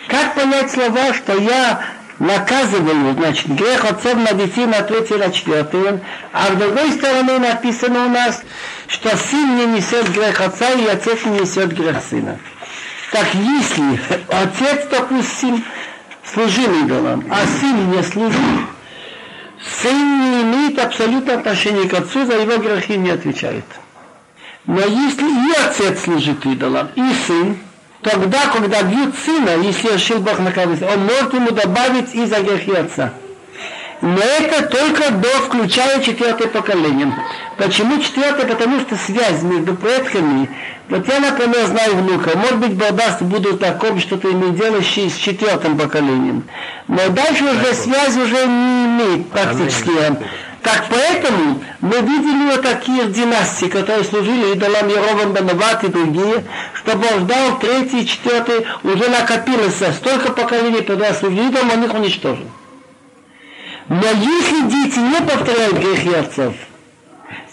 Как 0.09 0.35
понять 0.35 0.71
слова, 0.71 1.13
что 1.13 1.37
я 1.37 1.83
наказываю, 2.19 3.15
значит, 3.15 3.49
грех 3.49 3.85
отцов 3.85 4.15
на 4.15 4.33
детей 4.33 4.67
на 4.67 4.81
третий, 4.83 5.17
на 5.17 5.31
четвертый, 5.31 6.01
а 6.33 6.47
с 6.47 6.57
другой 6.57 6.93
стороны 6.93 7.39
написано 7.39 8.07
у 8.07 8.09
нас, 8.09 8.43
что 8.87 9.15
сын 9.17 9.57
не 9.57 9.67
несет 9.67 10.11
грех 10.11 10.41
отца, 10.41 10.71
и 10.71 10.87
отец 10.87 11.25
не 11.27 11.41
несет 11.41 11.77
грех 11.77 12.03
сына. 12.03 12.39
Так 13.11 13.27
если 13.35 14.01
отец, 14.29 14.87
допустим, 14.91 15.65
служил 16.25 16.85
идолам, 16.85 17.25
а 17.31 17.47
сын 17.47 17.91
не 17.91 18.03
служил, 18.03 18.61
сын 19.81 20.21
не 20.21 20.43
имеет 20.43 20.79
абсолютно 20.79 21.35
отношения 21.35 21.89
к 21.89 21.95
отцу, 21.95 22.27
за 22.27 22.35
его 22.35 22.59
грехи 22.59 22.97
не 22.97 23.11
отвечает. 23.11 23.65
Но 24.67 24.81
если 24.81 25.25
и 25.25 25.53
отец 25.59 26.03
служит 26.03 26.45
идолам, 26.45 26.91
и 26.95 27.15
сын, 27.27 27.57
тогда, 28.03 28.47
когда 28.53 28.83
бьют 28.83 29.15
сына, 29.25 29.57
если 29.63 29.95
решил 29.95 30.19
Бог 30.19 30.39
наказать, 30.41 30.83
он 30.83 31.07
может 31.07 31.33
ему 31.33 31.51
добавить 31.53 32.15
и 32.15 32.27
за 32.27 32.41
грехи 32.41 32.73
отца. 32.73 33.15
Но 34.01 34.21
это 34.21 34.63
только 34.69 35.11
до 35.11 35.29
включая 35.47 36.01
четвертое 36.01 36.49
поколение. 36.49 37.13
Почему 37.57 38.01
четвертое? 38.01 38.47
Потому 38.47 38.81
что 38.81 38.97
связь 38.97 39.43
между 39.43 39.75
предками, 39.75 40.49
вот 40.89 41.09
я, 41.09 41.19
например, 41.19 41.67
знаю 41.67 41.97
внука, 41.97 42.39
может 42.39 42.59
быть, 42.59 42.75
Барбас 42.75 43.21
буду 43.21 43.59
таком, 43.59 43.99
что-то 43.99 44.31
иметь 44.31 44.57
дело 44.57 44.81
с 44.81 45.17
четвертым 45.17 45.77
поколением. 45.77 46.45
Но 46.87 47.09
дальше 47.09 47.45
уже 47.45 47.75
связь 47.75 48.17
уже 48.17 48.47
не 48.47 48.85
имеет 48.87 49.31
практически. 49.31 49.91
Так 50.63 50.87
поэтому 50.91 51.63
мы 51.81 51.97
видели 52.01 52.51
вот 52.51 52.63
такие 52.63 53.07
династии, 53.07 53.67
которые 53.67 54.05
служили 54.05 54.55
идолам 54.55 54.89
Ерован 54.89 55.33
Банават 55.33 55.85
и 55.85 55.89
другие, 55.89 56.45
чтобы 56.75 57.07
он 57.13 57.21
ждал 57.21 57.59
третий, 57.59 58.07
четвертый, 58.07 58.67
уже 58.83 59.09
накопилось 59.09 59.83
столько 59.97 60.33
поколений, 60.33 60.83
когда 60.83 61.15
служили 61.15 61.49
идолам, 61.49 61.73
он 61.73 61.85
их 61.85 61.95
уничтожил. 61.95 62.47
Но 63.89 64.07
если 64.07 64.69
дети 64.69 64.99
не 64.99 65.21
повторяют 65.23 65.79
грехи 65.79 66.13
отцов, 66.13 66.55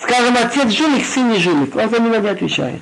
скажем, 0.02 0.36
отец 0.38 0.70
жулик, 0.70 1.06
сын 1.06 1.30
не 1.30 1.40
жулик, 1.40 1.76
он 1.76 1.90
за 1.90 2.00
него 2.00 2.18
не 2.18 2.28
отвечает. 2.28 2.82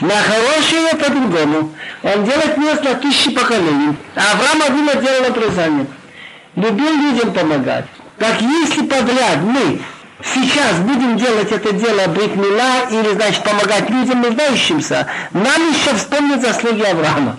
На 0.00 0.14
хорошее 0.14 0.94
по-другому. 0.96 1.72
Он 2.02 2.24
делает 2.24 2.56
милость 2.56 2.84
на 2.84 2.94
тысячи 2.94 3.30
поколений. 3.30 3.96
А 4.16 4.32
Авраам 4.32 4.62
Авина 4.62 4.94
делал 4.96 5.30
отрезание. 5.30 5.86
Любил 6.56 6.92
людям 6.92 7.32
помогать. 7.32 7.86
Так 8.18 8.40
если 8.40 8.82
подряд 8.82 9.38
мы 9.42 9.80
сейчас 10.22 10.78
будем 10.78 11.16
делать 11.16 11.50
это 11.50 11.72
дело 11.72 12.06
бритмила 12.08 12.88
или, 12.90 13.14
значит, 13.14 13.42
помогать 13.42 13.90
людям 13.90 14.22
нуждающимся, 14.22 15.06
нам 15.32 15.70
еще 15.70 15.94
вспомнят 15.94 16.40
заслуги 16.40 16.82
Авраама 16.82 17.36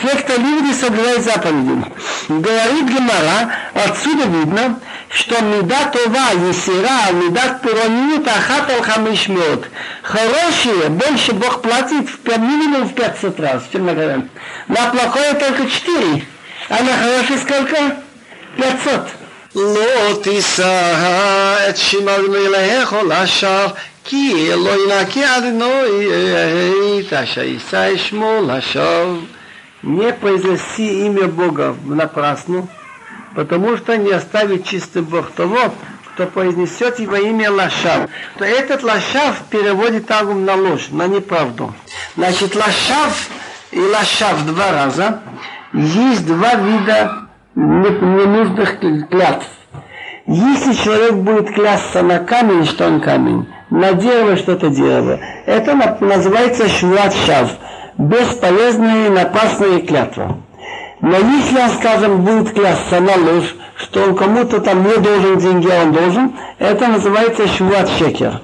те, 0.00 0.16
кто 0.16 0.34
любит 0.36 0.70
и 0.70 0.74
соблюдает 0.74 1.24
заповеди. 1.24 1.84
Говорит 2.28 2.88
Гемара, 2.88 3.52
отсюда 3.74 4.24
видно, 4.24 4.80
что 5.10 5.42
меда 5.42 5.84
това, 5.86 6.30
есера, 6.48 7.12
меда 7.12 7.58
пуронит, 7.62 8.26
ахат 8.26 8.70
ал 8.70 8.82
хамишмет. 8.82 9.70
Хорошие, 10.02 10.88
больше 10.90 11.32
Бог 11.32 11.62
платит 11.62 12.08
в 12.08 12.38
минимум 12.38 12.88
в 12.88 12.94
500 12.94 13.40
раз, 13.40 13.62
чем 13.72 13.86
на 13.86 13.94
говорим. 13.94 14.30
На 14.68 14.90
плохое 14.90 15.34
только 15.34 15.68
4, 15.68 16.26
а 16.68 16.82
на 16.82 16.92
хорошее 16.96 17.38
сколько? 17.38 17.96
500. 18.56 19.08
לא 19.54 20.20
תישא 20.22 21.68
את 21.68 21.76
שם 21.76 22.08
אדוני 22.08 22.38
לשווא, 23.08 23.66
כי 24.04 24.50
לא 24.56 24.70
ינקה 24.70 25.36
אדוני 25.38 27.00
את 27.00 27.12
אשר 27.12 27.42
יישא 27.42 27.96
שמו 27.96 28.40
לשווא 28.48 29.16
не 29.83 30.13
произнеси 30.13 31.05
имя 31.05 31.27
Бога 31.27 31.75
напрасно, 31.85 32.67
потому 33.35 33.77
что 33.77 33.97
не 33.97 34.11
оставит 34.11 34.65
чистый 34.65 35.01
Бог 35.01 35.31
того, 35.31 35.59
кто 36.13 36.25
произнесет 36.27 36.99
его 36.99 37.17
имя 37.17 37.51
Лашав. 37.51 38.09
То 38.37 38.45
этот 38.45 38.83
Лашав 38.83 39.41
переводит 39.49 40.09
Агум 40.09 40.45
на 40.45 40.55
ложь, 40.55 40.89
на 40.91 41.07
неправду. 41.07 41.73
Значит, 42.15 42.55
Лашав 42.55 43.29
и 43.71 43.79
Лашав 43.79 44.45
два 44.45 44.71
раза. 44.71 45.21
Есть 45.73 46.25
два 46.25 46.53
вида 46.55 47.27
ненужных 47.55 48.79
клятв. 48.79 49.47
Если 50.25 50.73
человек 50.73 51.15
будет 51.15 51.53
клясться 51.53 52.01
на 52.01 52.19
камень, 52.19 52.65
что 52.65 52.87
он 52.87 53.01
камень, 53.01 53.47
на 53.69 53.91
дерево, 53.93 54.37
что 54.37 54.53
это 54.53 54.69
дерево, 54.69 55.19
это 55.45 55.75
называется 55.99 56.69
швуат 56.69 57.13
шав 57.25 57.49
бесполезные 57.97 59.07
и 59.07 59.09
напасные 59.09 59.81
клятвы. 59.81 60.35
Но 61.01 61.17
если 61.17 61.59
он, 61.59 61.69
скажем, 61.71 62.21
будет 62.23 62.53
клясться 62.53 62.99
на 63.01 63.15
ложь, 63.15 63.55
что 63.75 64.03
он 64.03 64.15
кому-то 64.15 64.61
там 64.61 64.83
не 64.83 64.95
должен 64.97 65.37
деньги, 65.37 65.67
а 65.69 65.83
он 65.83 65.91
должен, 65.91 66.33
это 66.59 66.87
называется 66.87 67.47
швуат 67.47 67.89
шекер. 67.89 68.41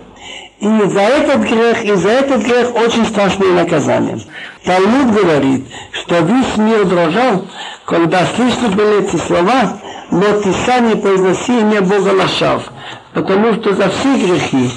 И 0.59 0.67
за 0.67 0.99
этот 0.99 1.41
грех, 1.43 1.85
и 1.85 1.93
за 1.93 2.09
этот 2.09 2.43
грех 2.43 2.75
очень 2.75 3.05
страшные 3.05 3.53
наказания. 3.53 4.19
Талмуд 4.65 5.15
говорит, 5.15 5.67
что 5.93 6.19
весь 6.19 6.57
мир 6.57 6.83
дрожал, 6.83 7.45
когда 7.85 8.25
слышны 8.35 8.67
были 8.67 9.05
эти 9.05 9.15
слова, 9.15 9.79
но 10.11 10.41
ты 10.41 10.51
сам 10.65 10.89
не 10.89 10.95
произноси 10.95 11.61
имя 11.61 11.81
Бога 11.81 12.09
Лашав, 12.09 12.63
потому 13.13 13.53
что 13.53 13.73
за 13.73 13.87
все 13.87 14.15
грехи 14.17 14.69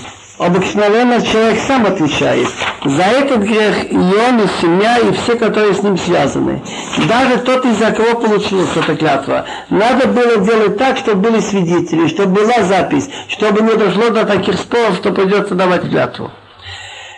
обыкновенно 0.44 1.20
человек 1.22 1.58
сам 1.66 1.86
отвечает. 1.86 2.48
За 2.84 3.02
этот 3.02 3.42
грех 3.42 3.90
и 3.90 3.96
он, 3.96 4.40
и 4.40 4.48
семья, 4.60 4.98
и 4.98 5.12
все, 5.12 5.36
которые 5.36 5.74
с 5.74 5.82
ним 5.82 5.96
связаны. 5.96 6.62
Даже 7.08 7.38
тот, 7.38 7.64
из-за 7.66 7.92
кого 7.92 8.20
получилась 8.20 8.70
эта 8.76 8.96
клятва. 8.96 9.46
Надо 9.70 10.08
было 10.08 10.38
делать 10.38 10.76
так, 10.78 10.98
чтобы 10.98 11.30
были 11.30 11.40
свидетели, 11.40 12.08
чтобы 12.08 12.42
была 12.42 12.62
запись, 12.62 13.08
чтобы 13.28 13.62
не 13.62 13.74
дошло 13.74 14.10
до 14.10 14.24
таких 14.24 14.56
споров, 14.56 14.96
что 14.96 15.12
придется 15.12 15.54
давать 15.54 15.88
клятву. 15.88 16.30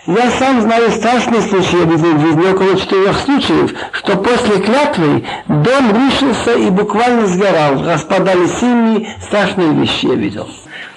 Я 0.07 0.31
сам 0.33 0.61
знаю 0.61 0.91
страшные 0.91 1.41
случаи 1.41 1.83
в 1.83 1.99
жизни, 1.99 2.53
около 2.53 2.77
четырех 2.79 3.19
случаев, 3.21 3.73
что 3.93 4.19
после 4.19 4.61
клятвы 4.61 5.25
дом 5.49 5.93
рушился 5.95 6.53
и 6.53 6.69
буквально 6.69 7.27
сгорал, 7.27 7.83
распадали 7.83 8.47
семьи, 8.47 9.09
страшные 9.23 9.73
вещи 9.73 10.05
я 10.05 10.15
видел. 10.15 10.47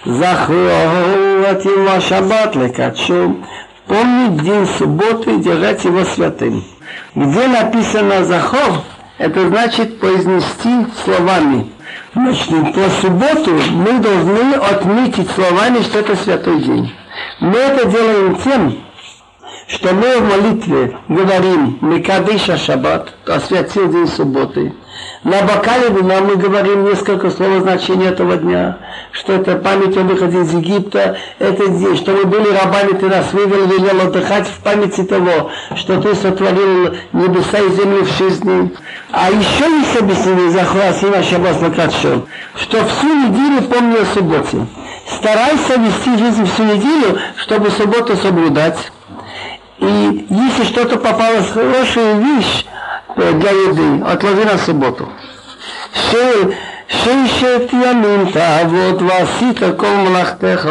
Захру 0.03 0.67
от 1.49 1.63
его 1.63 2.01
шаббат 2.01 2.57
лекачу. 2.57 3.37
Помнить 3.87 4.43
день 4.43 4.67
субботы, 4.77 5.37
держать 5.37 5.85
его 5.85 6.03
святым. 6.03 6.65
Где 7.15 7.47
написано 7.47 8.25
захор, 8.25 8.83
это 9.19 9.47
значит 9.47 10.01
произнести 10.01 10.85
словами. 11.05 11.71
Значит, 12.13 12.73
по 12.73 12.89
субботу 13.01 13.51
мы 13.71 13.99
должны 13.99 14.55
отметить 14.55 15.31
словами, 15.31 15.81
что 15.83 15.99
это 15.99 16.17
святой 16.17 16.59
день. 16.59 16.93
Мы 17.39 17.57
это 17.57 17.87
делаем 17.87 18.35
тем, 18.43 18.86
что 19.68 19.93
мы 19.93 20.18
в 20.18 20.30
молитве 20.30 20.97
говорим 21.09 21.78
Микадыша 21.82 22.57
Шаббат, 22.57 23.13
освятил 23.26 23.91
день 23.91 24.07
субботы. 24.07 24.74
На 25.24 25.41
бокале 25.41 25.89
вина 25.89 26.22
мы 26.22 26.38
говорим 26.38 26.86
несколько 26.86 27.30
слов 27.30 27.61
значения 27.61 28.07
этого 28.07 28.38
дня, 28.38 28.78
что 29.11 29.34
это 29.34 29.57
память 29.57 29.97
о 29.97 30.01
выходе 30.01 30.41
из 30.41 30.53
Египта, 30.53 31.18
это 31.38 31.68
день, 31.68 31.97
что 31.97 32.13
мы 32.13 32.26
были 32.26 32.47
рабами, 32.47 32.97
ты 32.97 33.07
нас 33.07 33.34
вывел, 33.34 33.68
велел 33.68 34.07
отдыхать 34.07 34.47
в 34.47 34.59
памяти 34.63 35.03
того, 35.03 35.51
что 35.76 36.01
ты 36.01 36.15
сотворил 36.15 36.95
небеса 37.11 37.59
и 37.59 37.70
землю 37.72 38.05
в 38.05 38.41
дней. 38.41 38.74
А 39.11 39.30
еще 39.30 39.70
есть 39.70 39.97
объяснение 39.99 40.49
Захуасима 40.49 41.22
Шаббас 41.22 41.61
Лакатшо, 41.61 42.26
что 42.55 42.86
всю 42.86 43.07
неделю 43.07 43.68
помни 43.68 43.97
о 43.97 44.05
субботе. 44.05 44.65
Старайся 45.11 45.76
вести 45.76 46.18
жизнь 46.18 46.45
всю 46.45 46.63
неделю, 46.63 47.20
чтобы 47.38 47.70
субботу 47.70 48.15
соблюдать. 48.15 48.78
И 49.78 50.26
если 50.30 50.64
что-то 50.64 50.98
попалось 50.98 51.50
хорошая 51.50 52.14
вещь 52.14 52.64
для 53.16 53.50
еды, 53.50 54.04
отложи 54.04 54.44
на 54.44 54.58
субботу. 54.58 55.08
ששת 56.88 57.72
ימים 57.72 58.30
תעבוד 58.32 59.02
ועשית 59.02 59.60
כל 59.76 59.86
מלאכתך 59.86 60.68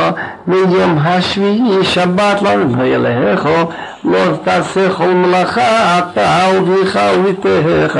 ביום 0.48 0.98
השביעי 1.04 1.84
שבת 1.84 2.42
לאדוני 2.42 2.96
אלוהיך 2.96 3.50
לא 4.04 4.20
תעשה 4.44 4.90
כל 4.90 5.08
מלאכה 5.08 6.00
אתה 6.00 6.46
ובך 6.56 7.00
ובתך 7.18 8.00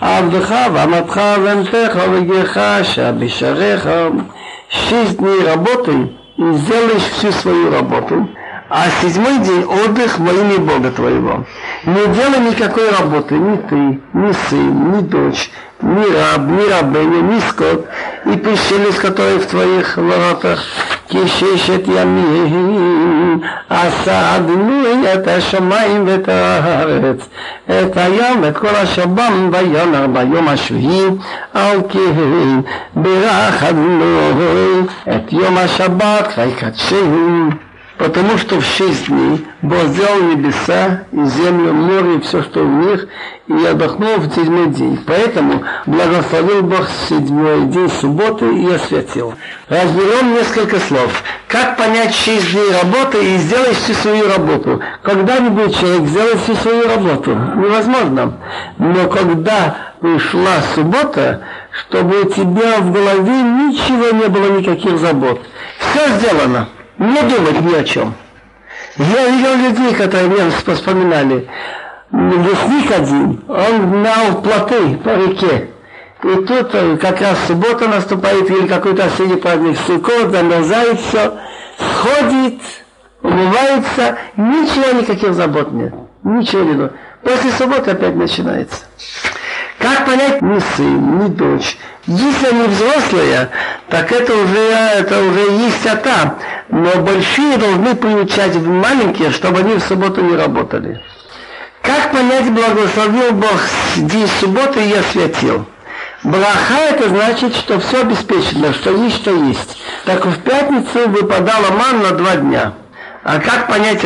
עבדך 0.00 0.54
ואמתך 0.72 1.20
ובנתך 1.38 1.98
וגרך 2.12 2.56
אשר 2.56 3.12
בשעריך 3.18 3.88
шесть 4.72 5.18
дней 5.18 5.44
работай 5.44 6.12
и 6.38 6.52
сделаешь 6.54 7.02
всю 7.02 7.30
свою 7.32 7.70
работу, 7.70 8.26
а 8.74 8.84
седьмой 9.02 9.38
день 9.40 9.64
отдых 9.64 10.18
во 10.18 10.32
имя 10.32 10.58
Бога 10.58 10.90
твоего. 10.90 11.44
Не 11.84 12.06
делай 12.06 12.40
никакой 12.40 12.90
работы, 12.90 13.34
ни 13.34 13.56
ты, 13.56 14.00
ни 14.14 14.32
сын, 14.48 14.92
ни 14.92 15.02
дочь, 15.02 15.50
ни 15.82 16.04
раб, 16.14 16.40
ни 16.48 16.70
рабыня, 16.70 17.20
ни 17.20 17.40
скот, 17.40 17.86
и 18.24 18.36
пришелец, 18.36 18.94
который 18.96 19.38
в 19.38 19.46
твоих 19.46 19.98
воротах, 19.98 20.64
כששת 21.08 21.82
ימים 21.86 23.40
עשה 23.68 24.36
אדוני 24.36 25.14
את 25.14 25.28
השמיים 25.28 26.04
ואת 26.06 26.28
הארץ, 26.28 27.28
את 27.66 27.96
הים 27.96 28.42
ואת 28.42 28.56
כל 28.56 28.76
אשר 28.82 29.06
בם 29.06 29.50
ויונר 29.52 30.06
ביום 30.06 30.48
השביעי, 30.48 31.06
על 31.54 31.80
כן 31.88 32.60
ברך 32.94 33.62
אדוני 33.62 34.80
את 35.08 35.32
יום 35.32 35.58
השבת 35.58 36.32
ויקדשהו 36.38 37.48
потому 37.97 38.37
что 38.37 38.59
в 38.59 38.65
шесть 38.65 39.07
дней 39.07 39.45
Бог 39.61 39.83
сделал 39.87 40.21
небеса 40.23 41.03
и 41.11 41.25
землю, 41.25 41.73
море 41.73 42.15
и 42.15 42.19
все, 42.21 42.43
что 42.43 42.63
в 42.63 42.67
них, 42.67 43.07
и 43.47 43.65
отдохнул 43.65 44.17
в 44.17 44.33
седьмой 44.33 44.67
день. 44.67 45.03
Поэтому 45.05 45.63
благословил 45.85 46.61
Бог 46.63 46.87
седьмой 47.09 47.65
день 47.65 47.89
субботы 47.89 48.45
и 48.55 48.71
освятил. 48.71 49.33
Разберем 49.69 50.33
несколько 50.33 50.79
слов. 50.79 51.23
Как 51.47 51.77
понять 51.77 52.13
шесть 52.13 52.51
дней 52.51 52.71
работы 52.71 53.23
и 53.23 53.37
сделать 53.37 53.77
всю 53.77 53.93
свою 53.93 54.27
работу? 54.27 54.81
Когда-нибудь 55.01 55.79
человек 55.79 56.07
сделает 56.07 56.39
всю 56.39 56.55
свою 56.55 56.87
работу? 56.87 57.31
Невозможно. 57.31 58.37
Но 58.77 59.07
когда 59.07 59.75
пришла 60.01 60.61
суббота, 60.75 61.41
чтобы 61.71 62.21
у 62.21 62.29
тебя 62.29 62.77
в 62.79 62.91
голове 62.91 63.41
ничего 63.41 64.15
не 64.15 64.27
было, 64.27 64.57
никаких 64.57 64.99
забот. 64.99 65.41
Все 65.79 66.07
сделано 66.17 66.67
не 66.99 67.21
думать 67.23 67.61
ни 67.61 67.75
о 67.75 67.83
чем. 67.83 68.13
Я 68.97 69.29
видел 69.29 69.55
людей, 69.55 69.93
которые 69.95 70.27
мне 70.27 70.49
вспоминали. 70.49 71.47
Лесник 72.11 72.91
один, 72.91 73.43
он 73.47 73.91
гнал 73.91 74.41
плоты 74.41 74.97
по 74.97 75.09
реке. 75.09 75.69
И 76.23 76.35
тут 76.45 76.73
э, 76.73 76.97
как 76.97 77.21
раз 77.21 77.37
суббота 77.45 77.87
наступает, 77.87 78.49
или 78.49 78.65
какой-то 78.65 79.05
осенний 79.05 79.35
праздник 79.35 79.77
Сукот, 79.85 80.31
замерзает 80.31 80.99
все, 80.99 81.37
сходит, 81.77 82.61
умывается, 83.21 84.17
ничего, 84.35 84.99
никаких 84.99 85.33
забот 85.35 85.71
нет. 85.73 85.93
Ничего 86.23 86.63
не 86.63 86.73
нужно. 86.73 86.93
После 87.21 87.51
субботы 87.51 87.91
опять 87.91 88.15
начинается. 88.15 88.85
Как 89.79 90.05
понять 90.05 90.41
ни 90.41 90.59
сын, 90.75 91.19
ни 91.19 91.27
дочь? 91.27 91.77
Если 92.07 92.47
они 92.47 92.67
взрослые, 92.67 93.49
так 93.89 94.11
это 94.11 94.33
уже, 94.33 94.59
это 94.59 95.19
уже 95.19 95.51
есть 95.51 95.85
ата. 95.85 96.35
Но 96.69 97.01
большие 97.01 97.57
должны 97.57 97.95
приучать 97.95 98.55
маленькие, 98.55 99.31
чтобы 99.31 99.59
они 99.59 99.75
в 99.75 99.81
субботу 99.81 100.21
не 100.21 100.35
работали. 100.35 101.01
Как 101.81 102.11
понять, 102.11 102.51
благословил 102.51 103.33
Бог 103.33 103.61
день 103.97 104.27
субботы 104.39 104.83
и 104.83 104.93
освятил? 104.93 105.65
Браха 106.23 106.79
это 106.89 107.09
значит, 107.09 107.55
что 107.55 107.79
все 107.79 108.01
обеспечено, 108.01 108.73
что 108.73 108.91
есть, 108.91 109.17
что 109.17 109.31
есть. 109.31 109.77
Так 110.05 110.25
в 110.25 110.41
пятницу 110.41 111.07
выпадала 111.07 111.71
ман 111.71 112.01
на 112.01 112.11
два 112.11 112.35
дня. 112.35 112.73
А 113.23 113.39
как 113.39 113.67
понять 113.67 114.03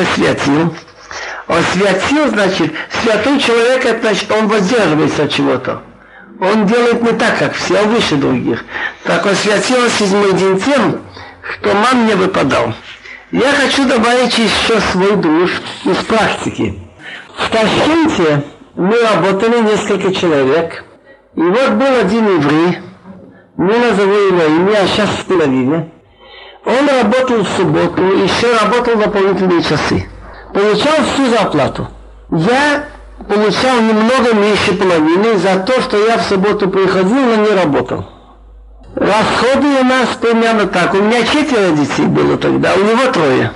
освятил? 1.52 1.88
Освятил, 1.88 2.28
значит, 2.30 2.74
святой 3.02 3.40
человек, 3.40 3.86
это 3.86 4.02
значит, 4.02 4.32
он 4.32 4.48
воздерживается 4.48 5.24
от 5.24 5.32
чего-то. 5.32 5.82
Он 6.40 6.66
делает 6.66 7.02
не 7.04 7.12
так, 7.12 7.38
как 7.38 7.54
все, 7.54 7.80
а 7.80 7.84
выше 7.84 8.16
других. 8.16 8.64
Так 9.04 9.26
освятил 9.26 9.88
седьмой 9.90 10.34
день 10.34 10.60
тем, 10.60 11.02
что 11.54 11.74
ман 11.74 12.06
не 12.08 12.16
выпадал. 12.16 12.74
Я 13.32 13.52
хочу 13.52 13.88
добавить 13.88 14.38
еще 14.38 14.80
свой 14.92 15.16
душ 15.18 15.52
из 15.86 15.98
практики. 15.98 16.80
В 17.38 17.50
Ташкенте 17.50 18.44
мы 18.76 19.00
работали 19.02 19.62
несколько 19.62 20.14
человек. 20.14 20.84
И 21.36 21.42
вот 21.42 21.70
был 21.72 21.96
один 22.00 22.26
еврей, 22.38 22.80
не 23.58 23.78
назову 23.78 24.14
его 24.14 24.44
имя, 24.44 24.80
а 24.84 24.88
сейчас 24.88 25.10
в 25.10 25.30
Тель-Авиве. 25.30 25.90
Он 26.66 26.90
работал 26.90 27.44
в 27.44 27.50
субботу 27.50 28.04
еще 28.04 28.56
работал 28.56 28.96
дополнительные 28.96 29.64
часы 29.64 30.08
получал 30.54 30.96
всю 31.14 31.30
зарплату. 31.30 31.88
Я 32.32 32.86
получал 33.28 33.82
немного 33.82 34.34
меньше 34.34 34.74
половины 34.74 35.38
за 35.38 35.60
то, 35.60 35.82
что 35.82 35.98
я 35.98 36.18
в 36.18 36.24
субботу 36.24 36.70
приходил, 36.70 37.16
но 37.16 37.36
не 37.36 37.50
работал. 37.50 38.06
Расходы 38.96 39.68
у 39.68 39.84
нас 39.84 40.10
примерно 40.20 40.68
так. 40.68 40.94
У 40.94 40.98
меня 40.98 41.24
четверо 41.24 41.72
детей 41.72 42.06
было 42.06 42.38
тогда, 42.38 42.74
у 42.76 42.80
него 42.80 43.12
трое. 43.12 43.52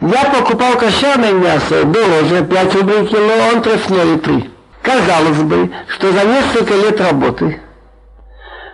Я 0.00 0.24
покупал 0.24 0.74
кошерное 0.74 1.32
мясо 1.32 1.84
дороже, 1.84 2.44
5 2.44 2.74
рублей 2.76 3.06
кило, 3.06 3.32
он 3.52 3.62
трефной 3.62 4.18
3. 4.18 4.50
Казалось 4.82 5.42
бы, 5.42 5.70
что 5.88 6.12
за 6.12 6.24
несколько 6.24 6.74
лет 6.74 7.00
работы 7.00 7.60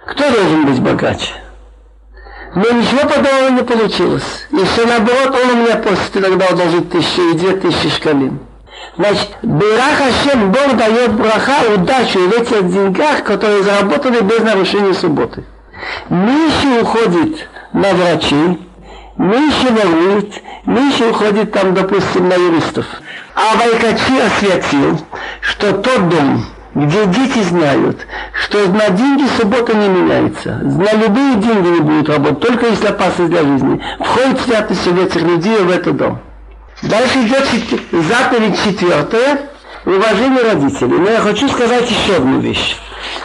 кто 0.07 0.31
должен 0.31 0.67
быть 0.67 0.81
богаче? 0.81 1.33
Но 2.55 2.71
ничего 2.71 3.01
подобного 3.01 3.51
не 3.51 3.63
получилось. 3.63 4.47
Все 4.51 4.87
наоборот, 4.87 5.37
он 5.43 5.51
у 5.51 5.63
меня 5.63 5.77
после 5.77 6.23
тогда 6.23 6.47
одолжит 6.47 6.91
тысячу 6.91 7.31
и 7.31 7.35
две 7.35 7.57
тысячи 7.57 7.91
шкалин. 7.91 8.39
Значит, 8.97 9.31
Бирах 9.43 9.99
Хашем, 9.99 10.53
Бог 10.53 10.77
дает 10.77 11.13
браха, 11.13 11.75
удачу 11.75 12.19
в 12.19 12.33
этих 12.33 12.71
деньгах, 12.71 13.25
которые 13.25 13.63
заработали 13.63 14.21
без 14.21 14.41
нарушения 14.41 14.95
субботы. 14.95 15.45
Меньше 16.09 16.81
уходит 16.83 17.49
на 17.73 17.93
врачей, 17.93 18.59
меньше 19.19 19.69
ворует, 19.71 20.43
меньше 20.65 21.11
уходит 21.11 21.53
там, 21.53 21.75
допустим, 21.75 22.29
на 22.29 22.35
юристов. 22.35 22.87
А 23.35 23.57
Вайкачи 23.59 24.19
осветил, 24.19 24.99
что 25.41 25.73
тот 25.73 26.09
дом, 26.09 26.47
где 26.77 27.07
дети 27.07 27.43
знают, 27.43 28.07
что 28.35 28.69
на 28.69 28.91
деньги 28.91 29.25
суббота 29.41 29.75
не 29.75 29.89
меняется. 29.89 30.61
На 30.63 30.93
любые 30.93 31.37
деньги 31.37 31.69
не 31.69 31.81
будут 31.81 32.11
работать, 32.11 32.41
только 32.41 32.67
если 32.67 32.89
опасность 32.89 33.31
для 33.31 33.43
жизни. 33.43 33.83
Входит 33.99 34.41
святость 34.43 34.87
этих 34.87 35.23
людей 35.23 35.57
в 35.57 35.71
этот 35.71 35.97
дом. 35.97 36.21
Дальше 36.83 37.21
идет 37.23 37.49
заповедь 37.93 38.63
четвертая, 38.63 39.49
уважение 39.87 40.53
родителей. 40.53 40.99
Но 40.99 41.11
я 41.11 41.21
хочу 41.21 41.49
сказать 41.49 41.91
еще 41.91 42.17
одну 42.17 42.41
вещь. 42.41 42.77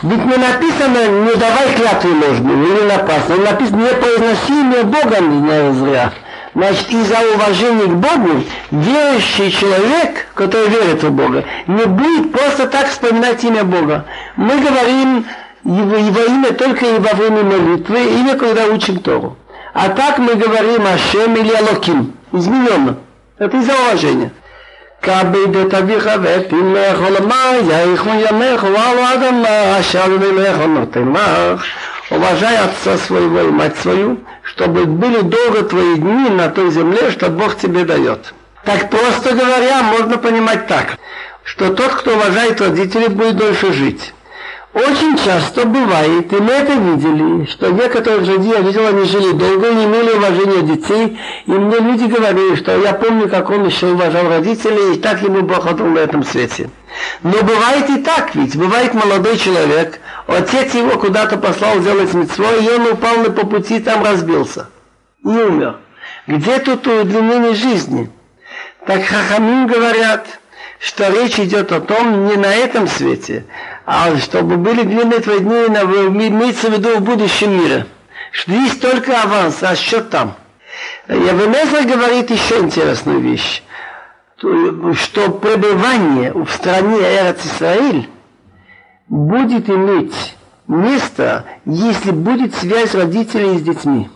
Ведь 0.01 0.25
не 0.25 0.37
написано, 0.37 1.07
не 1.25 1.35
давай 1.35 1.75
клятвы 1.75 2.11
ложные, 2.13 2.55
или 2.55 2.87
напасно. 2.87 3.35
Написано, 3.35 3.81
не 3.81 3.93
произноси 3.93 4.53
имя 4.61 4.83
Бога 4.83 5.19
не 5.19 5.73
зря. 5.73 6.13
Значит, 6.54 6.90
из-за 6.90 7.18
уважения 7.34 7.84
к 7.84 7.96
Богу, 7.96 8.42
верующий 8.70 9.50
человек, 9.50 10.28
который 10.34 10.68
верит 10.68 11.02
в 11.02 11.10
Бога, 11.10 11.44
не 11.66 11.84
будет 11.84 12.32
просто 12.32 12.66
так 12.66 12.88
вспоминать 12.88 13.44
имя 13.44 13.62
Бога. 13.62 14.06
Мы 14.36 14.58
говорим 14.60 15.26
его, 15.64 15.96
его 15.96 16.20
имя 16.22 16.52
только 16.52 16.86
и 16.86 16.98
во 16.98 17.14
время 17.14 17.42
молитвы, 17.42 18.04
или 18.04 18.38
когда 18.38 18.66
учим 18.66 19.00
Тору. 19.00 19.36
А 19.74 19.90
так 19.90 20.18
мы 20.18 20.34
говорим 20.34 20.86
Ашем 20.86 21.34
или 21.36 21.52
Алоким, 21.52 22.14
измененно. 22.32 22.96
Это 23.38 23.56
из-за 23.58 23.74
уважения. 23.74 24.30
כבד 25.02 25.56
את 25.56 25.74
אביך 25.74 26.10
ואת 26.22 26.52
אמך 26.52 27.00
ולמה 27.06 27.50
יאריכון 27.68 28.18
ימיך 28.18 28.64
ועל 28.64 28.98
אדמה 28.98 29.80
אשר 29.80 30.04
אלך 30.04 30.58
נותן 30.66 31.12
לך 31.12 31.64
уважай 32.10 32.56
отца 32.56 32.96
своего 32.98 33.40
и 33.40 33.50
мать 33.50 33.76
свою, 33.78 34.18
чтобы 34.53 34.85
были 34.85 35.21
долго 35.21 35.63
твои 35.63 35.95
дни 35.95 36.29
на 36.29 36.49
той 36.49 36.71
земле, 36.71 37.11
что 37.11 37.29
Бог 37.29 37.57
тебе 37.57 37.85
дает. 37.85 38.33
Так 38.65 38.89
просто 38.89 39.33
говоря, 39.33 39.81
можно 39.83 40.17
понимать 40.17 40.67
так, 40.67 40.97
что 41.43 41.73
тот, 41.73 41.93
кто 41.93 42.15
уважает 42.15 42.61
родителей, 42.61 43.07
будет 43.07 43.37
дольше 43.37 43.73
жить. 43.73 44.13
Очень 44.73 45.17
часто 45.17 45.65
бывает, 45.65 46.31
и 46.31 46.35
мы 46.37 46.51
это 46.51 46.73
видели, 46.73 47.45
что 47.45 47.71
некоторые 47.71 48.23
люди, 48.23 48.47
я 48.47 48.59
видел, 48.59 48.87
они 48.87 49.03
жили 49.03 49.33
долго 49.33 49.69
не 49.73 49.83
имели 49.83 50.11
уважения 50.11 50.61
детей, 50.61 51.19
и 51.45 51.51
мне 51.51 51.77
люди 51.79 52.05
говорили, 52.05 52.55
что 52.55 52.77
я 52.77 52.93
помню, 52.93 53.27
как 53.27 53.49
он 53.49 53.65
еще 53.65 53.87
уважал 53.87 54.29
родителей, 54.29 54.95
и 54.95 54.99
так 54.99 55.21
ему 55.23 55.41
Бог 55.41 55.67
отдал 55.67 55.87
на 55.87 55.99
этом 55.99 56.23
свете. 56.23 56.69
Но 57.21 57.31
бывает 57.31 57.89
и 57.89 58.01
так 58.01 58.33
ведь, 58.33 58.55
бывает 58.55 58.93
молодой 58.93 59.37
человек, 59.37 59.99
отец 60.33 60.73
его 60.73 60.97
куда-то 60.97 61.37
послал 61.37 61.79
делать 61.79 62.13
митцво, 62.13 62.45
и 62.53 62.67
он 62.69 62.87
упал 62.87 63.17
на 63.17 63.31
по 63.31 63.45
пути, 63.45 63.79
там 63.79 64.03
разбился 64.03 64.67
и 65.23 65.27
умер. 65.27 65.77
Где 66.27 66.59
тут 66.59 66.85
удлинение 66.87 67.53
жизни? 67.53 68.11
Так 68.85 69.03
Хахамим 69.03 69.67
говорят, 69.67 70.27
что 70.79 71.09
речь 71.09 71.39
идет 71.39 71.71
о 71.71 71.81
том 71.81 72.27
не 72.27 72.35
на 72.35 72.53
этом 72.53 72.87
свете, 72.87 73.45
а 73.85 74.15
чтобы 74.17 74.57
были 74.57 74.81
длинные 74.83 75.19
твои 75.19 75.39
дни, 75.39 75.67
имеется 75.67 76.69
в 76.69 76.73
виду 76.73 76.97
в 76.97 77.01
будущем 77.01 77.57
мире. 77.57 77.85
Что 78.31 78.53
есть 78.53 78.81
только 78.81 79.21
аванс, 79.21 79.61
а 79.61 79.75
счет 79.75 80.09
там. 80.09 80.35
Явенезра 81.07 81.83
говорит 81.83 82.31
еще 82.31 82.59
интересную 82.59 83.19
вещь, 83.19 83.61
что 84.37 85.29
пребывание 85.29 86.33
в 86.33 86.49
стране 86.49 86.97
Эрец 86.97 87.45
Исраиль 87.45 88.09
будет 89.11 89.69
иметь 89.69 90.35
место, 90.67 91.43
если 91.65 92.11
будет 92.11 92.55
связь 92.55 92.95
родителей 92.95 93.59
с 93.59 93.61
детьми. 93.61 94.09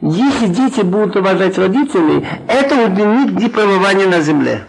Если 0.00 0.46
дети 0.46 0.82
будут 0.82 1.16
уважать 1.16 1.58
родителей, 1.58 2.24
это 2.46 2.76
удлинит 2.86 3.34
дни 3.34 3.48
пребывания 3.48 4.06
на 4.06 4.20
земле. 4.20 4.64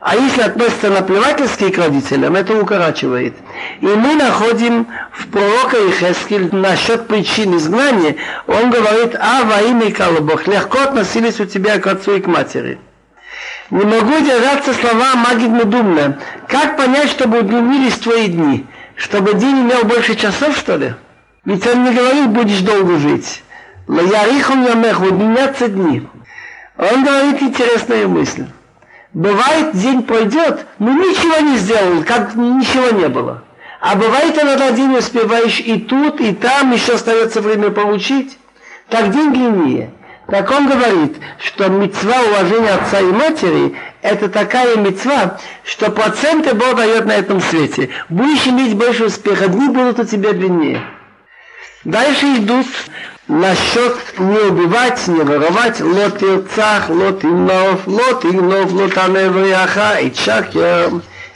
А 0.00 0.16
если 0.16 0.40
относится 0.40 0.90
наплевательски 0.90 1.70
к 1.70 1.78
родителям, 1.78 2.34
это 2.34 2.60
укорачивает. 2.60 3.34
И 3.80 3.86
мы 3.86 4.14
находим 4.14 4.88
в 5.12 5.28
пророка 5.28 5.76
Ихескель 5.76 6.48
насчет 6.52 7.06
причин 7.06 7.56
изгнания, 7.56 8.16
он 8.48 8.70
говорит, 8.70 9.14
а 9.14 9.44
во 9.44 9.60
имя 9.62 9.92
Бог, 10.22 10.48
легко 10.48 10.78
относились 10.78 11.38
у 11.38 11.44
тебя 11.44 11.78
к 11.78 11.86
отцу 11.86 12.16
и 12.16 12.20
к 12.20 12.26
матери. 12.26 12.78
Не 13.70 13.84
могу 13.84 14.18
держаться 14.18 14.74
слова 14.74 15.14
Магид 15.14 15.50
Медумна. 15.50 16.18
Как 16.48 16.76
понять, 16.76 17.10
чтобы 17.10 17.40
удлинились 17.40 17.98
твои 17.98 18.26
дни? 18.26 18.66
Чтобы 19.00 19.32
день 19.32 19.62
имел 19.62 19.84
больше 19.84 20.14
часов, 20.14 20.54
что 20.58 20.76
ли? 20.76 20.92
Ведь 21.46 21.66
он 21.66 21.84
не 21.84 21.94
говорит, 21.94 22.28
будешь 22.28 22.60
долго 22.60 22.98
жить. 22.98 23.42
Лаярихом 23.88 24.62
ямех, 24.62 25.00
удлинятся 25.00 25.68
дни. 25.68 26.06
Он 26.76 27.02
говорит 27.02 27.40
интересную 27.42 28.10
мысль. 28.10 28.44
Бывает, 29.14 29.72
день 29.72 30.02
пройдет, 30.02 30.66
но 30.78 30.92
ничего 30.92 31.38
не 31.38 31.56
сделал, 31.56 32.04
как 32.04 32.34
ничего 32.34 32.90
не 32.90 33.08
было. 33.08 33.42
А 33.80 33.96
бывает, 33.96 34.38
иногда 34.38 34.70
день 34.70 34.94
успеваешь 34.94 35.60
и 35.60 35.80
тут, 35.80 36.20
и 36.20 36.34
там, 36.34 36.70
еще 36.72 36.92
остается 36.92 37.40
время 37.40 37.70
получить. 37.70 38.38
Так 38.90 39.12
день 39.12 39.32
длиннее. 39.32 39.92
Так 40.26 40.50
он 40.50 40.68
говорит, 40.68 41.16
что 41.38 41.68
мецва 41.68 42.20
уважения 42.20 42.74
отца 42.74 43.00
и 43.00 43.04
матери– 43.04 43.74
это 44.02 44.28
такая 44.28 44.76
мецва, 44.76 45.38
что 45.64 45.90
проценты 45.90 46.54
Бог 46.54 46.76
дает 46.76 47.04
на 47.06 47.12
этом 47.12 47.40
свете. 47.40 47.90
Будешь 48.08 48.46
иметь 48.46 48.74
больше 48.74 49.06
успеха, 49.06 49.48
дни 49.48 49.68
будут 49.68 49.98
у 49.98 50.04
тебя 50.04 50.32
длиннее. 50.32 50.82
Дальше 51.84 52.26
идут 52.36 52.66
насчет 53.28 53.96
не 54.18 54.38
убивать, 54.38 55.06
не 55.06 55.22
воровать, 55.22 55.80
лот 55.80 56.22
ирцах, 56.22 56.88
лот 56.88 57.24
инов, 57.24 57.86
лот 57.86 58.24
инов, 58.24 58.72
лот 58.72 58.98
аневриаха, 58.98 59.98
и 60.00 60.12
чакер, 60.12 60.90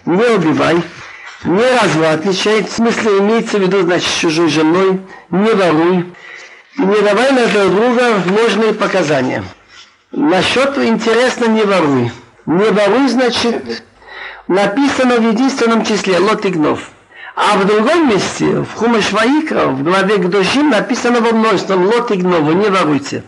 не 0.05 0.25
убивай, 0.25 0.83
не 1.45 1.79
развратничай, 1.81 2.63
в 2.63 2.71
смысле 2.71 3.19
имеется 3.19 3.59
в 3.59 3.63
виду, 3.63 3.83
значит, 3.83 4.11
чужой 4.21 4.49
женой, 4.49 5.01
не 5.31 5.51
воруй, 5.53 6.13
не 6.77 7.01
давай 7.01 7.33
на 7.33 7.47
друг 7.47 7.75
друга 7.75 8.23
ложные 8.29 8.75
показания. 8.75 9.45
Насчет 10.11 10.77
интересно 10.79 11.47
не 11.47 11.63
воруй. 11.63 12.11
Не 12.47 12.71
воруй, 12.71 13.09
значит, 13.09 13.85
написано 14.49 15.17
в 15.17 15.29
единственном 15.29 15.85
числе, 15.85 16.19
лот 16.19 16.45
игнов. 16.45 16.91
А 17.37 17.57
в 17.57 17.67
другом 17.67 18.11
месте, 18.11 18.61
в 18.61 18.75
Хумаш 18.75 19.13
Ваикра, 19.13 19.67
в 19.67 19.83
главе 19.83 20.19
Гдошим, 20.19 20.71
написано 20.71 21.21
во 21.21 21.33
множеством 21.33 21.87
«Лот 21.87 22.11
и 22.13 22.17
гнова, 22.17 22.53
не 22.53 22.69
воруйте». 22.69 23.25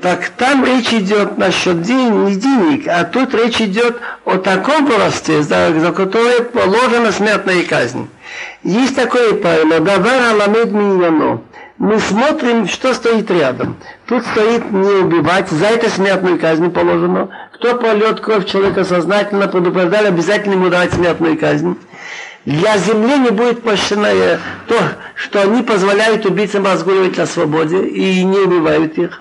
Так 0.00 0.28
там 0.30 0.64
речь 0.64 0.92
идет 0.92 1.36
насчет 1.38 1.82
день, 1.82 2.24
не 2.24 2.36
денег, 2.36 2.86
а 2.86 3.04
тут 3.04 3.34
речь 3.34 3.60
идет 3.60 3.98
о 4.24 4.36
таком 4.36 4.86
воровстве, 4.86 5.42
за, 5.42 5.78
за 5.78 5.92
которое 5.92 6.42
положена 6.42 7.12
смертная 7.12 7.64
казнь. 7.64 8.08
Есть 8.62 8.94
такое 8.94 9.34
правило, 9.34 9.80
«Давар 9.80 10.32
аламед 10.32 10.70
миньяно». 10.70 11.40
Мы 11.78 11.98
смотрим, 12.00 12.66
что 12.68 12.94
стоит 12.94 13.30
рядом. 13.30 13.76
Тут 14.06 14.24
стоит 14.24 14.70
не 14.70 14.88
убивать, 14.88 15.50
за 15.50 15.66
это 15.66 15.90
смертную 15.90 16.38
казнь 16.38 16.70
положено. 16.70 17.28
Кто 17.56 17.76
полет 17.76 18.20
кровь 18.20 18.46
человека 18.46 18.84
сознательно, 18.84 19.48
предупреждали, 19.48 20.08
обязательно 20.08 20.54
ему 20.54 20.68
давать 20.68 20.92
смертную 20.92 21.38
казнь 21.38 21.76
для 22.46 22.78
земли 22.78 23.18
не 23.18 23.30
будет 23.30 23.62
прощено 23.62 24.08
то, 24.68 24.78
что 25.16 25.42
они 25.42 25.62
позволяют 25.62 26.24
убийцам 26.24 26.64
разгуливать 26.64 27.16
на 27.16 27.26
свободе 27.26 27.84
и 27.84 28.24
не 28.24 28.38
убивают 28.38 28.96
их. 28.98 29.20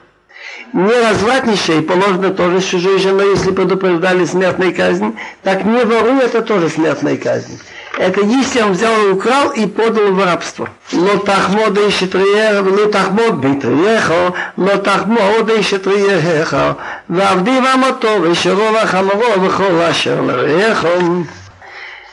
Не 0.74 0.94
развратничай, 1.10 1.82
положено 1.82 2.30
тоже 2.30 2.62
с 2.62 2.66
чужой 2.66 3.00
женой, 3.00 3.32
если 3.32 3.52
предупреждали 3.52 4.26
смертной 4.26 4.74
казнь, 4.74 5.18
так 5.42 5.66
не 5.66 5.84
воруй, 5.84 6.24
это 6.24 6.42
тоже 6.42 6.70
смертная 6.70 7.18
казнь 7.18 7.60
Это 7.99 8.21
если 8.23 8.63
он 8.63 8.73
взял 8.73 8.95
и 9.07 9.11
украл 9.13 9.51
и 9.51 9.67
подал 9.67 10.13
в 10.13 10.25
рабство. 10.25 10.69
Но 10.93 11.19
тахмода 11.19 11.87
и 11.87 11.91
шитриеха, 11.91 12.63
но 12.63 12.87
тахмод 12.87 13.35
битриеха, 13.35 14.33
но 14.57 14.77
тахмода 14.77 15.55
и 15.55 15.63
шитриеха, 15.63 16.77
ועבדי 17.09 17.59
ועמתו 17.61 18.23
ושרו 18.23 18.75
וחמורו 18.83 19.43
וכל 19.43 19.83
אשר 19.91 20.21
לרעך 20.21 20.87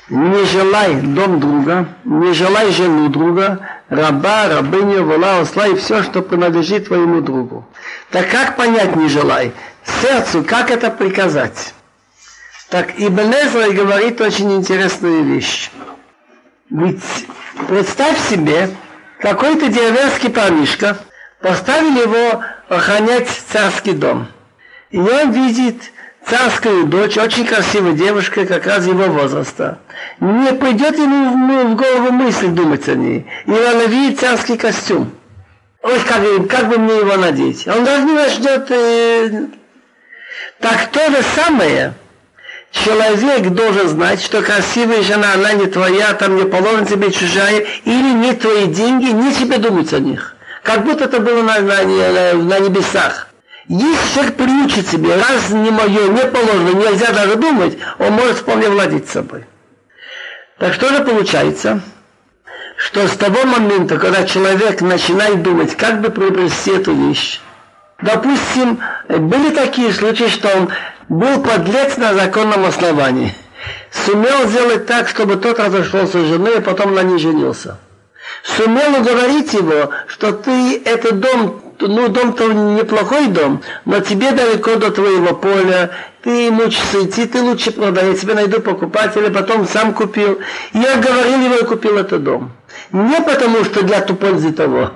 не 0.09 0.45
желай 0.45 1.01
дом 1.01 1.39
друга, 1.39 1.85
не 2.05 2.33
желай 2.33 2.71
жену 2.71 3.09
друга, 3.09 3.59
раба, 3.89 4.47
рабыню, 4.47 5.03
вола, 5.03 5.39
осла 5.41 5.67
и 5.67 5.75
все, 5.75 6.01
что 6.01 6.21
принадлежит 6.21 6.87
твоему 6.87 7.21
другу. 7.21 7.67
Так 8.09 8.29
как 8.29 8.55
понять 8.55 8.95
не 8.95 9.09
желай? 9.09 9.51
Сердцу, 10.01 10.45
как 10.47 10.71
это 10.71 10.91
приказать? 10.91 11.73
Так 12.72 12.94
Ибн 12.96 13.30
Эзра 13.34 13.70
говорит 13.70 14.18
очень 14.22 14.50
интересную 14.54 15.24
вещь. 15.24 15.70
Ведь 16.70 17.02
представь 17.68 18.18
себе, 18.30 18.70
какой-то 19.20 19.68
деревенский 19.68 20.30
парнишка, 20.30 20.96
поставили 21.42 22.00
его 22.00 22.42
охранять 22.70 23.28
царский 23.28 23.92
дом. 23.92 24.26
И 24.88 24.98
он 24.98 25.32
видит, 25.32 25.82
царскую 26.24 26.86
дочь, 26.86 27.18
очень 27.18 27.44
красивая 27.44 27.92
девушка, 27.92 28.46
как 28.46 28.64
раз 28.64 28.86
его 28.86 29.04
возраста. 29.04 29.78
Не 30.20 30.54
пойдет 30.54 30.96
ему 30.96 31.74
в, 31.74 31.76
голову 31.76 32.10
мысль 32.10 32.48
думать 32.48 32.88
о 32.88 32.94
ней. 32.94 33.26
И 33.44 33.50
она 33.50 33.84
видит 33.84 34.18
царский 34.18 34.56
костюм. 34.56 35.12
Ой, 35.82 36.00
как, 36.08 36.48
как 36.48 36.70
бы 36.70 36.78
мне 36.78 36.96
его 36.96 37.18
надеть? 37.18 37.68
Он 37.68 37.84
даже 37.84 38.04
не 38.04 38.14
начнет... 38.14 38.70
Э... 38.70 39.46
Так 40.58 40.86
то 40.90 41.10
же 41.10 41.22
самое. 41.36 41.92
Человек 42.72 43.50
должен 43.50 43.86
знать, 43.86 44.22
что 44.22 44.40
красивая 44.42 45.02
жена, 45.02 45.34
она 45.34 45.52
не 45.52 45.66
твоя, 45.66 46.14
там 46.14 46.36
не 46.36 46.44
положена 46.44 46.86
тебе 46.86 47.12
чужая, 47.12 47.66
или 47.84 48.12
не 48.14 48.32
твои 48.32 48.66
деньги, 48.66 49.10
не 49.10 49.32
тебе 49.32 49.58
думать 49.58 49.92
о 49.92 49.98
них. 49.98 50.34
Как 50.62 50.84
будто 50.84 51.04
это 51.04 51.20
было 51.20 51.42
на, 51.42 51.60
на, 51.60 51.82
на, 51.82 52.32
на 52.34 52.58
небесах. 52.60 53.28
Если 53.68 54.14
человек 54.14 54.36
приучит 54.36 54.88
себе, 54.88 55.14
раз 55.14 55.50
не 55.50 55.70
мое, 55.70 56.08
не 56.08 56.24
положено, 56.24 56.70
нельзя 56.70 57.12
даже 57.12 57.36
думать, 57.36 57.78
он 57.98 58.12
может 58.12 58.38
вполне 58.38 58.68
владеть 58.68 59.08
собой. 59.08 59.44
Так 60.58 60.72
что 60.72 60.88
же 60.88 61.04
получается? 61.04 61.80
Что 62.76 63.06
с 63.06 63.12
того 63.12 63.44
момента, 63.44 63.98
когда 63.98 64.24
человек 64.24 64.80
начинает 64.80 65.42
думать, 65.42 65.76
как 65.76 66.00
бы 66.00 66.10
приобрести 66.10 66.70
эту 66.70 66.94
вещь, 66.94 67.40
допустим, 68.00 68.80
были 69.08 69.50
такие 69.50 69.92
случаи, 69.92 70.28
что 70.28 70.48
он 70.56 70.70
был 71.12 71.42
подлец 71.42 71.98
на 71.98 72.14
законном 72.14 72.64
основании, 72.64 73.34
сумел 73.90 74.48
сделать 74.48 74.86
так, 74.86 75.08
чтобы 75.08 75.36
тот 75.36 75.58
разошелся 75.58 76.18
с 76.18 76.26
женой, 76.26 76.58
а 76.58 76.62
потом 76.62 76.94
на 76.94 77.02
ней 77.02 77.18
женился. 77.18 77.78
Сумел 78.42 79.00
уговорить 79.00 79.52
его, 79.52 79.90
что 80.06 80.32
ты 80.32 80.82
этот 80.84 81.20
дом 81.20 81.60
ну, 81.80 82.08
дом-то 82.08 82.52
неплохой 82.52 83.26
дом, 83.26 83.62
но 83.84 84.00
тебе 84.00 84.30
далеко 84.30 84.76
до 84.76 84.90
твоего 84.90 85.34
поля, 85.34 85.90
ты 86.22 86.50
мучишься 86.50 87.04
идти, 87.04 87.26
ты 87.26 87.42
лучше 87.42 87.72
продай, 87.72 88.12
я 88.12 88.16
тебе 88.16 88.34
найду 88.34 88.60
покупателя, 88.60 89.30
потом 89.30 89.66
сам 89.66 89.92
купил. 89.92 90.40
Я 90.72 90.96
говорил 90.96 91.40
его 91.40 91.56
и 91.56 91.64
купил 91.64 91.98
этот 91.98 92.22
дом. 92.22 92.52
Не 92.92 93.20
потому, 93.20 93.64
что 93.64 93.82
для 93.82 94.00
ту 94.00 94.14
пользы 94.14 94.52
того, 94.52 94.92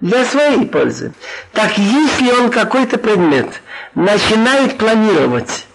для 0.00 0.24
своей 0.24 0.64
пользы. 0.66 1.12
Так 1.52 1.76
если 1.76 2.30
он 2.40 2.50
какой-то 2.50 2.98
предмет 2.98 3.48
начинает 3.95 4.77
планировать, 4.77 5.65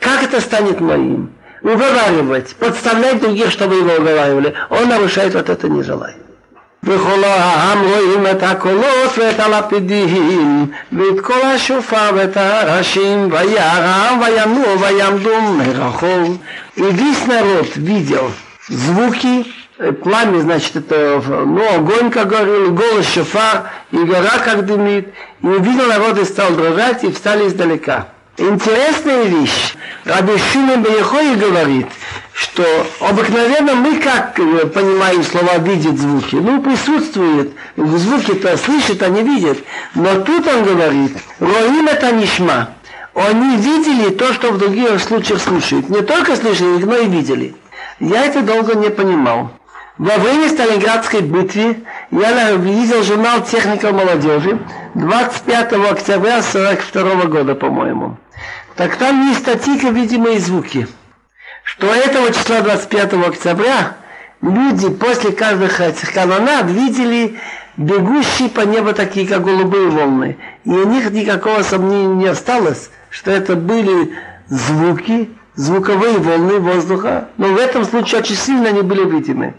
Как 0.00 0.22
это 0.22 0.40
станет 0.40 0.80
моим? 0.80 1.32
Уговаривать, 1.62 2.54
подставлять 2.56 3.20
других, 3.20 3.50
чтобы 3.50 3.76
его 3.76 3.94
уговаривали. 3.94 4.54
Он 4.70 4.88
нарушает, 4.88 5.34
вот 5.34 5.48
это 5.48 5.68
не 5.68 5.82
желает. 5.82 6.16
וכל 6.86 7.24
העם 7.24 7.82
רואים 7.82 8.26
את 8.26 8.42
הקולות 8.42 9.18
ואת 9.18 9.40
הלפידים 9.40 10.70
ואת 10.92 11.20
כל 11.20 11.42
השופר 11.54 12.10
ואת 12.14 12.36
הראשים 12.36 13.28
וירם 13.32 14.20
וינוע 14.20 14.76
ויעמדו 14.80 15.40
מרחוב. 15.40 16.38
И 16.76 16.82
весь 16.82 17.26
народ 17.26 17.76
видел 17.76 18.30
звуки, 18.68 19.44
пламя, 20.03 20.41
значит, 20.41 20.75
это 20.75 21.21
ну, 21.27 21.75
огонь, 21.75 22.11
как 22.11 22.27
говорил, 22.27 22.71
голос 22.71 23.07
шофар, 23.07 23.71
и 23.91 23.97
гора, 23.97 24.37
как 24.43 24.65
дымит. 24.65 25.13
И 25.41 25.47
увидел 25.47 25.87
народ 25.87 26.19
и 26.19 26.25
стал 26.25 26.51
дрожать, 26.51 27.03
и 27.03 27.11
встали 27.11 27.47
издалека. 27.47 28.07
Интересная 28.37 29.23
вещь. 29.25 29.75
Раби 30.05 30.37
Шимон 30.37 30.81
Бехой 30.81 31.35
говорит, 31.35 31.87
что 32.33 32.63
обыкновенно 33.01 33.75
мы 33.75 33.99
как 33.99 34.39
э, 34.39 34.65
понимаем 34.67 35.23
слова 35.23 35.57
видят 35.57 35.97
звуки? 35.99 36.35
Ну, 36.35 36.61
присутствует. 36.61 37.51
Звуки-то 37.75 38.57
слышит, 38.57 39.03
а 39.03 39.09
не 39.09 39.21
видят. 39.21 39.59
Но 39.95 40.21
тут 40.21 40.47
он 40.47 40.63
говорит, 40.63 41.17
Роим 41.39 41.87
это 41.87 42.11
нишма. 42.13 42.69
Они 43.13 43.57
видели 43.57 44.09
то, 44.09 44.33
что 44.33 44.51
в 44.51 44.57
других 44.57 44.99
случаях 45.01 45.41
слушают. 45.41 45.89
Не 45.89 46.01
только 46.01 46.35
слышали, 46.35 46.83
но 46.83 46.97
и 46.97 47.07
видели. 47.07 47.55
Я 47.99 48.25
это 48.25 48.41
долго 48.41 48.75
не 48.75 48.89
понимал. 48.89 49.51
Во 50.01 50.17
время 50.17 50.49
Сталинградской 50.49 51.21
битвы 51.21 51.83
я 52.09 52.51
видел 52.53 53.03
журнал 53.03 53.43
«Техника 53.43 53.91
молодежи» 53.91 54.59
25 54.95 55.73
октября 55.73 56.39
1942 56.39 57.25
года, 57.25 57.53
по-моему. 57.53 58.17
Так 58.75 58.95
там 58.95 59.29
есть 59.29 59.41
статьи, 59.41 59.77
видимые 59.91 60.39
звуки 60.39 60.87
что 61.63 61.93
этого 61.93 62.33
числа 62.33 62.61
25 62.61 63.13
октября 63.13 63.95
люди 64.41 64.89
после 64.89 65.31
каждых 65.31 65.79
этих 65.79 66.13
канонад 66.13 66.65
видели 66.65 67.39
бегущие 67.77 68.49
по 68.49 68.61
небу 68.61 68.93
такие, 68.93 69.27
как 69.27 69.43
голубые 69.43 69.89
волны. 69.89 70.37
И 70.65 70.69
у 70.69 70.87
них 70.87 71.11
никакого 71.11 71.63
сомнения 71.63 72.15
не 72.15 72.27
осталось, 72.27 72.89
что 73.09 73.31
это 73.31 73.55
были 73.55 74.13
звуки, 74.47 75.29
звуковые 75.54 76.18
волны 76.18 76.58
воздуха, 76.60 77.28
но 77.38 77.48
в 77.48 77.58
этом 77.58 77.84
случае 77.84 78.20
очень 78.20 78.36
сильно 78.36 78.68
они 78.68 78.82
были 78.82 79.04
видимы. 79.04 79.54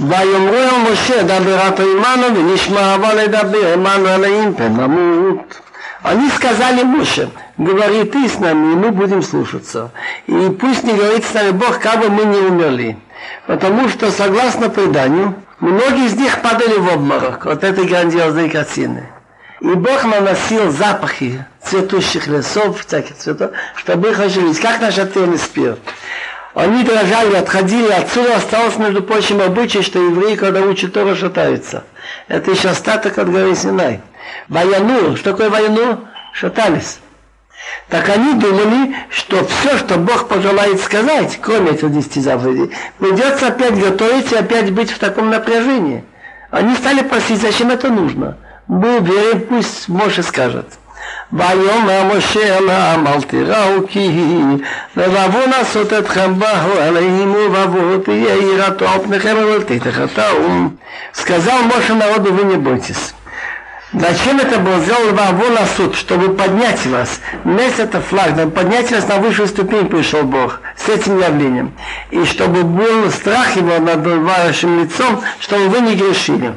ויאמרו 0.00 0.54
אל 0.54 0.92
משה 0.92 1.22
דבר 1.22 1.68
אתה 1.68 1.82
עמנו 1.82 2.38
ונשמע 2.38 2.94
אבל 2.94 3.14
לדבר 3.14 3.72
עמנו 3.72 4.08
עליהם 4.08 4.54
פן 4.54 4.72
נמות 4.72 5.60
они 6.06 6.28
сказали 6.30 6.84
Моше, 6.84 7.30
говори 7.58 8.04
ты 8.04 8.28
с 8.28 8.38
нами, 8.38 8.72
и 8.72 8.76
мы 8.76 8.92
будем 8.92 9.22
слушаться. 9.22 9.90
И 10.28 10.50
пусть 10.50 10.84
не 10.84 10.92
говорит 10.92 11.24
с 11.24 11.34
нами 11.34 11.50
Бог, 11.50 11.80
как 11.80 12.00
бы 12.00 12.08
мы 12.10 12.24
не 12.26 12.38
умерли. 12.38 12.96
Потому 13.48 13.88
что, 13.88 14.12
согласно 14.12 14.68
преданию, 14.68 15.34
многие 15.58 16.06
из 16.06 16.14
них 16.14 16.42
падали 16.42 16.78
в 16.78 16.94
обморок 16.94 17.46
от 17.46 17.64
этой 17.64 17.86
грандиозной 17.86 18.50
картины. 18.50 19.08
И 19.61 19.73
Бог 19.75 20.03
наносил 20.03 20.71
запахи 20.71 21.45
цветущих 21.63 22.25
лесов, 22.25 22.83
всяких 22.83 23.15
цветов, 23.15 23.51
чтобы 23.75 24.09
их 24.09 24.19
оживить, 24.19 24.59
как 24.59 24.81
наш 24.81 24.97
отель 24.97 25.37
спир. 25.37 25.77
Они 26.55 26.83
дрожали, 26.83 27.35
отходили, 27.35 27.91
отсюда 27.91 28.37
осталось, 28.37 28.77
между 28.77 29.03
прочим, 29.03 29.39
обычай, 29.39 29.83
что 29.83 29.99
евреи, 29.99 30.35
когда 30.35 30.61
учат 30.61 30.93
Тору, 30.93 31.15
шатаются. 31.15 31.83
Это 32.27 32.49
еще 32.49 32.69
остаток 32.69 33.19
от 33.19 33.31
горы 33.31 33.55
Синай. 33.55 34.01
Ваяну, 34.49 35.15
что 35.15 35.31
такое 35.31 35.51
ваяну? 35.51 36.07
Шатались. 36.33 36.99
Так 37.87 38.09
они 38.09 38.33
думали, 38.33 38.95
что 39.11 39.45
все, 39.45 39.77
что 39.77 39.97
Бог 39.97 40.27
пожелает 40.27 40.81
сказать, 40.81 41.37
кроме 41.39 41.71
этих 41.71 41.93
десяти 41.93 42.19
заповедей, 42.19 42.75
придется 42.97 43.47
опять 43.47 43.79
готовить 43.79 44.31
и 44.31 44.35
опять 44.35 44.71
быть 44.71 44.91
в 44.91 44.97
таком 44.97 45.29
напряжении. 45.29 46.03
Они 46.49 46.73
стали 46.75 47.01
просить, 47.01 47.39
зачем 47.39 47.69
это 47.69 47.89
нужно 47.89 48.37
Мы 48.70 48.98
верим, 49.00 49.40
пусть 49.48 49.88
Моше 49.88 50.22
скажет. 50.22 50.66
ויאמר 51.32 52.16
משה 52.16 52.58
אל 52.58 52.70
העם 52.70 53.06
אל 53.06 53.22
תיראו 53.22 53.86
כי 53.88 54.10
לבבו 54.96 55.38
לעשות 55.50 55.92
אתכם 55.92 56.38
באו 56.38 56.78
עליהם 56.80 57.34
ובבוא 57.34 58.04
תהיה 58.04 58.36
יראתו 58.36 58.88
על 58.88 58.98
פניכם 59.00 59.36
אבל 59.36 59.62
תתחתאו. 59.62 60.70
Сказал 61.12 61.62
Моше 61.62 61.94
народу, 61.94 62.32
вы 62.32 62.44
не 62.44 62.56
бойтесь. 62.56 63.14
Зачем 63.92 64.38
это 64.38 64.58
было 64.58 64.78
сделано 64.80 65.12
Ваву 65.12 65.44
суд, 65.76 65.96
чтобы 65.96 66.34
поднять 66.34 66.84
вас? 66.86 67.20
Нес 67.44 67.78
это 67.78 68.00
флаг, 68.00 68.34
да 68.36 68.46
поднять 68.46 68.90
вас 68.90 69.08
на 69.08 69.16
высшую 69.16 69.48
ступень 69.48 69.88
пришел 69.88 70.22
Бог 70.24 70.60
с 70.76 70.88
этим 70.88 71.18
явлением. 71.18 71.72
И 72.10 72.24
чтобы 72.24 72.64
был 72.64 73.10
страх 73.10 73.56
его 73.56 73.78
над 73.78 74.06
вашим 74.06 74.82
лицом, 74.82 75.22
чтобы 75.40 75.68
вы 75.68 75.80
не 75.80 75.94
грешили. 75.94 76.52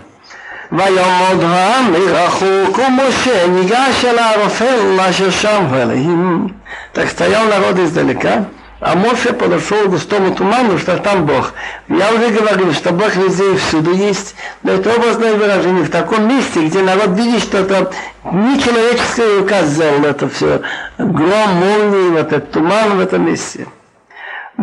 ויעמוד 0.72 1.44
העם 1.44 1.92
מרחוק 1.92 2.80
ומשה 2.80 3.48
ניגש 3.48 4.06
אל 4.06 4.20
הערפל 4.20 5.00
אשר 5.10 5.30
שם 5.30 5.66
ואלוהים. 5.70 6.48
Так 6.94 7.08
стоял 7.10 7.46
народ 7.48 7.80
издалека, 7.80 8.46
а 8.82 8.96
Моше 8.96 9.34
подошел 9.34 9.86
к 9.86 9.90
густому 9.90 10.34
туману, 10.34 10.78
что 10.78 10.98
там 10.98 11.26
Бог. 11.26 11.54
Я 11.90 12.12
уже 12.14 12.30
говорил, 12.30 12.74
что 12.74 12.92
Бог 12.92 13.16
везде 13.16 13.54
и 13.54 13.58
всюду 13.58 13.94
есть, 13.94 14.36
но 14.64 14.74
это 14.74 14.96
образное 14.96 15.34
выражение 15.34 15.84
в 15.84 15.92
таком 15.92 16.28
месте, 16.28 16.66
где 16.66 16.82
народ 16.82 17.10
видит 17.10 17.42
что-то, 17.42 17.92
не 18.32 18.60
человеческая 18.60 19.40
рука 19.40 19.64
сделала 19.64 20.08
это 20.08 20.30
все. 20.30 20.62
Гром, 20.98 21.50
молнии, 21.56 22.12
вот 22.12 22.32
этот 22.32 22.52
туман 22.52 22.98
в 22.98 23.00
этом 23.02 23.26
месте. 23.26 23.68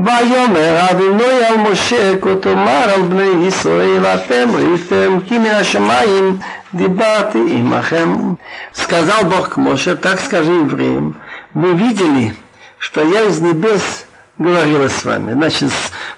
ויאמר 0.05 0.91
אדוני 0.91 1.45
על 1.49 1.57
משה 1.57 2.13
כה 2.21 2.35
תאמר 2.41 2.91
על 2.95 3.03
בני 3.03 3.47
ישראל 3.47 4.07
אתם 4.07 4.49
ראיתם 4.55 5.19
כי 5.27 5.39
מן 5.39 5.47
השמיים 5.51 6.39
דיברתי 6.75 7.39
עמכם. 7.49 8.35
Сказал 8.75 9.25
Бог 9.25 9.55
к 9.55 9.57
Моше, 9.57 9.97
так 9.97 10.21
скажи 10.21 10.53
евреям, 10.53 11.17
вы 11.55 11.73
видели, 11.73 12.35
что 12.79 13.03
я 13.03 13.23
из 13.23 13.41
небес 13.41 14.05
говорила 14.39 14.89
с 14.89 15.05
вами. 15.05 15.33
Значит, 15.33 15.71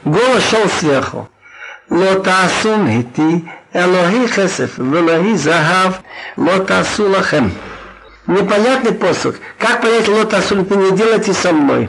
голос 0.05 0.51
шел 0.51 0.69
сверху. 0.69 1.29
לא 1.91 2.15
תעשו 2.23 2.75
איתי 2.87 3.45
אלוהי 3.77 4.29
כסף 4.29 4.79
ואלוהי 4.91 5.39
זהב 5.39 5.93
לא 6.39 6.59
תעשו 6.59 7.09
לכם. 7.09 7.49
Непонятный 8.29 8.93
посох. 8.93 9.37
Как 9.59 9.81
понять 9.81 10.07
лотасу, 10.07 10.57
не 10.57 10.91
делайте 10.95 11.33
со 11.33 11.51
мной? 11.51 11.89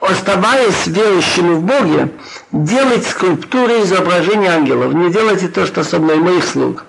оставаясь 0.00 0.86
верующими 0.86 1.54
в 1.54 1.62
Боге, 1.62 2.10
делать 2.52 3.06
скульптуры 3.06 3.82
изображения 3.82 4.50
ангелов. 4.50 4.94
Не 4.94 5.10
делайте 5.10 5.48
то, 5.48 5.66
что 5.66 5.82
со 5.82 5.98
мной 5.98 6.16
моих 6.16 6.44
слуг. 6.44 6.84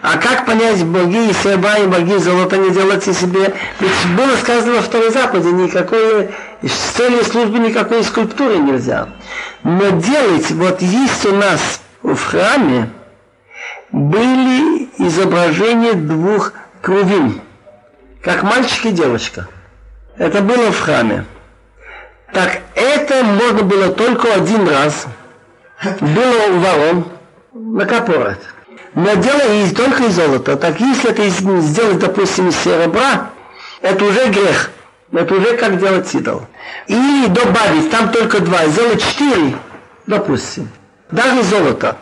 А 0.00 0.16
как 0.16 0.46
понять 0.46 0.84
боги 0.84 1.30
и 1.30 1.32
серба 1.32 1.78
и 1.78 1.86
боги 1.86 2.16
золота 2.18 2.56
не 2.56 2.70
делайте 2.70 3.12
себе? 3.12 3.54
Ведь 3.80 4.16
было 4.16 4.36
сказано 4.36 4.76
во 4.76 4.82
второй 4.82 5.10
заповеди, 5.10 5.48
никакой 5.48 6.30
с 6.62 6.96
целью 6.96 7.24
службы 7.24 7.58
никакой 7.58 8.02
скульптуры 8.04 8.58
нельзя. 8.58 9.08
Но 9.62 9.90
делать, 9.90 10.50
вот 10.52 10.82
есть 10.82 11.26
у 11.26 11.34
нас 11.34 11.80
в 12.02 12.16
храме, 12.16 12.90
были 13.90 14.88
изображения 14.98 15.94
двух 15.94 16.52
крувин, 16.80 17.40
как 18.22 18.42
мальчик 18.42 18.86
и 18.86 18.90
девочка. 18.90 19.48
Это 20.16 20.40
было 20.42 20.70
в 20.72 20.80
храме. 20.80 21.24
Так 22.32 22.60
это 22.74 23.24
можно 23.24 23.62
было 23.62 23.88
только 23.88 24.34
один 24.34 24.68
раз. 24.68 25.06
Было 26.00 26.46
у 26.48 26.58
ворон 26.58 27.04
на 27.52 27.86
капорат. 27.86 28.38
Но 28.94 29.14
дело 29.14 29.40
и 29.52 29.70
только 29.74 30.04
из 30.04 30.14
золота. 30.14 30.56
Так 30.56 30.80
если 30.80 31.10
это 31.10 31.28
сделать, 31.28 31.98
допустим, 31.98 32.48
из 32.48 32.56
серебра, 32.56 33.30
это 33.80 34.04
уже 34.04 34.28
грех. 34.28 34.70
Это 35.12 35.34
уже 35.34 35.56
как 35.56 35.78
делать 35.78 36.12
идол. 36.14 36.46
Или 36.86 37.28
добавить, 37.28 37.90
там 37.90 38.10
только 38.10 38.40
два, 38.40 38.66
сделать 38.66 39.02
четыре, 39.02 39.56
допустим. 40.06 40.68
Даже 41.10 41.42
золото. 41.44 41.96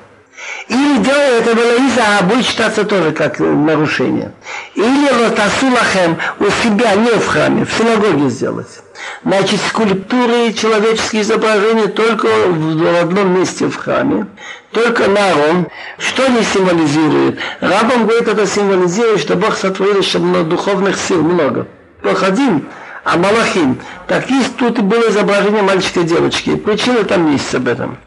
Или 0.69 0.99
делая 0.99 1.41
это 1.41 1.53
Велаиза, 1.53 2.03
а 2.19 2.23
будет 2.25 2.45
считаться 2.45 2.85
тоже 2.85 3.13
как 3.13 3.39
нарушение. 3.39 4.33
Или 4.75 5.11
Лотасулахем 5.11 6.19
у 6.41 6.45
себя, 6.63 6.95
не 6.95 7.11
в 7.11 7.27
храме, 7.27 7.65
в 7.65 7.73
синагоге 7.73 8.29
сделать. 8.29 8.83
Значит, 9.25 9.61
скульптуры, 9.69 10.53
человеческие 10.53 11.23
изображения 11.23 11.89
только 11.89 12.27
в 12.27 13.03
одном 13.03 13.39
месте 13.39 13.69
в 13.69 13.77
храме, 13.77 14.27
только 14.73 15.09
на 15.09 15.31
Арон. 15.31 15.67
Что 15.99 16.27
они 16.27 16.43
символизируют? 16.43 17.39
Рабам 17.61 18.07
говорит, 18.07 18.29
это 18.29 18.47
символизирует, 18.47 19.21
что 19.21 19.37
Бог 19.37 19.57
сотворил 19.57 20.01
еще 20.01 20.19
духовных 20.19 20.97
сил 20.97 21.23
много. 21.23 21.67
Проходим, 22.03 22.67
а 23.05 23.17
Малахим. 23.17 23.79
Так 24.09 24.31
есть 24.31 24.57
тут 24.57 24.79
и 24.79 24.83
было 24.83 25.11
изображение 25.11 25.63
мальчика 25.63 26.01
и 26.01 26.05
девочки. 26.05 26.57
Причина 26.57 27.05
там 27.05 27.31
есть 27.33 27.55
об 27.55 27.69
этом. 27.69 27.99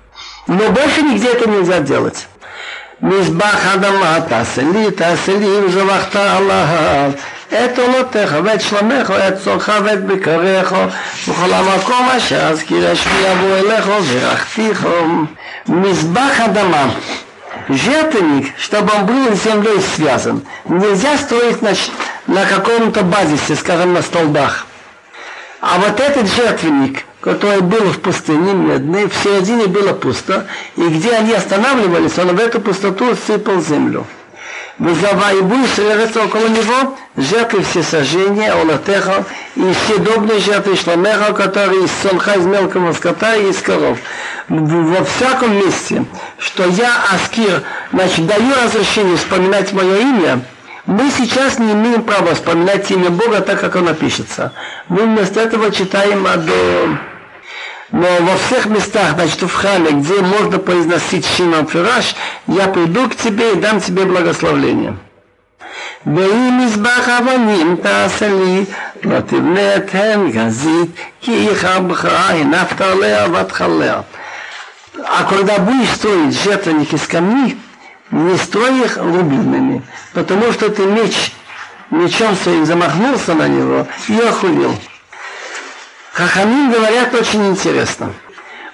Но 0.47 0.71
больше 0.71 1.03
нигде 1.03 1.29
это 1.29 1.49
нельзя 1.49 1.81
делать. 1.81 2.27
מזבח 3.01 3.75
אדמה 3.75 4.21
תעשה 4.29 4.63
לי, 4.63 4.91
תעשה 4.91 5.39
לי, 5.39 5.47
וזבחת 5.47 6.17
עליו 6.17 7.11
את 7.49 7.79
עולותיך 7.79 8.35
ואת 8.45 8.61
שלומך 8.61 9.13
ואת 9.17 9.35
צורך 9.45 9.71
ואת 9.85 10.05
בקריך 10.05 10.75
וכל 11.29 11.53
המקום 11.53 12.09
אשר 12.17 12.43
אזכיר 12.43 12.93
אשמי 12.93 13.33
אבוא 13.33 13.57
אליך 13.57 13.89
ורחתיך 14.09 14.87
מזבח 15.69 16.41
אדמה 16.41 16.87
Жертвенник, 17.69 18.53
чтобы 18.59 18.93
он 18.95 19.07
был 19.07 19.35
с 19.35 19.45
землей 19.45 19.81
связан. 19.97 20.45
Нельзя 20.67 21.17
строить 21.17 21.63
на, 21.63 21.73
на 22.27 22.45
каком-то 22.45 23.03
базисе, 23.03 23.55
скажем, 23.55 23.95
на 23.95 24.03
столбах. 24.03 24.67
А 25.63 25.79
вот 25.79 25.99
этот 25.99 26.27
жертвенник,– 26.27 27.05
который 27.22 27.62
был 27.62 27.92
в 27.92 28.00
пустыне 28.00 28.54
медный, 28.54 29.08
в 29.08 29.16
середине 29.16 29.68
было 29.68 29.94
пусто, 29.94 30.48
и 30.76 30.88
где 30.88 31.12
они 31.12 31.34
останавливались, 31.34 32.18
он 32.18 32.36
в 32.36 32.40
эту 32.40 32.62
пустоту 32.62 33.16
сыпал 33.16 33.62
землю. 33.62 34.06
Вызова 34.78 35.34
и 35.34 35.42
будешь 35.42 35.74
сражаться 35.74 36.24
около 36.24 36.48
него 36.48 36.98
жертвы 37.18 37.64
сожжения, 37.84 38.54
олатеха 38.54 39.26
и 39.58 39.74
все 39.74 39.98
добрые 39.98 40.40
жертвы 40.40 40.78
шламеха, 40.78 41.34
которые 41.34 41.84
из 41.84 41.92
сонха, 42.02 42.36
из 42.36 42.46
мелкого 42.46 42.94
скота 42.94 43.36
и 43.36 43.50
из 43.50 43.62
коров. 43.62 43.98
Во 44.48 45.04
всяком 45.04 45.54
месте, 45.58 46.06
что 46.38 46.66
я, 46.66 46.94
Аскир, 47.14 47.62
значит, 47.92 48.26
даю 48.26 48.54
разрешение 48.64 49.18
вспоминать 49.18 49.74
мое 49.74 49.98
имя, 49.98 50.40
мы 50.86 51.12
сейчас 51.12 51.60
не 51.60 51.74
имеем 51.74 52.04
права 52.04 52.34
вспоминать 52.34 52.90
имя 52.90 53.10
Бога 53.10 53.42
так, 53.42 53.60
как 53.60 53.76
оно 53.76 53.94
пишется. 53.94 54.54
Мы 54.88 55.04
вместо 55.04 55.42
этого 55.42 55.72
читаем 55.72 56.26
Адо. 56.26 56.98
Но 57.93 58.07
во 58.21 58.37
всех 58.37 58.67
местах, 58.67 59.15
значит, 59.15 59.43
в 59.43 59.55
храме, 59.55 59.91
где 59.93 60.21
можно 60.21 60.59
произносить 60.59 61.27
Шимон 61.27 61.67
Фираш, 61.67 62.17
я 62.47 62.69
приду 62.69 63.09
к 63.09 63.15
тебе 63.15 63.53
и 63.53 63.57
дам 63.57 63.81
тебе 63.81 64.05
благословление. 64.05 64.97
ואם 66.07 66.59
מזבח 66.59 67.09
אבנים 67.09 67.77
תעשה 67.77 68.29
לי, 68.29 68.65
לא 69.05 69.21
תבנה 69.21 69.77
את 69.77 69.95
הן 69.95 70.31
גזית, 70.31 70.91
כי 71.21 71.49
איכה 71.49 71.81
בחרה 71.81 72.29
הנפת 72.29 72.81
עליה 72.81 73.27
ותכליה. 73.33 74.01
А 74.97 75.25
когда 75.29 75.59
будешь 75.59 75.91
строить 75.91 76.41
жертвенник 76.41 76.93
из 76.93 77.07
камней, 77.09 77.59
не 78.13 78.37
строй 78.37 78.85
их 78.85 78.97
рубинами, 78.97 79.83
потому 80.13 80.53
что 80.53 80.71
ты 80.71 80.83
меч, 80.83 81.33
мечом 81.91 82.37
своим 82.37 82.65
замахнулся 82.65 83.35
на 83.35 83.49
него 83.49 83.89
и 84.09 84.19
охулил. 84.21 84.75
Хахамин 86.20 86.70
говорят 86.70 87.16
очень 87.16 87.48
интересно. 87.48 88.12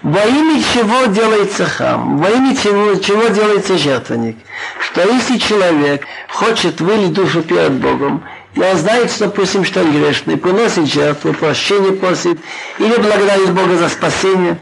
Во 0.02 0.20
имя 0.20 0.64
чего 0.74 1.06
делается 1.06 1.66
храм? 1.66 2.18
Во 2.18 2.28
имя 2.32 2.56
чего, 2.56 2.96
чего 2.96 3.28
делается 3.28 3.78
жертвенник? 3.78 4.38
Что 4.80 5.02
если 5.02 5.38
человек 5.38 6.08
хочет 6.28 6.82
вылить 6.82 7.14
душу 7.14 7.44
перед 7.44 7.74
Богом, 7.74 8.24
и 8.56 8.62
он 8.62 8.76
знает, 8.78 9.12
что, 9.12 9.26
допустим, 9.26 9.64
что 9.64 9.82
он 9.82 9.92
грешный, 9.92 10.38
приносит 10.38 10.92
жертву, 10.92 11.34
прощение 11.34 11.92
просит, 11.92 12.40
или 12.80 12.96
благодарит 12.96 13.52
Бога 13.52 13.78
за 13.78 13.90
спасение, 13.90 14.58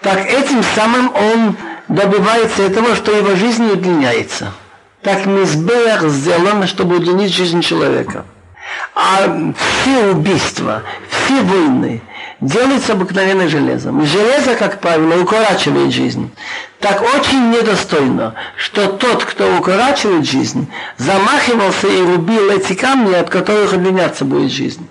так 0.00 0.24
этим 0.24 0.62
самым 0.76 1.12
он 1.12 1.56
добивается 1.88 2.62
этого, 2.62 2.94
что 2.94 3.10
его 3.10 3.34
жизнь 3.34 3.66
удлиняется. 3.66 4.52
Так 5.02 5.26
Мизбех 5.26 6.08
сделан, 6.08 6.68
чтобы 6.68 6.98
удлинить 6.98 7.34
жизнь 7.34 7.60
человека. 7.60 8.24
А 8.94 9.52
все 9.56 10.10
убийства, 10.10 10.82
все 11.08 11.42
войны 11.42 12.02
делаются 12.40 12.92
обыкновенно 12.92 13.48
железом. 13.48 14.04
Железо, 14.04 14.54
как 14.54 14.80
правило, 14.80 15.20
укорачивает 15.20 15.92
жизнь. 15.92 16.30
Так 16.80 17.02
очень 17.02 17.50
недостойно, 17.50 18.34
что 18.56 18.88
тот, 18.88 19.24
кто 19.24 19.56
укорачивает 19.56 20.26
жизнь, 20.28 20.70
замахивался 20.98 21.88
и 21.88 22.02
рубил 22.02 22.50
эти 22.50 22.74
камни, 22.74 23.14
от 23.14 23.30
которых 23.30 23.72
удлиняться 23.72 24.24
будет 24.24 24.52
жизнь. 24.52 24.86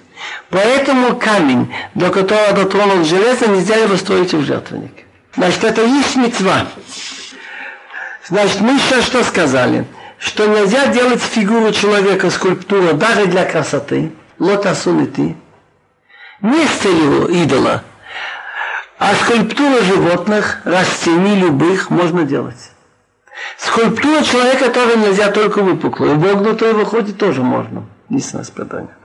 Поэтому 0.49 1.15
камень, 1.15 1.73
до 1.95 2.09
которого 2.09 2.53
дотронул 2.53 3.03
железо, 3.03 3.47
нельзя 3.47 3.75
его 3.75 3.97
строить 3.97 4.33
в 4.33 4.43
жертвенник. 4.45 4.93
Значит, 5.35 5.63
это 5.63 5.83
есть 5.83 6.15
мецва. 6.15 6.67
Значит, 8.27 8.61
мы 8.61 8.79
сейчас 8.79 9.05
что 9.05 9.23
сказали? 9.23 9.85
Что 10.23 10.45
нельзя 10.45 10.87
делать 10.87 11.21
фигуру 11.21 11.73
человека, 11.73 12.29
скульптуру, 12.29 12.93
даже 12.93 13.25
для 13.25 13.43
красоты, 13.43 14.13
лотосунити, 14.39 15.35
не 16.41 16.65
с 16.65 16.71
целью 16.71 17.27
идола, 17.27 17.83
а 18.97 19.13
скульптуру 19.15 19.83
животных, 19.83 20.61
растений 20.63 21.35
любых 21.35 21.89
можно 21.89 22.23
делать. 22.23 22.71
Скульптура 23.57 24.23
человека 24.23 24.69
тоже 24.69 24.97
нельзя 24.97 25.29
только 25.29 25.61
выпуклую, 25.61 26.17
вогнутую 26.17 26.75
выходит 26.75 27.17
тоже 27.17 27.41
можно. 27.41 27.83
Единственное 28.07 28.45
испытание. 28.45 28.95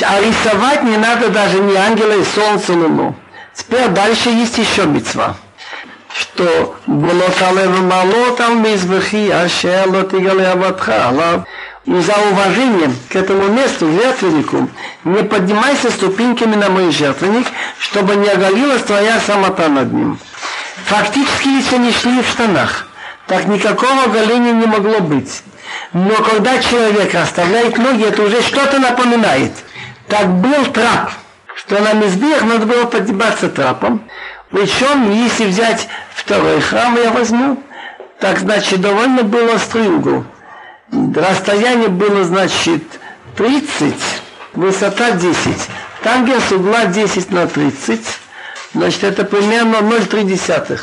А 0.00 0.20
рисовать 0.20 0.84
не 0.84 0.96
надо 0.96 1.28
даже 1.30 1.58
ни 1.58 1.74
ангела 1.74 2.12
и 2.12 2.22
солнце, 2.22 2.72
луну. 2.72 3.16
Теперь 3.52 3.88
дальше 3.88 4.28
есть 4.28 4.58
еще 4.58 4.86
мецва 4.86 5.34
что 6.18 6.76
Голоталев 6.86 7.80
Малотал 7.80 8.54
Мизбахи 8.54 9.30
Ашело 9.30 10.02
Тигале 10.02 10.48
Абатха 10.48 11.44
и 11.84 12.00
за 12.00 12.14
уважением 12.30 12.94
к 13.08 13.16
этому 13.16 13.44
месту, 13.48 13.90
жертвеннику, 13.90 14.68
не 15.04 15.22
поднимайся 15.22 15.90
ступеньками 15.90 16.56
на 16.56 16.68
мой 16.68 16.90
жертвенник, 16.90 17.46
чтобы 17.78 18.16
не 18.16 18.28
оголилась 18.28 18.82
твоя 18.82 19.20
самота 19.20 19.68
над 19.68 19.92
ним. 19.92 20.18
Фактически, 20.86 21.48
если 21.48 21.76
они 21.76 21.92
шли 21.92 22.20
в 22.20 22.28
штанах, 22.28 22.88
так 23.26 23.46
никакого 23.46 24.04
оголения 24.04 24.52
не 24.52 24.66
могло 24.66 25.00
быть. 25.00 25.42
Но 25.92 26.14
когда 26.16 26.58
человек 26.58 27.14
оставляет 27.14 27.78
ноги, 27.78 28.04
это 28.04 28.22
уже 28.22 28.42
что-то 28.42 28.78
напоминает. 28.78 29.52
Так 30.08 30.28
был 30.28 30.66
трап, 30.66 31.12
что 31.54 31.78
на 31.78 31.92
мизбех 31.92 32.42
надо 32.42 32.66
было 32.66 32.84
подниматься 32.84 33.48
трапом, 33.48 34.02
причем, 34.50 35.10
если 35.12 35.46
взять 35.46 35.88
второй 36.14 36.60
храм, 36.60 36.96
я 36.96 37.10
возьму, 37.10 37.62
так, 38.18 38.38
значит, 38.38 38.80
довольно 38.80 39.22
было 39.22 39.54
острый 39.54 39.88
угол. 39.88 40.24
Расстояние 40.90 41.88
было, 41.88 42.24
значит, 42.24 42.82
30, 43.36 43.94
высота 44.54 45.12
10. 45.12 45.36
Тангенс 46.02 46.50
угла 46.52 46.86
10 46.86 47.30
на 47.30 47.46
30, 47.46 48.00
значит, 48.72 49.04
это 49.04 49.24
примерно 49.24 49.76
0,3. 49.76 50.80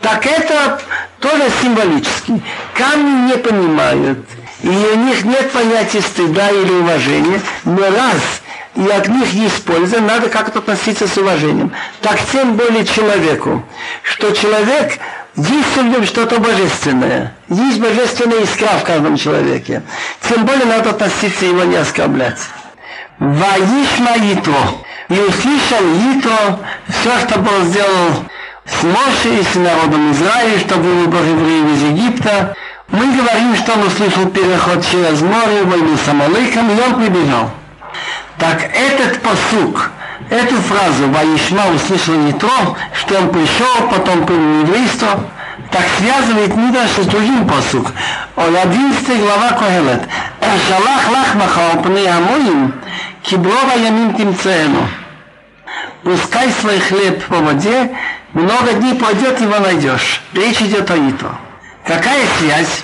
Так 0.00 0.26
это 0.26 0.80
тоже 1.20 1.44
символически. 1.62 2.42
Камни 2.74 3.30
не 3.30 3.38
понимают, 3.38 4.26
и 4.62 4.68
у 4.68 4.96
них 4.96 5.24
нет 5.24 5.50
понятия 5.52 6.00
стыда 6.00 6.50
или 6.50 6.72
уважения, 6.72 7.40
но 7.64 7.82
раз 7.82 8.42
и 8.78 8.88
от 8.90 9.08
них 9.08 9.32
есть 9.32 9.64
польза, 9.64 10.00
надо 10.00 10.28
как-то 10.28 10.60
относиться 10.60 11.08
с 11.08 11.18
уважением. 11.18 11.72
Так 12.00 12.20
тем 12.30 12.54
более 12.54 12.86
человеку, 12.86 13.64
что 14.04 14.30
человек 14.30 15.00
есть 15.34 15.76
в 15.76 15.82
нем 15.82 16.06
что-то 16.06 16.38
божественное, 16.38 17.34
есть 17.48 17.80
божественная 17.80 18.42
искра 18.42 18.78
в 18.78 18.84
каждом 18.84 19.16
человеке. 19.16 19.82
Тем 20.28 20.44
более 20.46 20.66
надо 20.66 20.90
относиться 20.90 21.44
его 21.44 21.64
не 21.64 21.74
оскорблять. 21.74 22.38
Ваишма 23.18 24.12
Итро. 24.32 24.84
И 25.08 25.14
услышал 25.14 25.84
Итро 26.12 26.60
все, 26.88 27.18
что 27.26 27.38
был 27.40 27.64
сделал 27.64 28.28
с 28.64 28.82
Моше 28.84 29.40
и 29.40 29.42
с 29.42 29.56
народом 29.56 30.12
Израиля, 30.12 30.60
что 30.60 30.76
был 30.76 30.94
выбор 31.00 31.22
евреев 31.24 31.76
из 31.76 31.82
Египта. 31.82 32.54
Мы 32.88 33.06
говорим, 33.16 33.56
что 33.56 33.72
он 33.72 33.88
услышал 33.88 34.26
переход 34.26 34.86
через 34.86 35.20
море, 35.20 35.64
войну 35.64 35.96
с 35.96 36.08
Амалыком, 36.08 36.70
и 36.70 36.80
он 36.80 36.94
прибежал. 36.94 37.50
Так 38.38 38.70
этот 38.72 39.20
посук, 39.20 39.90
эту 40.30 40.54
фразу 40.56 41.08
Ваишма 41.08 41.74
услышал 41.74 42.14
то, 42.38 42.76
что 42.92 43.18
он 43.18 43.30
пришел, 43.30 43.88
потом 43.90 44.24
принял 44.26 44.60
еврейство, 44.60 45.24
так 45.72 45.82
связывает 45.98 46.56
Мидраш 46.56 46.90
с 46.90 47.06
другим 47.06 47.48
посук. 47.48 47.92
Он 48.36 48.56
11 48.56 49.20
глава 49.20 49.50
Когелет. 49.50 50.02
Шалах 50.68 51.08
лахмаха 51.10 51.82
пны 51.82 52.06
амоим, 52.06 52.74
киброва 53.22 53.76
ямим 53.76 54.14
тимцену. 54.14 54.88
Пускай 56.04 56.50
свой 56.52 56.78
хлеб 56.78 57.24
по 57.24 57.36
воде, 57.36 57.90
много 58.32 58.72
дней 58.74 58.94
пройдет, 58.94 59.40
его 59.40 59.58
найдешь. 59.58 60.22
Речь 60.32 60.62
идет 60.62 60.90
о 60.90 60.96
Ито. 60.96 61.32
Какая 61.84 62.24
связь? 62.38 62.82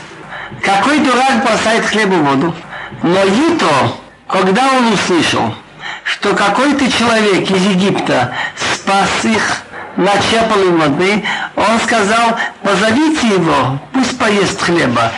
Какой 0.62 0.98
дурак 0.98 1.44
бросает 1.44 1.84
хлеб 1.86 2.08
в 2.08 2.22
воду? 2.24 2.54
Но 3.02 3.22
Ито 3.24 4.03
когда 4.34 4.66
он 4.72 4.92
услышал, 4.92 5.54
что 6.02 6.34
какой-то 6.34 6.90
человек 6.90 7.48
из 7.48 7.66
Египта 7.66 8.34
спас 8.56 9.24
их, 9.24 9.62
начепал 9.96 10.60
им 10.60 10.76
воды, 10.76 11.24
он 11.54 11.78
сказал, 11.78 12.36
позовите 12.64 13.28
его, 13.28 13.78
пусть 13.92 14.18
поест 14.18 14.60
хлеба. 14.60 15.12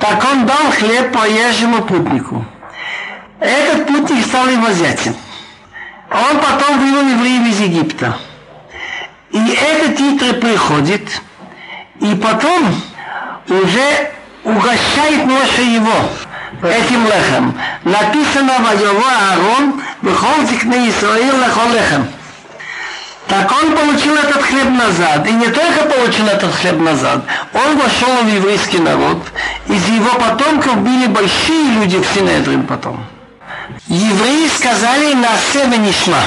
Так 0.00 0.24
он 0.24 0.44
дал 0.44 0.72
хлеб 0.76 1.12
проезжему 1.12 1.82
путнику. 1.82 2.44
Этот 3.38 3.86
путник 3.86 4.26
стал 4.26 4.48
его 4.48 4.72
зятем. 4.72 5.14
Он 6.10 6.40
потом 6.40 6.80
вывел 6.80 7.08
евреев 7.10 7.46
из 7.46 7.60
Египта. 7.60 8.18
И 9.30 9.38
этот 9.38 10.00
Итре 10.00 10.32
приходит, 10.32 11.22
и 12.00 12.12
потом 12.16 12.74
уже 13.48 14.10
угощает 14.42 15.26
Моше 15.26 15.62
его 15.62 15.94
этим 16.62 17.06
лехом. 17.06 17.58
Написано 17.84 18.54
в 18.58 18.80
его 18.80 19.04
Аарон, 19.06 19.82
выходит 20.02 20.64
на 20.64 20.88
Исраил 20.88 21.38
лехо 21.38 21.68
лехем. 21.72 22.08
Так 23.28 23.50
он 23.50 23.72
получил 23.76 24.14
этот 24.14 24.40
хлеб 24.42 24.70
назад. 24.70 25.26
И 25.26 25.32
не 25.32 25.48
только 25.48 25.84
получил 25.86 26.26
этот 26.26 26.54
хлеб 26.54 26.78
назад, 26.78 27.24
он 27.52 27.76
вошел 27.76 28.22
в 28.22 28.28
еврейский 28.28 28.78
народ. 28.78 29.18
Из 29.66 29.88
его 29.88 30.10
потомков 30.18 30.78
были 30.78 31.06
большие 31.06 31.72
люди 31.74 31.98
в 31.98 32.06
Синедрин 32.14 32.66
потом. 32.66 33.04
Евреи 33.88 34.48
сказали 34.48 35.14
на 35.14 35.36
себе 35.52 35.76
нишма. 35.78 36.20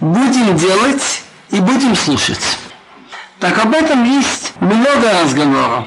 Будем 0.00 0.56
делать 0.56 1.22
и 1.50 1.60
будем 1.60 1.94
слушать. 1.94 2.58
Так 3.38 3.58
об 3.64 3.72
этом 3.72 4.04
есть 4.04 4.52
много 4.60 5.22
разговоров. 5.22 5.86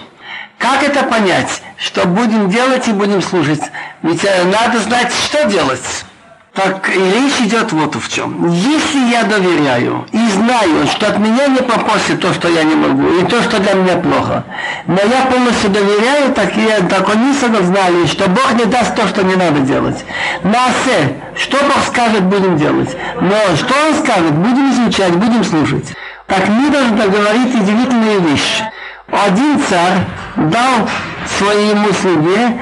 Как 0.59 0.83
это 0.83 1.03
понять, 1.03 1.61
что 1.77 2.05
будем 2.05 2.49
делать 2.49 2.87
и 2.89 2.91
будем 2.91 3.21
слушать? 3.21 3.61
Ведь 4.03 4.25
э, 4.25 4.43
надо 4.43 4.79
знать, 4.79 5.11
что 5.11 5.45
делать. 5.45 6.05
Так 6.53 6.89
и 6.89 6.99
речь 6.99 7.39
идет 7.39 7.71
вот 7.71 7.95
в 7.95 8.13
чем. 8.13 8.51
Если 8.51 8.99
я 9.09 9.23
доверяю 9.23 10.05
и 10.11 10.27
знаю, 10.27 10.87
что 10.87 11.07
от 11.07 11.17
меня 11.17 11.47
не 11.47 11.61
попросит 11.61 12.19
то, 12.19 12.33
что 12.33 12.49
я 12.49 12.63
не 12.63 12.75
могу, 12.75 13.07
и 13.19 13.25
то, 13.25 13.41
что 13.41 13.59
для 13.59 13.73
меня 13.73 13.95
плохо, 13.97 14.43
но 14.85 14.95
я 14.95 15.31
полностью 15.31 15.69
доверяю, 15.69 16.33
так, 16.33 16.53
я, 16.57 16.81
так 16.81 17.07
они 17.09 17.31
знали, 17.31 18.05
что 18.07 18.27
Бог 18.27 18.53
не 18.55 18.65
даст 18.65 18.95
то, 18.95 19.07
что 19.07 19.23
не 19.23 19.35
надо 19.35 19.61
делать. 19.61 20.03
Насе, 20.43 21.21
что 21.37 21.57
Бог 21.63 21.85
скажет, 21.87 22.23
будем 22.23 22.57
делать. 22.57 22.97
Но 23.21 23.37
что 23.55 23.73
Он 23.87 23.95
скажет, 24.03 24.33
будем 24.33 24.71
изучать, 24.71 25.13
будем 25.13 25.45
слушать. 25.45 25.93
Так 26.27 26.49
мы 26.49 26.69
должны 26.69 27.07
говорить 27.07 27.55
удивительные 27.55 28.19
вещи. 28.19 28.65
Один 29.11 29.59
царь 29.59 29.99
дал 30.35 30.87
своему 31.25 31.91
слуге 31.93 32.59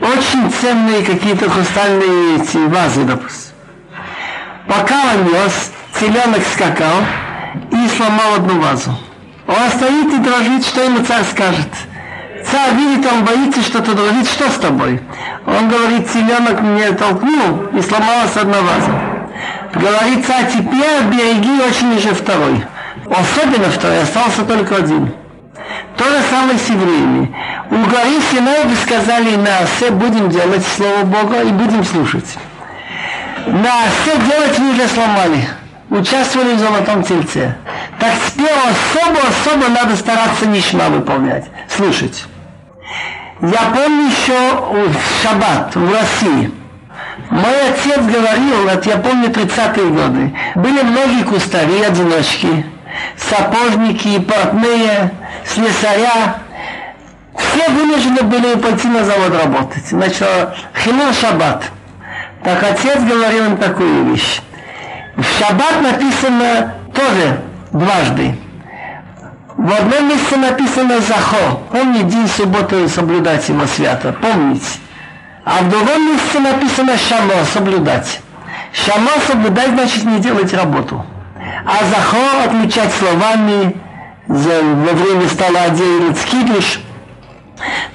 очень 0.00 0.50
ценные 0.50 1.02
какие-то 1.04 1.48
хрустальные 1.48 2.36
эти 2.36 2.56
вазы, 2.56 3.04
допустим. 3.04 3.52
Пока 4.66 4.94
он 5.14 5.24
нес, 5.24 5.72
теленок 6.00 6.42
скакал 6.52 6.96
и 7.70 7.88
сломал 7.88 8.34
одну 8.36 8.60
вазу. 8.60 8.96
Он 9.46 9.70
стоит 9.76 10.12
и 10.14 10.18
дрожит, 10.18 10.64
что 10.64 10.82
ему 10.82 11.04
царь 11.04 11.24
скажет. 11.24 11.68
Царь 12.44 12.74
видит, 12.74 13.06
он 13.06 13.24
боится, 13.24 13.62
что-то 13.62 13.94
дрожит, 13.94 14.26
что 14.26 14.48
с 14.48 14.54
тобой? 14.54 15.00
Он 15.46 15.68
говорит, 15.68 16.10
теленок 16.10 16.60
мне 16.62 16.90
толкнул 16.92 17.66
и 17.76 17.82
сломалась 17.82 18.36
одна 18.36 18.58
ваза. 18.60 19.12
Говорит 19.74 20.26
царь, 20.26 20.50
теперь 20.50 21.02
береги 21.10 21.60
очень 21.60 21.96
уже 21.96 22.14
второй. 22.14 22.64
Особенно 23.06 23.70
второй, 23.70 24.02
остался 24.02 24.44
только 24.44 24.76
один. 24.76 25.12
То 25.96 26.04
же 26.04 26.22
самое 26.30 26.58
с 26.58 26.68
евреями. 26.68 27.34
У 27.70 27.76
горы 27.76 28.20
Синай 28.30 28.64
вы 28.64 28.76
сказали 28.76 29.36
на 29.36 29.58
Асе 29.58 29.90
будем 29.90 30.28
делать 30.30 30.64
Слово 30.66 31.04
Бога 31.04 31.42
и 31.42 31.50
будем 31.50 31.84
слушать. 31.84 32.36
На 33.46 33.84
Асе 33.84 34.16
делать 34.26 34.58
вы 34.58 34.70
уже 34.70 34.88
сломали. 34.88 35.48
Участвовали 35.90 36.54
в 36.54 36.58
золотом 36.58 37.02
тельце. 37.02 37.56
Так 37.98 38.12
теперь 38.26 38.48
особо-особо 38.50 39.68
надо 39.68 39.94
стараться 39.96 40.46
нишма 40.46 40.88
выполнять, 40.88 41.44
слушать. 41.68 42.24
Я 43.42 43.60
помню 43.74 44.06
еще 44.06 44.56
в 44.70 45.22
Шаббат 45.22 45.74
в 45.74 45.92
России. 45.92 46.50
Мой 47.30 47.70
отец 47.70 47.98
говорил, 47.98 48.68
вот 48.68 48.86
я 48.86 48.96
помню 48.98 49.28
30-е 49.28 49.88
годы, 49.90 50.34
были 50.54 50.82
многие 50.82 51.24
кустари, 51.24 51.80
одиночки, 51.82 52.66
сапожники, 53.16 54.20
портные, 54.20 55.12
слесаря, 55.46 56.36
все 57.36 57.68
вынуждены 57.68 58.22
были 58.22 58.54
пойти 58.56 58.88
на 58.88 59.04
завод 59.04 59.34
работать. 59.34 59.86
Значит, 59.86 60.26
хилул 60.82 61.12
шаббат. 61.12 61.64
Так 62.44 62.62
отец 62.62 62.98
говорил 63.02 63.46
им 63.46 63.56
такую 63.56 64.04
вещь. 64.12 64.40
В 65.16 65.22
шаббат 65.22 65.80
написано 65.82 66.74
тоже 66.94 67.40
дважды. 67.72 68.36
В 69.56 69.72
одном 69.72 70.08
месте 70.08 70.36
написано 70.36 71.00
«захо». 71.00 71.62
Помните, 71.70 72.04
день 72.04 72.26
субботы 72.26 72.88
соблюдать 72.88 73.48
его 73.48 73.66
свято. 73.66 74.12
Помните. 74.12 74.66
А 75.44 75.62
в 75.62 75.68
другом 75.68 76.12
месте 76.12 76.40
написано 76.40 76.96
«шамо»– 76.96 77.44
соблюдать. 77.52 78.20
«Шамо» 78.72 79.10
соблюдать 79.26 79.70
значит 79.70 80.04
не 80.04 80.18
делать 80.18 80.52
работу. 80.54 81.04
А 81.66 81.84
«захо» 81.84 82.44
отмечать 82.44 82.92
словами, 82.92 83.76
во 84.26 84.92
время 84.92 85.28
стола 85.28 85.68
делать 85.70 86.18
скидыш. 86.18 86.80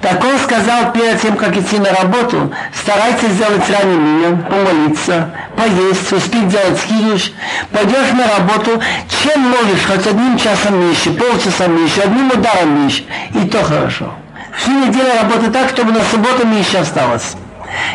Так 0.00 0.24
он 0.24 0.38
сказал 0.38 0.92
перед 0.92 1.20
тем, 1.20 1.36
как 1.36 1.56
идти 1.56 1.78
на 1.78 1.90
работу, 1.92 2.52
старайтесь 2.72 3.30
сделать 3.30 3.68
ранее 3.68 4.36
помолиться, 4.36 5.30
поесть, 5.56 6.12
успеть 6.12 6.48
делать 6.48 6.78
скидыш, 6.78 7.32
пойдешь 7.72 8.12
на 8.12 8.28
работу, 8.38 8.80
чем 9.22 9.40
можешь, 9.42 9.84
хоть 9.86 10.06
одним 10.06 10.38
часом 10.38 10.80
меньше, 10.80 11.10
полчаса 11.10 11.66
меньше, 11.66 12.00
одним 12.00 12.30
ударом 12.30 12.80
меньше, 12.80 13.04
и 13.34 13.48
то 13.48 13.62
хорошо. 13.62 14.12
Всю 14.56 14.70
неделю 14.70 15.10
работать 15.22 15.52
так, 15.52 15.68
чтобы 15.70 15.92
на 15.92 16.02
субботу 16.04 16.46
меньше 16.46 16.78
осталось. 16.78 17.34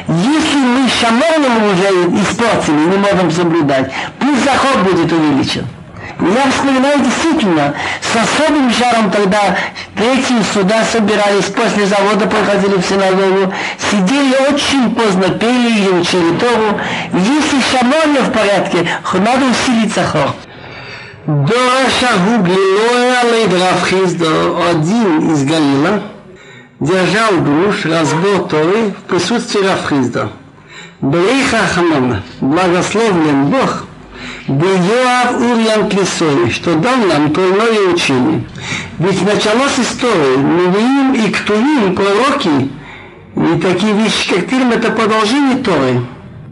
Если 0.08 0.58
мы 0.58 0.88
шаморным 0.90 1.72
уже 1.72 2.22
испортили, 2.22 2.76
не 2.76 2.98
можем 2.98 3.32
соблюдать, 3.32 3.92
пусть 4.20 4.44
заход 4.44 4.78
будет 4.84 5.12
увеличен. 5.12 5.66
Я 6.20 6.52
вспоминаю 6.52 7.00
действительно, 7.00 7.74
с 8.02 8.16
особым 8.16 8.70
жаром 8.72 9.10
тогда 9.10 9.58
третьи 9.96 10.42
суда 10.54 10.84
собирались, 10.86 11.46
после 11.46 11.86
завода 11.86 12.28
приходили 12.28 12.76
в 12.76 12.86
синагогу, 12.86 13.54
сидели 13.92 14.36
очень 14.54 14.94
поздно, 14.94 15.30
пели 15.30 15.86
и 15.86 15.90
учили 15.90 16.38
Тору. 16.38 16.80
Если 17.14 17.60
шамон 17.72 18.16
в 18.24 18.32
порядке, 18.32 18.88
надо 19.14 19.46
усилиться 19.46 20.04
хор. 20.06 20.36
Дораша 21.26 22.18
Гуглилоя 22.26 23.24
Лейдрав 23.32 23.90
Хиздо, 23.90 24.70
один 24.70 25.32
из 25.32 25.44
Галила, 25.46 26.04
держал 26.80 27.32
груш, 27.42 27.86
разбор 27.86 28.48
Торы 28.50 28.92
в 28.92 29.10
присутствии 29.10 29.66
Рафхизда. 29.66 30.30
Бриха 31.02 31.60
Хамана, 31.74 32.24
благословлен 32.40 33.48
Бог– 33.48 33.88
Бельоав 34.48 35.40
Урьян 35.40 35.90
Плесой, 35.90 36.52
что 36.52 36.76
дал 36.76 36.98
нам 36.98 37.34
тройное 37.34 37.94
учение. 37.94 38.44
Ведь 39.00 39.22
началось 39.22 39.80
истории, 39.80 40.36
Нувиим 40.36 41.14
и 41.14 41.32
Ктувим, 41.32 41.96
пророки, 41.96 42.70
и 43.38 43.62
такие 43.62 43.94
вещи, 43.94 44.34
как 44.36 44.50
Тирм, 44.50 44.72
это 44.72 44.92
продолжение 44.92 45.64
Торы. 45.64 46.02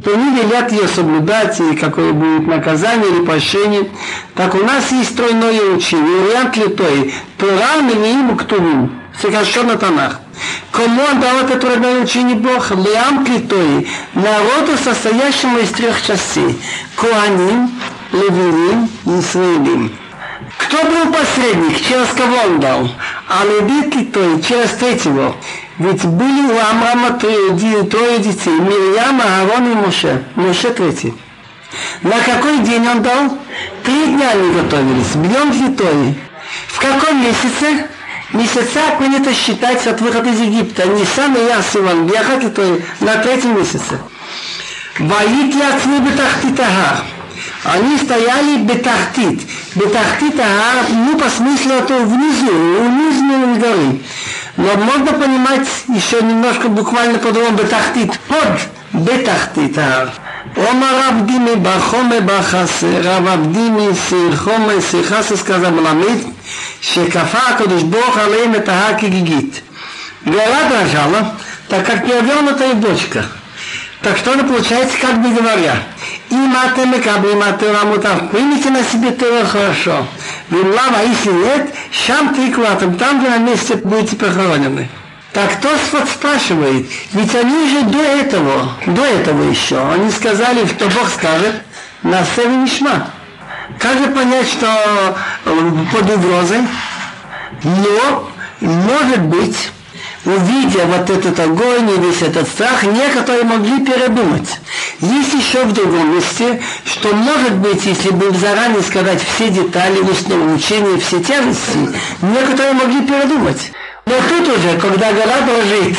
То 0.06 0.14
они 0.14 0.42
велят 0.42 0.72
ее 0.72 0.88
соблюдать, 0.88 1.60
и 1.60 1.76
какое 1.76 2.14
будет 2.14 2.48
наказание 2.48 3.10
или 3.10 3.26
прощение. 3.26 3.90
Так 4.36 4.56
у 4.56 4.60
нас 4.60 4.90
есть 4.92 5.16
тройное 5.18 5.76
учение, 5.76 6.22
вариант 6.22 6.56
литой, 6.56 7.14
Тора, 7.38 7.82
Нувиим 7.82 8.34
и 8.34 8.38
Ктувим, 8.38 9.02
сокращенно 9.22 9.76
Танах. 9.76 10.22
Кому 10.72 11.02
он 11.04 11.20
дал 11.20 11.38
это 11.38 11.60
трудное 11.60 12.02
учение 12.02 12.36
Бог? 12.36 12.72
Лиам 12.72 13.26
Клитой, 13.26 13.88
народу, 14.14 14.78
состоящему 14.84 15.60
из 15.60 15.70
трех 15.70 16.02
частей. 16.02 16.60
Куаним, 16.96 17.72
и 18.14 19.20
Исраилим. 19.20 19.96
Кто 20.58 20.84
был 20.84 21.12
посредник, 21.12 21.82
через 21.82 22.08
кого 22.10 22.36
он 22.46 22.60
дал? 22.60 22.90
А 23.28 23.44
Леви 23.46 23.90
Клитой, 23.90 24.42
через 24.42 24.72
третьего. 24.72 25.36
Ведь 25.78 26.04
были 26.06 26.52
у 26.52 26.60
Амрама 26.60 27.12
трое, 27.12 27.84
трое 27.84 28.20
детей, 28.20 28.60
Мирьям, 28.60 29.22
Аарон 29.22 29.72
и 29.72 29.76
Моше. 29.76 30.24
Моше 30.36 30.70
третий. 30.72 31.14
На 32.02 32.20
какой 32.20 32.60
день 32.60 32.88
он 32.88 33.02
дал? 33.02 33.38
Три 33.84 34.06
дня 34.08 34.32
они 34.32 34.54
готовились, 34.54 35.14
днем 35.14 35.52
Витой. 35.52 36.16
В 36.68 36.80
каком 36.80 37.22
месяце? 37.22 37.88
Месяца 38.34 38.80
принято 38.98 39.34
считать 39.34 39.86
от 39.88 40.02
выхода 40.02 40.30
из 40.30 40.40
Египта. 40.40 40.86
Не 40.86 41.06
самый 41.06 41.44
Ясиван, 41.44 42.08
Бехат, 42.08 42.44
это 42.44 42.80
на 42.99 43.16
третьем 43.18 43.58
месяце. 43.58 43.99
Ваит 44.99 45.56
яцми 45.56 45.99
бетахтитагар. 45.99 47.03
Они 47.64 47.98
стояли 47.98 48.58
бетахтит. 48.58 49.41
Бетахтитагар, 49.76 50.90
ну 50.90 51.18
по 51.18 51.30
смыслу 51.30 51.74
это 51.74 51.98
внизу, 51.99 52.52
у 52.52 52.90
нижней 52.90 53.60
горы. 53.60 53.99
Но 54.58 54.76
можно 54.76 55.14
понимать 55.14 55.68
еще 55.88 56.22
немножко 56.22 56.68
буквально 56.68 57.20
по-другому 57.20 57.58
бетахтит, 57.58 58.20
под 58.28 58.70
бетахтитагар. 58.94 60.12
Омар 60.56 61.10
Абдими 61.10 61.56
Бахоме 61.56 62.19
Бахасе, 62.19 63.02
Рав 63.02 63.28
Абдими 63.28 63.95
Сирхоме 64.10 64.82
Сирхасе 64.82 65.38
сказал 65.38 65.72
Мламид, 65.72 66.28
Шекафа 66.82 67.57
Кадуш 67.57 67.84
Бог 67.84 68.18
Алейм 68.18 68.53
это 68.53 68.72
Хаки 68.72 69.06
Гигит. 69.06 69.64
Гора 70.26 70.69
дрожала, 70.69 71.36
так 71.69 71.86
как 71.86 72.06
не 72.06 72.14
обернутая 72.14 72.73
бочка. 72.73 73.26
Так 74.02 74.18
что 74.18 74.34
она 74.34 74.44
получается, 74.44 74.98
как 74.99 75.22
бы 75.22 75.30
говоря, 75.30 75.76
и 76.30 76.36
маты 76.36 76.86
мекабы, 76.86 77.32
и 77.32 77.36
маты 77.36 77.72
рамутав, 77.72 78.30
примите 78.32 78.72
на 78.72 78.84
себе 78.84 79.11
тыра 79.11 79.45
хорошо. 79.45 80.06
Вы 80.49 80.64
лава, 80.64 81.02
если 81.07 81.32
нет, 81.32 81.73
шам 81.91 82.34
ты 82.34 82.52
там 82.98 83.22
вы 83.22 83.30
на 83.30 83.38
месте 83.38 83.76
будете 83.76 84.15
похоронены. 84.15 84.90
Так 85.34 85.62
Тосфот 85.62 86.10
спрашивает, 86.10 86.88
ведь 87.14 87.34
они 87.36 87.70
же 87.70 87.84
до 87.84 87.99
этого, 87.99 88.74
до 88.86 89.06
этого 89.06 89.49
еще, 89.49 89.80
они 89.80 90.12
сказали, 90.12 90.66
что 90.66 90.86
Бог 90.90 91.10
скажет, 91.10 91.56
на 92.03 92.26
севе 92.36 92.58
нишма. 92.58 93.12
Как 93.80 93.98
же 93.98 94.08
понять, 94.08 94.48
что 94.49 94.68
э, 95.45 95.72
под 95.94 96.16
угрозой? 96.18 96.68
Но, 97.64 98.30
может 98.60 99.22
быть, 99.22 99.72
увидя 100.26 100.86
вот 100.86 101.10
этот 101.10 101.40
огонь 101.40 101.90
и 101.90 101.99
весь 102.02 102.22
этот 102.22 102.49
страх, 102.49 102.84
некоторые 102.84 103.45
могли 103.45 103.86
передумать. 103.86 104.60
Есть 104.99 105.34
еще 105.34 105.64
в 105.64 105.72
другом 105.72 106.14
месте, 106.14 106.62
что 106.84 107.16
может 107.16 107.53
быть, 107.53 107.86
если 107.86 108.10
бы 108.10 108.32
заранее 108.32 108.82
сказать 108.82 109.22
все 109.24 109.49
детали 109.49 109.99
устного 109.99 110.53
учения, 110.53 110.99
все 110.99 111.24
тяжести, 111.24 111.78
некоторые 112.22 112.74
могли 112.74 113.02
передумать. 113.02 113.72
Но 114.06 114.15
тут 114.30 114.48
уже, 114.48 114.78
когда 114.80 115.11
гора 115.11 115.41
дрожит, 115.41 115.98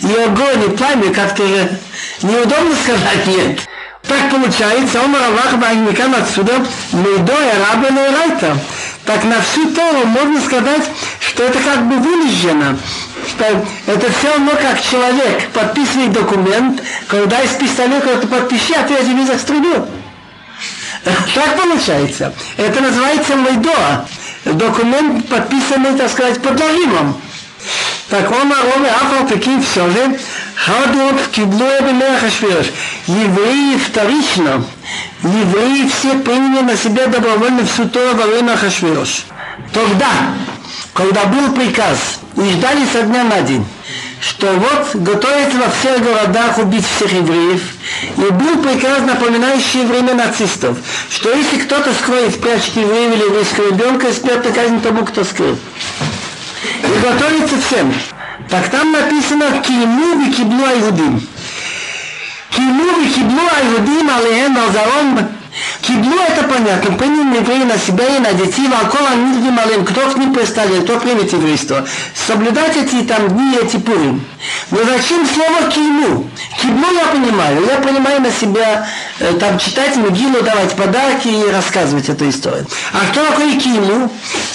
и 0.00 0.14
огонь, 0.14 0.64
и 0.64 0.76
пламя, 0.76 1.12
как-то 1.12 1.46
же 1.46 1.78
неудобно 2.22 2.74
сказать 2.74 3.26
нет. 3.26 3.60
Так 4.02 4.30
получается, 4.30 5.00
он 5.00 5.14
Равах 5.14 5.56
Багникам 5.58 6.14
отсюда, 6.14 6.54
Мейдоя 6.92 7.54
Раба 7.60 7.88
Райта. 7.88 8.56
Так 9.04 9.24
на 9.24 9.40
всю 9.40 9.70
Тору 9.70 10.06
можно 10.06 10.40
сказать, 10.40 10.82
что 11.20 11.44
это 11.44 11.58
как 11.60 11.86
бы 11.86 11.96
вылежено, 11.96 12.78
что 13.28 13.64
это 13.86 14.12
все 14.12 14.30
равно 14.30 14.52
как 14.52 14.80
человек 14.80 15.48
подписывает 15.50 16.12
документ, 16.12 16.82
когда 17.08 17.40
из 17.42 17.50
пистолета 17.50 18.08
кто-то 18.08 18.26
подпиши, 18.28 18.74
а 18.74 18.82
ты 18.82 18.94
этим 18.94 19.18
не 19.18 19.26
застрелил. 19.26 19.86
Так 21.34 21.56
получается. 21.56 22.32
Это 22.56 22.80
называется 22.80 23.36
Мейдоа. 23.36 24.06
Документ 24.44 25.28
подписанный, 25.28 25.96
так 25.96 26.10
сказать, 26.10 26.40
под 26.42 26.58
нажимом. 26.58 27.20
Так 28.12 28.30
он 28.30 28.52
Ароме 28.52 28.90
Афал 28.90 29.26
таким 29.26 29.62
все 29.62 29.88
же, 29.88 30.18
Хадуот 30.54 31.28
киблуя 31.32 31.80
бемех 31.80 32.22
Ашвирош. 32.22 32.66
Евреи 33.06 33.78
вторично, 33.78 34.64
евреи 35.22 35.88
все 35.88 36.18
приняли 36.18 36.62
на 36.62 36.76
себя 36.76 37.06
добровольно 37.06 37.64
всю 37.64 37.88
Тору 37.88 38.14
во 38.14 38.26
время 38.26 38.54
Хашвирош. 38.56 39.24
Тогда, 39.72 40.10
когда 40.92 41.24
был 41.24 41.52
приказ, 41.54 42.20
и 42.36 42.42
ждали 42.50 42.84
со 42.92 43.00
дня 43.00 43.24
на 43.24 43.40
день, 43.40 43.64
что 44.20 44.46
вот 44.52 44.94
готовится 44.94 45.56
во 45.56 45.70
всех 45.70 46.04
городах 46.04 46.58
убить 46.58 46.84
всех 46.84 47.12
евреев, 47.12 47.62
и 48.18 48.20
был 48.20 48.62
приказ, 48.62 49.00
напоминающий 49.06 49.86
время 49.86 50.12
нацистов, 50.12 50.76
что 51.08 51.32
если 51.32 51.60
кто-то 51.60 51.94
скроет, 51.94 52.34
спрячет 52.34 52.76
евреев 52.76 53.14
или 53.14 53.24
еврейского 53.24 53.68
ребенка, 53.68 54.12
смертная 54.12 54.52
казнь 54.52 54.82
тому, 54.82 55.04
кто 55.06 55.24
скрыл 55.24 55.58
и 56.62 57.00
готовится 57.02 57.60
всем. 57.60 57.92
Так 58.48 58.68
там 58.68 58.92
написано 58.92 59.60
«Киму 59.62 60.24
викиблу 60.24 60.64
айгудим». 60.64 61.26
«Киму 62.50 63.00
викиблу 63.00 63.40
айгудим 63.56 64.10
алеhem 64.10 64.56
алзарон 64.56 65.28
Киблу 65.82 66.16
это 66.16 66.44
понятно, 66.44 66.96
приняли 66.96 67.36
евреи 67.36 67.64
на 67.64 67.76
себя 67.76 68.06
и 68.16 68.20
на 68.20 68.32
детей, 68.32 68.68
вокруг 68.68 69.02
них 69.14 69.50
малым, 69.50 69.84
кто 69.84 70.00
к 70.10 70.16
ним 70.16 70.32
представляет, 70.32 70.84
кто 70.84 70.98
примет 70.98 71.32
еврейство. 71.32 71.86
Соблюдать 72.14 72.76
эти 72.76 73.02
там 73.02 73.28
дни, 73.28 73.56
эти 73.60 73.76
пуры. 73.76 74.20
Но 74.70 74.78
зачем 74.84 75.26
слово 75.26 75.70
киму? 75.70 76.30
Киблу 76.60 76.90
я 76.94 77.06
понимаю, 77.06 77.66
я 77.66 77.76
понимаю 77.76 78.22
на 78.22 78.30
себя, 78.30 78.88
э, 79.18 79.34
там 79.34 79.58
читать 79.58 79.96
могилу, 79.96 80.40
давать 80.42 80.74
подарки 80.74 81.28
и 81.28 81.50
рассказывать 81.50 82.08
эту 82.08 82.28
историю. 82.30 82.66
А 82.94 83.12
что 83.12 83.26
такое 83.26 83.58
киму? 83.58 84.10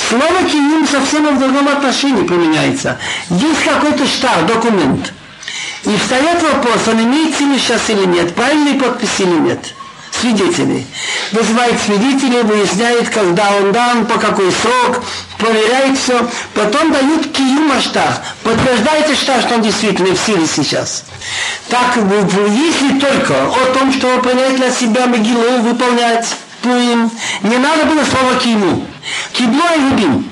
Слово 0.09 0.49
киму 0.49 0.87
совсем 0.87 1.35
в 1.35 1.39
другом 1.39 1.67
отношении 1.67 2.23
применяется. 2.23 2.97
Есть 3.29 3.63
какой-то 3.63 4.07
штар, 4.07 4.45
документ. 4.47 5.13
И 5.83 5.95
встает 5.97 6.41
вопрос, 6.41 6.87
он 6.87 7.03
имеет 7.03 7.37
силу 7.37 7.57
сейчас 7.59 7.89
или 7.89 8.05
нет, 8.05 8.33
правильный 8.33 8.79
подпись 8.79 9.19
или 9.19 9.39
нет 9.39 9.73
свидетелей. 10.19 10.85
Вызывает 11.31 11.79
свидетелей, 11.79 12.41
выясняет, 12.43 13.09
когда 13.09 13.51
он 13.57 13.71
дан, 13.71 14.05
по 14.05 14.19
какой 14.19 14.51
срок, 14.51 15.03
проверяет 15.37 15.97
все. 15.97 16.27
Потом 16.53 16.91
дают 16.91 17.31
киюма 17.31 17.81
штах. 17.81 18.21
Подтверждаете 18.43 19.15
штах, 19.15 19.41
что 19.41 19.55
он 19.55 19.61
действительно 19.61 20.15
в 20.15 20.19
силе 20.19 20.45
сейчас. 20.47 21.05
Так, 21.69 21.97
если 21.97 22.99
только 22.99 23.33
о 23.33 23.73
том, 23.73 23.91
что 23.93 24.07
вы 24.07 24.21
принять 24.21 24.55
для 24.55 24.71
себя 24.71 25.07
могилу, 25.07 25.61
выполнять 25.61 26.27
Пурим, 26.61 27.11
не 27.43 27.57
надо 27.57 27.85
было 27.85 28.03
слова 28.03 28.35
киму. 28.41 28.85
Кибло 29.33 29.75
и 29.75 29.79
любим. 29.79 30.29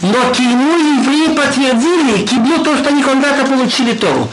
Но 0.00 0.32
киму 0.32 0.78
евреи 0.78 1.34
подтвердили, 1.34 2.24
киблу 2.24 2.64
то, 2.64 2.76
что 2.76 2.88
они 2.88 3.02
когда-то 3.02 3.44
получили 3.46 3.92
Тору. 3.94 4.28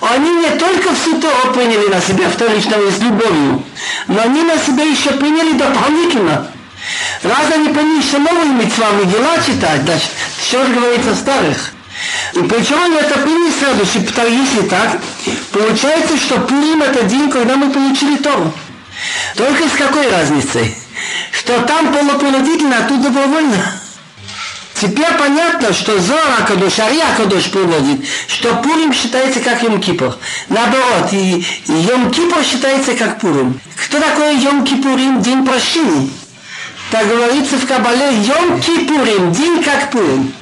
Они 0.00 0.30
не 0.30 0.50
только 0.58 0.94
всю 0.94 1.18
Тору 1.20 1.52
приняли 1.54 1.88
на 1.88 2.00
себя 2.00 2.28
вторично 2.28 2.76
с 2.90 3.00
любовью, 3.00 3.62
но 4.08 4.22
они 4.22 4.42
на 4.42 4.58
себя 4.58 4.84
еще 4.84 5.12
приняли 5.12 5.52
дополнительно. 5.52 6.50
Раз 7.22 7.50
они 7.52 7.68
приняли 7.70 8.02
еще 8.02 8.18
новые 8.18 8.50
митцвами 8.50 9.04
дела 9.04 9.36
читать, 9.44 9.82
значит, 9.82 10.10
что 10.46 10.64
же 10.66 10.74
говорится 10.74 11.14
старых. 11.14 11.72
И 12.34 12.40
причем 12.40 12.82
они 12.82 12.96
это 12.96 13.18
приняли 13.20 13.52
сразу, 13.58 13.86
что 13.86 14.26
если 14.26 14.62
так, 14.68 15.00
получается, 15.52 16.16
что 16.18 16.40
Пурим 16.40 16.82
это 16.82 17.04
день, 17.04 17.30
когда 17.30 17.56
мы 17.56 17.70
получили 17.70 18.16
Тору. 18.16 18.52
Только 19.34 19.68
с 19.68 19.72
какой 19.72 20.10
разницей? 20.10 20.76
Что 21.32 21.60
там 21.62 21.92
полупринудительно, 21.92 22.76
а 22.78 22.88
тут 22.88 23.02
добровольно. 23.02 23.80
Теперь 24.78 25.10
понятно, 25.18 25.72
что 25.72 25.98
Зора 25.98 26.44
Кадош, 26.46 26.78
Ария 26.78 27.06
Кадош 27.16 27.44
приводит, 27.44 28.06
что 28.28 28.56
Пурим 28.56 28.92
считается 28.92 29.40
как 29.40 29.62
Йом 29.62 29.80
Кипур. 29.80 30.14
Наоборот, 30.50 31.10
и 31.12 31.46
Йом 31.66 32.10
Кипур 32.10 32.44
считается 32.44 32.92
как 32.92 33.18
Пурим. 33.18 33.58
Кто 33.74 33.98
такой 33.98 34.36
Йом 34.36 34.64
Кипурим? 34.66 35.22
День 35.22 35.46
прощения. 35.46 36.10
Так 36.90 37.08
говорится 37.08 37.56
в 37.56 37.66
Кабале, 37.66 38.18
Йом 38.18 38.60
Кипурим, 38.60 39.32
день 39.32 39.62
как 39.62 39.90
Пурим. 39.90 40.34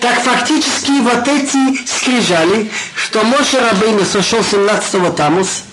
Так 0.00 0.22
фактически 0.22 1.00
вот 1.00 1.28
эти 1.28 1.86
скрижали, 1.86 2.70
что 2.94 3.22
Моше 3.22 3.60
Рабейна 3.60 4.04
сошел 4.06 4.40
17-го 4.40 5.10
Тамус, 5.10 5.64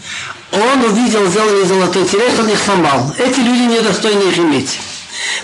он 0.51 0.83
увидел 0.83 1.25
зеленый 1.27 1.65
золотой 1.65 2.05
телег, 2.05 2.33
он 2.39 2.49
их 2.49 2.59
сломал. 2.59 3.15
Эти 3.17 3.39
люди 3.39 3.61
недостойны 3.61 4.23
их 4.23 4.37
иметь 4.37 4.79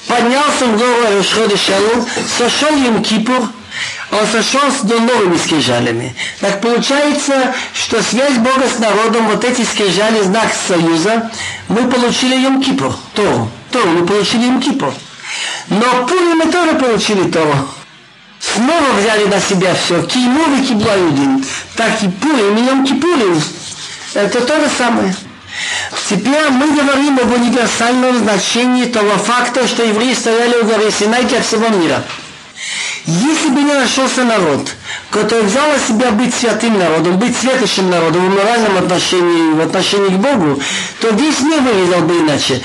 поднялся 0.08 0.66
в 0.66 0.78
гору 0.78 1.18
Рошхода 1.18 1.58
Шалом, 1.58 2.06
сошел 2.38 2.76
им 2.76 3.04
Кипур, 3.04 3.50
он 4.12 4.28
сошел 4.32 4.62
с 4.72 4.84
новыми 4.84 5.38
скрижалями. 5.38 6.16
Так 6.40 6.62
получается, 6.62 7.54
что 7.74 8.02
связь 8.02 8.38
Бога 8.38 8.66
с 8.68 8.80
народом, 8.80 9.28
вот 9.30 9.44
эти 9.46 9.62
скрижали, 9.62 10.22
знак 10.22 10.52
союза, 10.68 11.32
мы 11.70 11.90
получили 11.90 12.36
Йом 12.36 12.62
Кипур, 12.62 12.94
Тору. 13.14 13.50
Тору 13.72 13.90
мы 13.90 14.06
получили 14.06 14.46
Йом 14.46 14.62
Кипур. 14.62 14.94
Но 15.70 16.06
Пури 16.08 16.34
мы 16.34 16.52
тоже 16.52 16.74
получили 16.78 17.32
Тору. 17.32 17.56
Снова 18.40 18.92
взяли 19.00 19.26
на 19.26 19.40
себя 19.40 19.74
все. 19.76 20.02
Киму 20.04 20.58
и 20.58 20.66
Киблаюдин. 20.66 21.46
Так 21.76 22.04
и 22.04 22.10
Пурим 22.10 22.58
и 22.58 22.66
Йом 22.66 22.86
Кипурим. 22.86 23.42
Это 24.14 24.42
то 24.42 24.60
же 24.60 24.70
самое. 24.78 25.16
Теперь 26.10 26.50
мы 26.50 26.72
говорим 26.72 27.20
об 27.20 27.32
универсальном 27.32 28.18
значении 28.18 28.86
того 28.86 29.18
факта, 29.18 29.68
что 29.68 29.84
евреи 29.84 30.14
стояли 30.14 30.58
у 30.58 30.66
горы 30.66 30.92
Синай 30.92 31.24
для 31.24 31.42
всего 31.42 31.68
мира. 31.70 32.04
Если 33.06 33.50
бы 33.50 33.62
не 33.62 33.74
нашелся 33.74 34.24
народ, 34.24 34.70
который 35.10 35.44
взял 35.44 35.68
на 35.68 35.80
себя 35.80 36.12
быть 36.12 36.34
святым 36.34 36.78
народом, 36.78 37.18
быть 37.18 37.36
светочным 37.36 37.90
народом 37.90 38.30
в 38.30 38.36
моральном 38.36 38.78
отношении, 38.78 39.54
в 39.54 39.62
отношении 39.62 40.10
к 40.10 40.20
Богу, 40.20 40.62
то 41.00 41.10
весь 41.10 41.40
мир 41.42 41.62
выглядел 41.62 42.02
бы 42.02 42.20
иначе. 42.20 42.62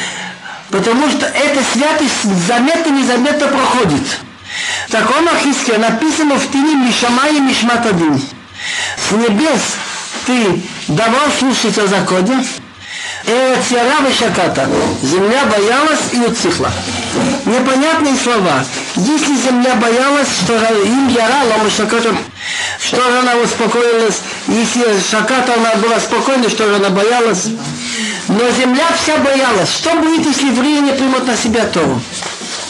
Потому 0.71 1.09
что 1.11 1.27
эта 1.27 1.61
святость 1.73 2.25
заметно-незаметно 2.47 3.47
проходит. 3.49 4.03
В 4.89 4.91
таком 4.91 5.29
Ахиске 5.29 5.79
написано 5.79 6.37
в 6.37 6.51
Тине 6.51 6.75
Мишамай 6.75 7.37
и 7.37 7.41
Мишматадин. 7.41 8.21
С 9.09 9.13
небес 9.13 9.61
ты 10.27 10.61
давал 10.89 11.31
слушать 11.39 11.79
о 11.79 11.87
законе, 11.87 12.45
Эцера 13.27 14.13
Шаката. 14.17 14.69
Земля 15.03 15.45
боялась 15.47 16.13
и 16.13 16.19
утихла. 16.19 16.71
Непонятные 17.45 18.15
слова. 18.17 18.65
Если 18.95 19.35
земля 19.35 19.75
боялась, 19.75 20.29
что 20.45 20.55
им 20.55 21.09
яра 21.09 21.43
лома 21.43 21.69
Шаката, 21.69 22.15
что 22.79 22.97
же 22.97 23.19
она 23.19 23.35
успокоилась, 23.37 24.21
если 24.47 25.01
Шаката 25.11 25.55
она 25.55 25.75
была 25.77 25.99
спокойна, 25.99 26.49
что 26.49 26.69
же 26.69 26.77
она 26.77 26.91
боялась. 26.91 27.47
Но 28.29 28.49
земля 28.51 28.87
вся 28.97 29.17
боялась. 29.17 29.75
Что 29.75 29.95
будет, 29.97 30.25
если 30.25 30.53
не 30.81 30.93
примут 30.93 31.27
на 31.27 31.37
себя 31.37 31.65
Тору? 31.67 32.01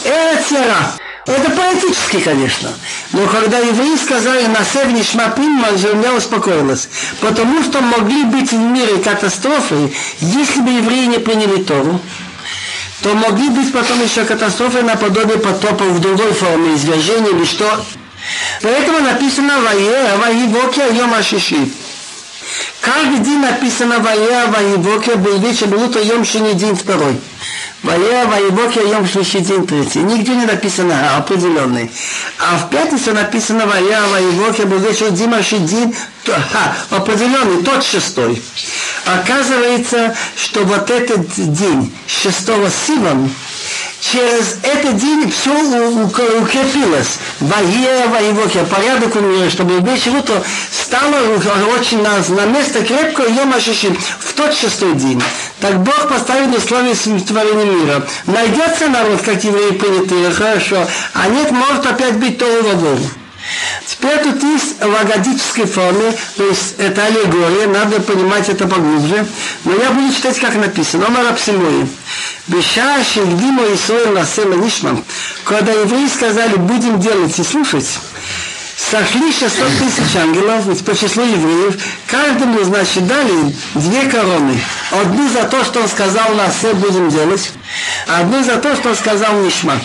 Эцера. 0.03 0.97
Это 1.27 1.51
поэтически, 1.51 2.21
конечно. 2.21 2.73
Но 3.11 3.27
когда 3.27 3.59
евреи 3.59 3.97
сказали 3.97 4.45
на 4.47 4.63
Севне 4.63 5.03
Шмапинман, 5.03 5.77
земля 5.77 6.13
успокоилась. 6.13 6.87
Потому 7.19 7.61
что 7.63 7.81
могли 7.81 8.23
быть 8.23 8.53
в 8.53 8.57
мире 8.57 8.97
катастрофы, 8.99 9.93
если 10.21 10.61
бы 10.61 10.69
евреи 10.69 11.05
не 11.07 11.19
приняли 11.19 11.63
Тору, 11.63 11.99
то 13.01 13.13
могли 13.13 13.49
быть 13.49 13.73
потом 13.73 14.01
еще 14.01 14.23
катастрофы 14.23 14.81
наподобие 14.81 15.37
потопа 15.37 15.83
в 15.83 15.99
другой 15.99 16.31
форме 16.31 16.75
извержения 16.75 17.31
или 17.31 17.43
что. 17.43 17.85
Поэтому 18.61 18.99
написано 19.01 19.59
«Вае, 19.59 20.15
Ваевоке, 20.17 20.95
Йом 20.95 21.13
Ашиши». 21.13 21.69
Каждый 22.79 23.19
день 23.19 23.39
написано 23.39 23.99
«Вае, 23.99 24.45
Ваевоке, 24.47 25.15
был 25.15 25.37
вечер, 25.39 25.67
был 25.67 25.83
утро, 25.83 26.01
Йом 26.01 26.23
Шини, 26.23 26.53
день 26.53 26.75
второй». 26.75 27.19
Вая, 27.83 28.25
Ваебоке, 28.25 28.81
Йом 28.89 29.07
Шлиши, 29.07 29.39
день 29.39 29.67
третий. 29.67 29.99
Нигде 29.99 30.33
не 30.35 30.45
написано 30.45 31.17
определенный. 31.17 31.91
А 32.39 32.57
в 32.57 32.69
пятницу 32.69 33.13
написано 33.13 33.67
Вая, 33.67 34.01
Ваебоке, 34.07 34.65
был 34.65 34.79
вечер 34.79 35.11
Дима 35.11 35.43
Шидин, 35.43 35.93
определенный, 36.89 37.63
тот 37.63 37.83
шестой. 37.83 38.41
Оказывается, 39.05 40.15
что 40.35 40.63
вот 40.63 40.89
этот 40.89 41.27
день 41.35 41.93
шестого 42.07 42.69
Сиван, 42.69 43.29
через 43.99 44.57
этот 44.63 44.97
день 44.97 45.31
все 45.31 45.51
укрепилось. 45.51 47.17
Ваея, 47.39 48.07
воевоке, 48.07 48.63
порядок 48.63 49.15
у 49.15 49.19
нее, 49.19 49.49
чтобы 49.49 49.79
вечер 49.79 50.15
утро 50.15 50.41
стало 50.71 51.15
очень 51.75 52.01
на, 52.01 52.17
на 52.29 52.45
место 52.45 52.83
крепко 52.83 53.23
Йома 53.23 53.59
Шишин 53.59 53.97
в 54.19 54.33
тот 54.33 54.53
шестой 54.53 54.93
день. 54.93 55.21
Так 55.59 55.83
Бог 55.83 56.09
поставит 56.09 56.55
условия 56.55 56.93
творения 56.93 57.65
мира. 57.65 58.05
Найдется 58.25 58.87
народ, 58.87 59.21
как 59.21 59.43
евреи 59.43 59.71
принятые, 59.71 60.31
хорошо, 60.31 60.87
а 61.13 61.27
нет, 61.27 61.51
может 61.51 61.85
опять 61.85 62.17
быть 62.17 62.37
то 62.37 62.45
водой. 62.63 62.99
Теперь 63.85 64.19
тут 64.19 64.43
есть 64.43 64.81
в 64.81 64.95
агадической 64.95 65.65
форме, 65.65 66.13
то 66.35 66.47
есть 66.47 66.75
это 66.77 67.05
аллегория, 67.05 67.67
надо 67.67 67.99
понимать 68.01 68.49
это 68.49 68.67
поглубже. 68.67 69.25
Но 69.63 69.75
я 69.75 69.91
буду 69.91 70.13
читать, 70.13 70.39
как 70.39 70.55
написано. 70.55 71.07
Омар 71.07 71.27
Апсимои. 71.27 71.87
Беша 72.47 73.03
Шельдимо 73.03 73.63
Исоил 73.73 74.11
Насема 74.11 74.55
Нишмам. 74.55 75.03
Когда 75.43 75.71
евреи 75.71 76.07
сказали, 76.07 76.55
будем 76.55 76.99
делать 76.99 77.37
и 77.39 77.43
слушать, 77.43 77.87
сошли 78.77 79.31
600 79.31 79.67
тысяч 79.79 80.15
ангелов 80.15 80.83
по 80.83 80.95
числу 80.95 81.23
евреев, 81.23 81.81
каждому, 82.07 82.63
значит, 82.63 83.05
дали 83.07 83.55
две 83.75 84.03
короны. 84.09 84.59
Одну 84.91 85.29
за 85.29 85.43
то, 85.43 85.63
что 85.63 85.81
он 85.81 85.87
сказал, 85.87 86.33
на 86.35 86.49
все 86.51 86.73
будем 86.73 87.09
делать, 87.09 87.51
а 88.07 88.21
одну 88.21 88.43
за 88.43 88.57
то, 88.57 88.75
что 88.75 88.89
он 88.89 88.95
сказал 88.95 89.33
Нишма. 89.41 89.79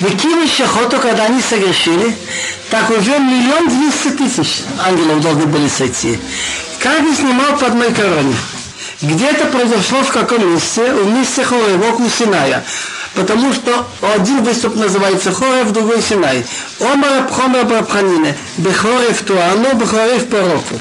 Выкинули 0.00 0.46
шахоту, 0.46 0.98
когда 0.98 1.24
они 1.24 1.40
согрешили, 1.40 2.16
так 2.70 2.90
уже 2.90 3.18
миллион 3.18 3.68
двести 3.68 4.08
тысяч 4.10 4.62
ангелов 4.84 5.20
должны 5.20 5.46
были 5.46 5.68
сойти. 5.68 6.18
Каждый 6.80 7.14
снимал 7.14 7.56
по 7.58 7.66
одной 7.66 7.92
короне. 7.92 8.34
Где-то 9.02 9.46
произошло 9.46 10.02
в 10.02 10.12
каком 10.12 10.54
месте, 10.54 10.92
в 10.92 11.12
месте 11.12 11.44
Хоревок 11.44 12.00
у 12.00 12.08
Синая. 12.08 12.64
Потому 13.14 13.52
что 13.52 13.86
один 14.14 14.42
выступ 14.42 14.76
называется 14.76 15.32
Хорев, 15.32 15.72
другой 15.72 16.00
Синай. 16.00 16.44
Омар 16.80 17.24
Абхомер 17.24 17.64
Брабханине. 17.64 18.36
Бехорев 18.58 19.22
Туану, 19.22 19.74
Бехорев 19.74 20.26
Пророку. 20.28 20.80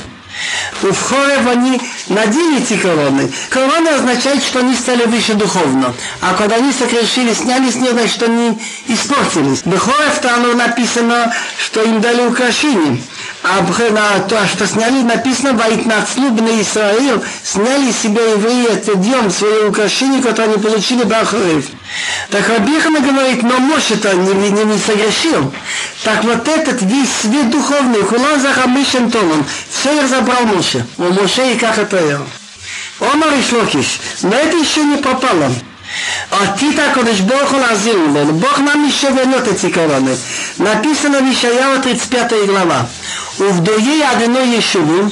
У 0.84 0.94
Хорев 0.94 1.48
они 1.48 1.80
надели 2.08 2.62
эти 2.62 2.78
короны. 2.78 3.32
Короны 3.50 3.90
означает, 3.90 4.44
что 4.44 4.60
они 4.60 4.74
стали 4.74 5.06
выше 5.06 5.34
духовно. 5.36 5.94
А 6.22 6.34
когда 6.34 6.56
они 6.56 6.72
сокрушили, 6.72 7.34
сняли 7.34 7.70
с 7.70 7.76
них, 7.76 7.92
значит, 7.92 8.24
они 8.24 8.58
испортились. 8.88 9.62
В 9.64 9.78
Хорев 9.78 10.20
там 10.22 10.58
написано, 10.58 11.34
что 11.58 11.84
им 11.84 12.02
дали 12.02 12.22
украшения 12.24 13.02
А 13.43 13.63
на 13.91 14.21
то, 14.21 14.47
что 14.47 14.67
сняли, 14.67 15.03
написано, 15.03 15.53
«Вайтнацлу 15.53 16.31
бне 16.31 16.63
Исраил», 16.63 17.23
сняли 17.45 17.93
себе 17.93 18.33
евреи 18.33 18.73
этот 18.73 19.01
днем 19.01 19.31
свои 19.31 19.65
украшения, 19.67 20.21
которые 20.21 20.55
они 20.55 20.63
получили 20.63 21.05
Бахарев. 21.05 21.67
Так 22.31 22.49
Рабихана 22.49 23.01
говорит, 23.01 23.43
но 23.43 23.59
Моше 23.59 23.95
это 23.95 24.15
не, 24.15 24.51
не, 24.51 24.65
не 24.65 24.79
согрешил. 24.79 25.53
Так 26.03 26.25
вот 26.25 26.49
этот 26.49 26.83
весь 26.83 27.13
свет 27.23 27.51
духовный, 27.51 28.03
Хулан 28.03 28.41
Захамишен 28.41 29.11
Томан, 29.11 29.45
все 29.71 29.97
их 29.97 30.09
забрал 30.09 30.43
Моше. 30.47 30.85
У 30.99 31.05
Моше 31.05 31.53
и 31.53 31.59
как 31.59 31.79
это 31.79 32.05
я. 32.05 32.21
Омар 32.99 33.35
и 33.35 33.43
Шлокиш, 33.43 34.01
но 34.23 34.35
это 34.35 34.57
еще 34.57 34.83
не 34.83 34.97
попало. 34.97 35.51
עתיד 36.31 36.81
הקודש 36.81 37.21
ברוך 37.21 37.51
הוא 37.51 37.61
להזהיר 37.61 37.99
ממנו, 37.99 38.33
Бог 38.33 38.59
нам 38.59 38.87
еще 38.87 39.11
вернет 39.11 39.47
эти 39.49 39.71
короны. 39.71 40.17
Написано 40.59 41.21
в 41.21 41.33
Ишаява 41.33 41.79
35 41.79 42.47
глава. 42.47 42.89
Увдое 43.40 44.10
одной 44.12 44.50
Ешеву, 44.50 45.12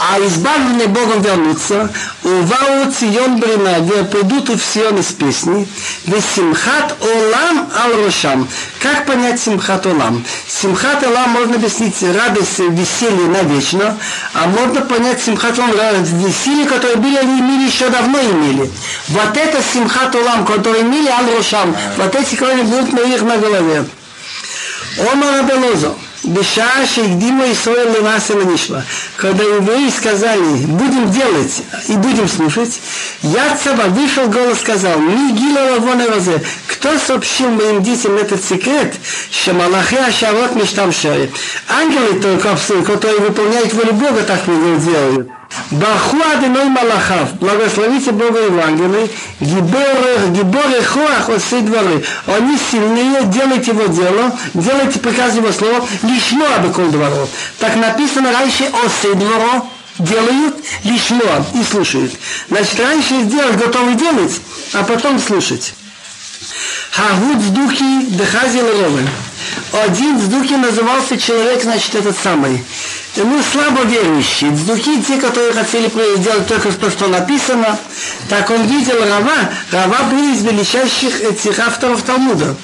а 0.00 0.20
избавленные 0.20 0.86
Богом 0.86 1.22
вернутся, 1.22 1.92
увау 2.22 2.90
Цион 2.92 3.38
Бринаге, 3.38 4.04
придут 4.04 4.48
в 4.48 4.64
Сион 4.64 4.98
из 4.98 5.06
песни, 5.06 5.66
Симхат 6.06 6.94
Олам 7.00 7.68
Ал 7.76 8.04
Рошам. 8.04 8.48
Как 8.80 9.06
понять 9.06 9.40
Симхат 9.40 9.86
Олам? 9.86 10.24
Симхат 10.46 11.04
Олам 11.04 11.30
можно 11.30 11.56
объяснить 11.56 12.00
радость, 12.02 12.60
веселье 12.60 13.26
навечно, 13.26 13.98
а 14.34 14.46
можно 14.46 14.82
понять 14.82 15.20
Симхат 15.20 15.58
Олам 15.58 16.04
веселье, 16.04 16.66
которое 16.66 16.96
были 16.96 17.16
они 17.16 17.40
имели 17.40 17.66
еще 17.66 17.88
давно 17.88 18.20
имели. 18.20 18.70
Вот 19.08 19.36
это 19.36 19.58
Симхат 19.72 20.14
Олам, 20.14 20.46
который 20.46 20.82
имели 20.82 21.08
Ал 21.08 21.26
Рошам, 21.36 21.76
вот 21.96 22.14
эти, 22.14 22.36
которые 22.36 22.64
будут 22.64 22.92
на 22.92 23.00
их 23.00 23.22
на 23.22 23.36
голове. 23.36 23.84
Омар 25.12 25.44
Беша 26.24 26.84
Шейгдима 26.86 27.46
и 27.46 27.54
Сойл 27.54 27.92
Лемасела 27.92 28.42
Нишма. 28.42 28.84
Когда 29.16 29.44
евреи 29.44 29.88
сказали, 29.90 30.66
будем 30.66 31.10
делать 31.12 31.62
и 31.86 31.92
будем 31.92 32.28
слушать, 32.28 32.80
Яцеба 33.22 33.82
вышел 33.88 34.26
голос 34.28 34.58
сказал, 34.58 34.98
Мигила 34.98 35.74
Лавона 35.74 36.08
Розе, 36.08 36.42
кто 36.66 36.98
сообщил 36.98 37.50
моим 37.50 37.82
детям 37.82 38.16
этот 38.16 38.44
секрет, 38.44 38.94
что 39.30 39.52
Малахе 39.52 39.98
Ашавот 39.98 40.56
Миштам 40.56 40.92
Шари. 40.92 41.30
Ангелы 41.68 42.20
только, 42.20 42.56
которые 42.84 43.20
выполняют 43.20 43.72
волю 43.72 43.92
Бога, 43.92 44.22
так 44.22 44.46
не 44.46 44.78
делают. 44.78 45.28
Баху 45.70 46.16
Адиной 46.34 46.64
Малахав, 46.64 47.34
благословите 47.38 48.12
Бога 48.12 48.38
Евангелие, 48.38 49.08
Гиборы, 49.40 50.82
Хоах 50.82 51.28
Осы 51.28 51.60
дворы. 51.60 52.04
Они 52.26 52.58
сильнее, 52.70 53.24
делайте 53.24 53.72
его 53.72 53.86
дело, 53.86 54.32
делайте 54.54 54.98
приказ 54.98 55.36
его 55.36 55.52
слова, 55.52 55.86
лишно 56.02 56.46
обыколь 56.56 56.88
двору. 56.88 57.28
Так 57.58 57.76
написано 57.76 58.32
раньше 58.32 58.64
Осы 58.84 59.14
двору, 59.14 59.68
делают 59.98 60.56
лишно 60.84 61.44
и 61.54 61.62
слушают. 61.62 62.12
Значит, 62.48 62.80
раньше 62.80 63.22
сделать, 63.22 63.56
готовы 63.56 63.94
делать, 63.94 64.40
а 64.72 64.82
потом 64.84 65.18
слушать. 65.18 65.74
Хагуд 66.92 67.36
в 67.36 67.52
духе 67.52 67.84
Дехазил 68.08 68.66
Ровен. 68.66 69.08
Один 69.84 70.18
в 70.18 70.28
духе 70.30 70.56
назывался 70.56 71.18
человек, 71.18 71.62
значит, 71.62 71.94
этот 71.94 72.16
самый 72.16 72.64
мы 73.24 73.42
слабо 73.42 73.82
верующие, 73.82 74.50
духи 74.50 75.02
те, 75.02 75.16
которые 75.18 75.52
хотели 75.52 75.90
сделать 76.16 76.46
только 76.46 76.70
то, 76.72 76.90
что 76.90 77.08
написано, 77.08 77.78
так 78.28 78.48
он 78.50 78.66
видел 78.66 78.98
Рава, 79.00 79.50
Рава 79.72 80.10
был 80.10 80.32
из 80.32 80.42
величайших 80.42 81.20
этих 81.22 81.58
авторов 81.58 82.02
Талмуда. 82.02 82.54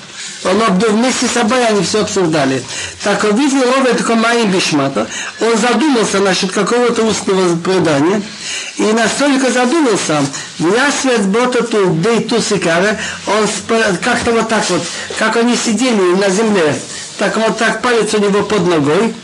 Он 0.44 0.60
вместе 0.78 1.26
с 1.26 1.32
собой 1.32 1.66
они 1.66 1.82
все 1.82 2.02
обсуждали. 2.02 2.62
Так 3.02 3.24
он 3.24 3.34
видел 3.34 3.62
Рова 3.62 3.94
такой 3.94 4.44
Бишмата, 4.46 5.08
он 5.40 5.56
задумался 5.56 6.20
насчет 6.20 6.52
какого-то 6.52 7.02
устного 7.02 7.56
предания, 7.56 8.22
и 8.76 8.82
настолько 8.92 9.50
задумался, 9.50 10.22
я 10.58 10.90
свет 10.92 11.26
бота 11.26 11.64
ту, 11.64 11.86
бей 11.86 12.20
ту 12.20 12.40
сикара, 12.40 12.98
он 13.26 13.48
как-то 14.02 14.32
вот 14.32 14.48
так 14.48 14.68
вот, 14.68 14.82
как 15.18 15.36
они 15.36 15.56
сидели 15.56 16.14
на 16.16 16.28
земле, 16.28 16.78
так 17.18 17.36
вот 17.38 17.56
так 17.56 17.80
палец 17.80 18.12
у 18.12 18.18
него 18.18 18.42
под 18.42 18.66
ногой, 18.66 19.14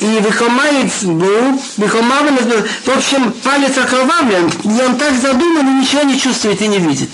и 0.00 0.18
выхомает 0.20 0.92
был, 1.02 1.60
выхомавлен, 1.76 2.36
в 2.84 2.88
общем, 2.88 3.32
палец 3.32 3.78
окровавлен, 3.78 4.50
и 4.64 4.82
он 4.82 4.96
так 4.96 5.14
задуман 5.14 5.66
и 5.68 5.80
ничего 5.80 6.02
не 6.02 6.20
чувствует 6.20 6.60
и 6.60 6.68
не 6.68 6.78
видит. 6.78 7.10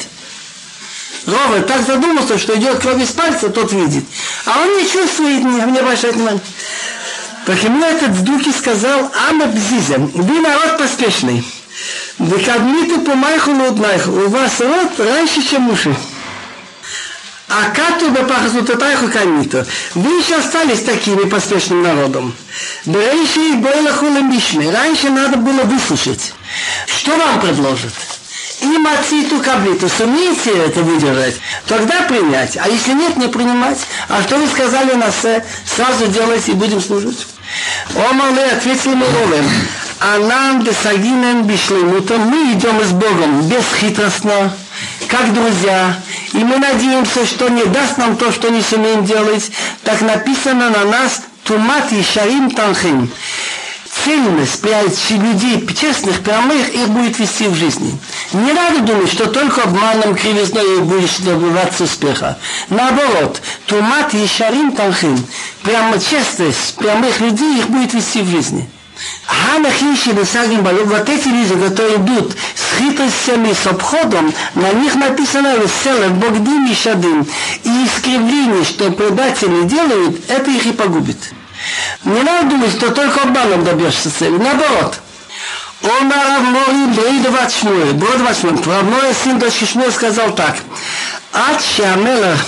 Ровер 1.27 1.63
так 1.63 1.87
задумался, 1.87 2.39
что 2.39 2.57
идет 2.57 2.81
кровь 2.81 3.01
из 3.01 3.11
пальца, 3.11 3.49
тот 3.49 3.73
видит. 3.73 4.05
А 4.47 4.61
он 4.61 4.77
не 4.77 4.89
чувствует, 4.89 5.45
не, 5.45 5.73
не 5.73 5.79
обращает 5.79 6.17
внимания. 6.17 6.41
Так 7.47 7.63
ему 7.63 7.85
этот 7.85 8.11
в 8.11 8.23
духе 8.23 8.53
сказал, 8.53 9.11
Ама 9.29 9.47
Бзиза, 9.47 9.99
вы 9.99 10.41
народ 10.41 10.79
поспешный. 10.79 11.45
Вы 12.19 12.39
кадмиту 12.39 13.01
по 13.01 13.15
майху 13.15 13.51
у 13.51 14.29
вас 14.29 14.61
рот 14.61 14.99
раньше, 14.99 15.43
чем 15.43 15.71
уши. 15.71 15.95
А 17.55 17.69
кату 17.69 18.11
бепахасутатайху 18.11 19.09
камиту. 19.09 19.67
Вы 19.95 20.21
еще 20.21 20.37
остались 20.37 20.85
такими 20.85 21.25
поспешным 21.29 21.83
народом. 21.83 22.35
Раньше 22.87 23.41
их 23.41 23.57
было 23.57 23.93
хулемишны. 23.93 24.71
Раньше 24.73 25.11
надо 25.11 25.37
было 25.37 25.63
выслушать. 25.65 26.33
Что 26.87 27.15
вам 27.15 27.41
предложат? 27.41 27.93
И 28.63 28.67
мациту 28.79 29.39
каблиту. 29.41 29.91
Сумеете 29.91 30.51
это 30.65 30.81
выдержать? 30.81 31.35
Тогда 31.67 32.01
принять. 32.03 32.57
А 32.57 32.69
если 32.69 32.95
нет, 32.95 33.19
не 33.19 33.29
принимать. 33.29 33.81
А 34.09 34.23
что 34.23 34.39
вы 34.39 34.47
сказали 34.47 34.95
на 34.95 35.13
се? 35.13 35.45
Сразу 35.67 36.07
делайте 36.07 36.53
и 36.53 36.55
будем 36.55 36.81
служить. 36.81 37.27
Омале 37.95 38.47
ответил 38.47 38.95
Муровым. 38.95 39.47
Анам 39.99 40.65
десагинем 40.65 41.43
бишлемутом. 41.43 42.21
Мы 42.23 42.55
идем 42.55 42.83
с 42.83 42.93
Богом 42.93 43.43
бесхитростно 43.43 44.51
как 45.09 45.33
друзья, 45.33 45.97
и 46.33 46.39
мы 46.39 46.59
надеемся, 46.59 47.27
что 47.27 47.49
не 47.49 47.65
даст 47.65 47.99
нам 47.99 48.17
то, 48.17 48.33
что 48.33 48.49
не 48.51 48.63
сумеем 48.63 49.05
делать, 49.05 49.51
так 49.85 50.01
написано 50.01 50.71
на 50.71 50.85
нас 50.85 51.23
Тумат 51.45 51.93
и 51.93 52.03
Шарим 52.03 52.51
Танхим 52.51 53.11
цельность 54.05 54.65
людей 55.11 55.67
честных, 55.79 56.21
прямых, 56.21 56.69
их 56.71 56.89
будет 56.89 57.19
вести 57.19 57.47
в 57.47 57.55
жизни. 57.55 57.99
Не 58.33 58.53
надо 58.53 58.81
думать, 58.81 59.13
что 59.13 59.27
только 59.27 59.63
обманом, 59.63 60.15
кривизной 60.15 60.81
будешь 60.81 61.19
добиваться 61.19 61.85
успеха. 61.85 62.39
Наоборот, 62.69 63.41
тумат 63.67 64.15
и 64.15 64.27
шарим 64.27 64.73
танхим, 64.73 65.25
прямо 65.63 65.99
честность 65.99 66.75
прямых 66.77 67.21
людей 67.21 67.59
их 67.59 67.69
будет 67.69 67.95
вести 67.95 68.23
в 68.23 68.29
жизни. 68.29 68.69
Ханахим 69.27 69.97
Шибесагим 69.97 70.63
Балю, 70.63 70.85
вот 70.87 71.09
эти 71.09 71.29
люди, 71.29 71.55
которые 71.69 71.97
идут 71.97 72.35
с 72.55 72.79
хитростями, 72.79 73.53
с 73.53 73.67
обходом, 73.67 74.33
на 74.55 74.73
них 74.73 74.95
написано 74.95 75.57
«Веселет 75.57 76.13
Богдим 76.13 76.67
и 76.71 76.75
Шадим». 76.75 77.27
И 77.65 77.87
искривление, 77.87 78.65
что 78.65 78.91
предатели 78.91 79.65
делают, 79.65 80.29
это 80.29 80.51
их 80.51 80.67
и 80.67 80.73
погубит. 80.73 81.19
Не 82.05 82.23
надо 82.23 82.51
думать, 82.51 82.73
что 82.73 82.91
только 82.91 83.23
обманом 83.23 83.65
добьешься 83.65 84.11
цели. 84.11 84.37
Наоборот. 84.37 84.99
Он 85.83 86.13
Рав 86.13 86.43
Мори 86.43 86.87
Бейдоват 86.95 87.53
Шмуэ, 87.53 87.93
Бродоват 87.93 88.37
Шмуэ, 88.37 88.53
Рав 88.67 89.17
сын 89.23 89.39
дочки 89.39 89.65
Шмуэ 89.65 89.91
сказал 89.91 90.33
так. 90.35 90.57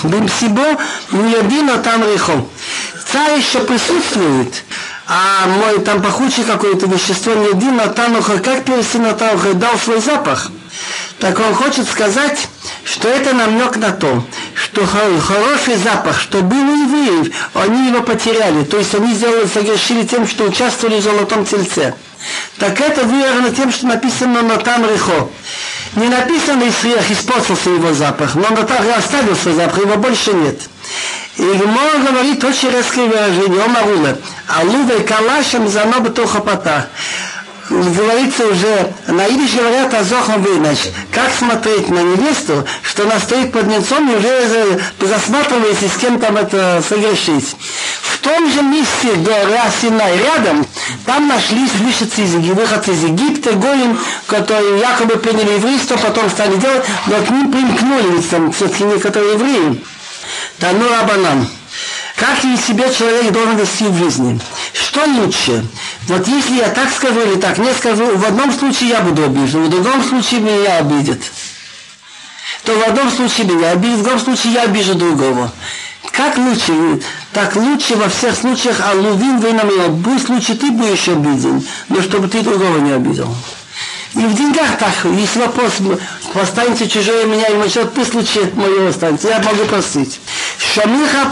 Бимсибо 0.05 0.79
не 1.11 1.35
один 1.35 1.83
там 1.83 2.05
рехо. 2.05 2.47
Царь 3.11 3.39
еще 3.39 3.61
присутствует, 3.61 4.65
а 5.07 5.47
мой 5.47 5.81
там 5.81 6.03
пахучий 6.03 6.45
какое-то 6.45 6.87
вещество 6.87 7.35
не 7.35 7.49
один, 7.49 7.79
а 7.81 7.89
там 7.89 8.23
как 8.23 8.65
перси 8.65 8.97
на 8.97 9.13
дал 9.13 9.79
свой 9.79 10.01
запах. 10.01 10.51
Так 11.21 11.39
он 11.39 11.55
хочет 11.55 11.89
сказать, 11.89 12.49
что 12.85 13.09
это 13.09 13.35
намек 13.35 13.77
на 13.77 13.93
то, 13.93 14.25
что 14.55 14.85
хороший 14.87 15.77
запах, 15.77 16.19
что 16.19 16.43
был 16.43 16.59
у 16.59 16.85
евреев, 16.85 17.35
они 17.55 17.89
его 17.89 18.03
потеряли. 18.03 18.65
То 18.65 18.79
есть 18.79 18.95
они 18.95 19.15
сделали, 19.15 19.47
согрешили 19.47 20.05
тем, 20.05 20.27
что 20.27 20.45
участвовали 20.45 21.01
в 21.01 21.05
золотом 21.05 21.45
тельце. 21.45 21.95
Так 22.59 22.81
это 22.81 23.05
выражено 23.05 23.51
тем, 23.51 23.73
что 23.73 23.87
написано 23.87 24.43
на 24.43 24.57
там 24.57 24.85
рехо. 24.87 25.31
Не 25.97 26.09
написано 26.09 26.69
Исриях 26.69 27.11
испортился 27.11 27.71
его 27.71 27.93
запах, 27.93 28.35
но 28.35 28.49
Натах 28.51 28.81
оставил 28.97 29.37
свой 29.37 29.55
запах, 29.55 29.79
его 29.79 29.97
больше 29.97 30.33
нет. 30.33 30.61
И 31.37 31.43
Гмор 31.43 31.99
говорит 32.09 32.45
очень 32.45 32.71
резкое 32.71 33.07
выражение, 33.07 33.63
Омарула, 33.65 34.17
Алува 34.49 34.93
и 34.93 35.05
Калашем 35.05 35.69
за 35.69 35.85
ноба 35.85 36.11
тухопата 36.11 36.89
говорится 37.71 38.47
уже, 38.47 38.93
на 39.09 39.27
идиш 39.27 39.55
говорят 39.55 39.93
о 39.95 40.05
зохом 40.05 40.43
вынач. 40.43 40.79
Как 41.11 41.31
смотреть 41.37 41.89
на 41.89 42.01
невесту, 42.01 42.65
что 42.83 43.05
она 43.05 43.19
стоит 43.19 43.53
под 43.53 43.67
нецом 43.67 44.11
и 44.11 44.17
уже 44.17 44.81
засматривается, 45.01 45.89
с 45.89 45.97
кем 45.99 46.21
там 46.21 46.37
это 46.37 46.83
согрешить. 46.87 47.57
В 48.03 48.19
том 48.19 48.51
же 48.51 48.63
месте 48.63 49.15
гора 49.17 49.65
Синай 49.81 50.17
рядом, 50.19 50.67
там 51.05 51.29
нашлись 51.29 51.73
выходцы 51.75 52.23
из, 52.23 52.35
выходцы 52.35 52.93
из 52.93 53.05
Египта, 53.05 53.53
Голем, 53.53 53.99
которые 54.27 54.79
якобы 54.79 55.17
приняли 55.17 55.53
еврейство, 55.53 55.97
потом 55.97 56.31
стали 56.31 56.57
делать, 56.57 56.85
но 57.07 57.17
к 57.23 57.31
ним 57.31 57.53
примкнули, 57.53 58.21
там 58.23 58.53
все-таки 58.53 58.85
некоторые 58.85 59.35
евреи. 59.35 59.85
Тану 60.59 60.89
Рабанан. 60.89 61.47
Как 62.17 62.45
ли 62.45 62.57
себе 62.57 62.93
человек 62.93 63.33
должен 63.33 63.57
вести 63.57 63.85
в 63.85 63.99
жизни? 63.99 64.41
Что 64.73 65.05
лучше? 65.05 65.65
Вот 66.07 66.27
если 66.29 66.57
я 66.57 66.69
так 66.69 66.91
скажу 66.93 67.21
или 67.21 67.41
так 67.41 67.59
не 67.59 67.73
скажу, 67.75 68.17
в 68.17 68.25
одном 68.25 68.53
случае 68.53 68.91
я 68.91 69.01
буду 69.01 69.25
обижен, 69.25 69.65
в 69.65 69.71
другом 69.71 70.03
случае 70.05 70.41
меня 70.41 70.79
обидят. 70.79 71.21
То 72.63 72.73
в 72.79 72.89
одном 72.89 73.11
случае 73.11 73.49
меня 73.49 73.73
обидят, 73.73 73.99
в 73.99 74.03
другом 74.05 74.21
случае 74.21 74.53
я 74.53 74.63
обижу 74.63 74.95
другого. 74.95 75.51
Как 76.13 76.39
лучше? 76.39 77.03
Так 77.33 77.57
лучше 77.57 77.97
во 77.97 78.09
всех 78.09 78.37
случаях, 78.37 78.77
а 78.81 78.95
лувин 78.95 79.39
вы 79.41 79.53
на 79.53 79.65
меня. 79.65 79.89
Пусть 80.05 80.29
лучше 80.29 80.55
ты 80.55 80.71
будешь 80.71 81.09
обиден, 81.09 81.67
но 81.89 82.01
чтобы 82.01 82.29
ты 82.29 82.43
другого 82.43 82.79
не 82.79 82.93
обидел. 82.93 83.35
И 84.15 84.21
в 84.21 84.35
деньгах 84.35 84.79
так, 84.79 84.95
если 85.17 85.41
вопрос, 85.41 85.73
останется 86.35 86.89
чужое 86.89 87.25
меня, 87.27 87.47
и 87.47 87.55
насчет 87.55 87.93
пусть 87.93 88.15
лучше 88.15 88.49
мое 88.55 88.89
останется, 88.89 89.29
я 89.29 89.41
могу 89.41 89.65
простить. 89.65 90.21
Шамиха 90.75 91.25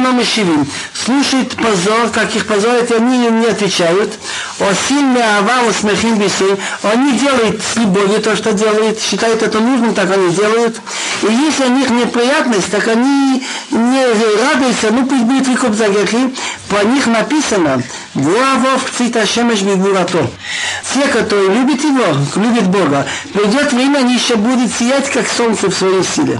на 0.00 0.12
Мишивим. 0.12 0.66
Слушает 0.92 1.54
позор, 1.56 2.08
как 2.12 2.34
их 2.34 2.46
позорят, 2.46 2.90
и 2.90 2.94
они 2.94 3.26
им 3.26 3.40
не 3.40 3.46
отвечают. 3.46 4.12
О 4.58 4.66
сильный 4.88 5.22
авал 5.38 5.72
смехим 5.72 6.18
бисей. 6.18 6.56
Они 6.82 7.18
делают 7.18 7.62
с 7.62 7.76
любовью 7.76 8.20
то, 8.20 8.36
что 8.36 8.52
делают, 8.52 9.00
считают 9.00 9.42
это 9.42 9.60
нужным, 9.60 9.94
так 9.94 10.10
они 10.10 10.34
делают. 10.34 10.80
И 11.22 11.32
если 11.32 11.64
у 11.64 11.70
них 11.70 11.90
неприятность, 11.90 12.70
так 12.70 12.88
они 12.88 13.42
не 13.70 14.04
радуются, 14.42 14.90
ну 14.90 15.06
пусть 15.06 15.24
будет 15.24 15.46
выкуп 15.48 15.74
за 15.74 15.88
грехи. 15.88 16.34
По 16.68 16.84
них 16.84 17.06
написано, 17.06 17.82
Вуавов 18.14 18.90
циташемеш 18.96 19.62
бигурато. 19.62 20.26
Те, 20.92 21.06
которые 21.06 21.48
любят 21.48 21.82
его, 21.82 22.04
любят 22.36 22.68
Бога, 22.68 23.06
придет 23.32 23.72
время, 23.72 23.98
они 23.98 24.14
еще 24.14 24.36
будут 24.36 24.72
сиять, 24.72 25.10
как 25.10 25.26
солнце 25.28 25.70
в 25.70 25.74
своей 25.74 26.04
силе. 26.04 26.38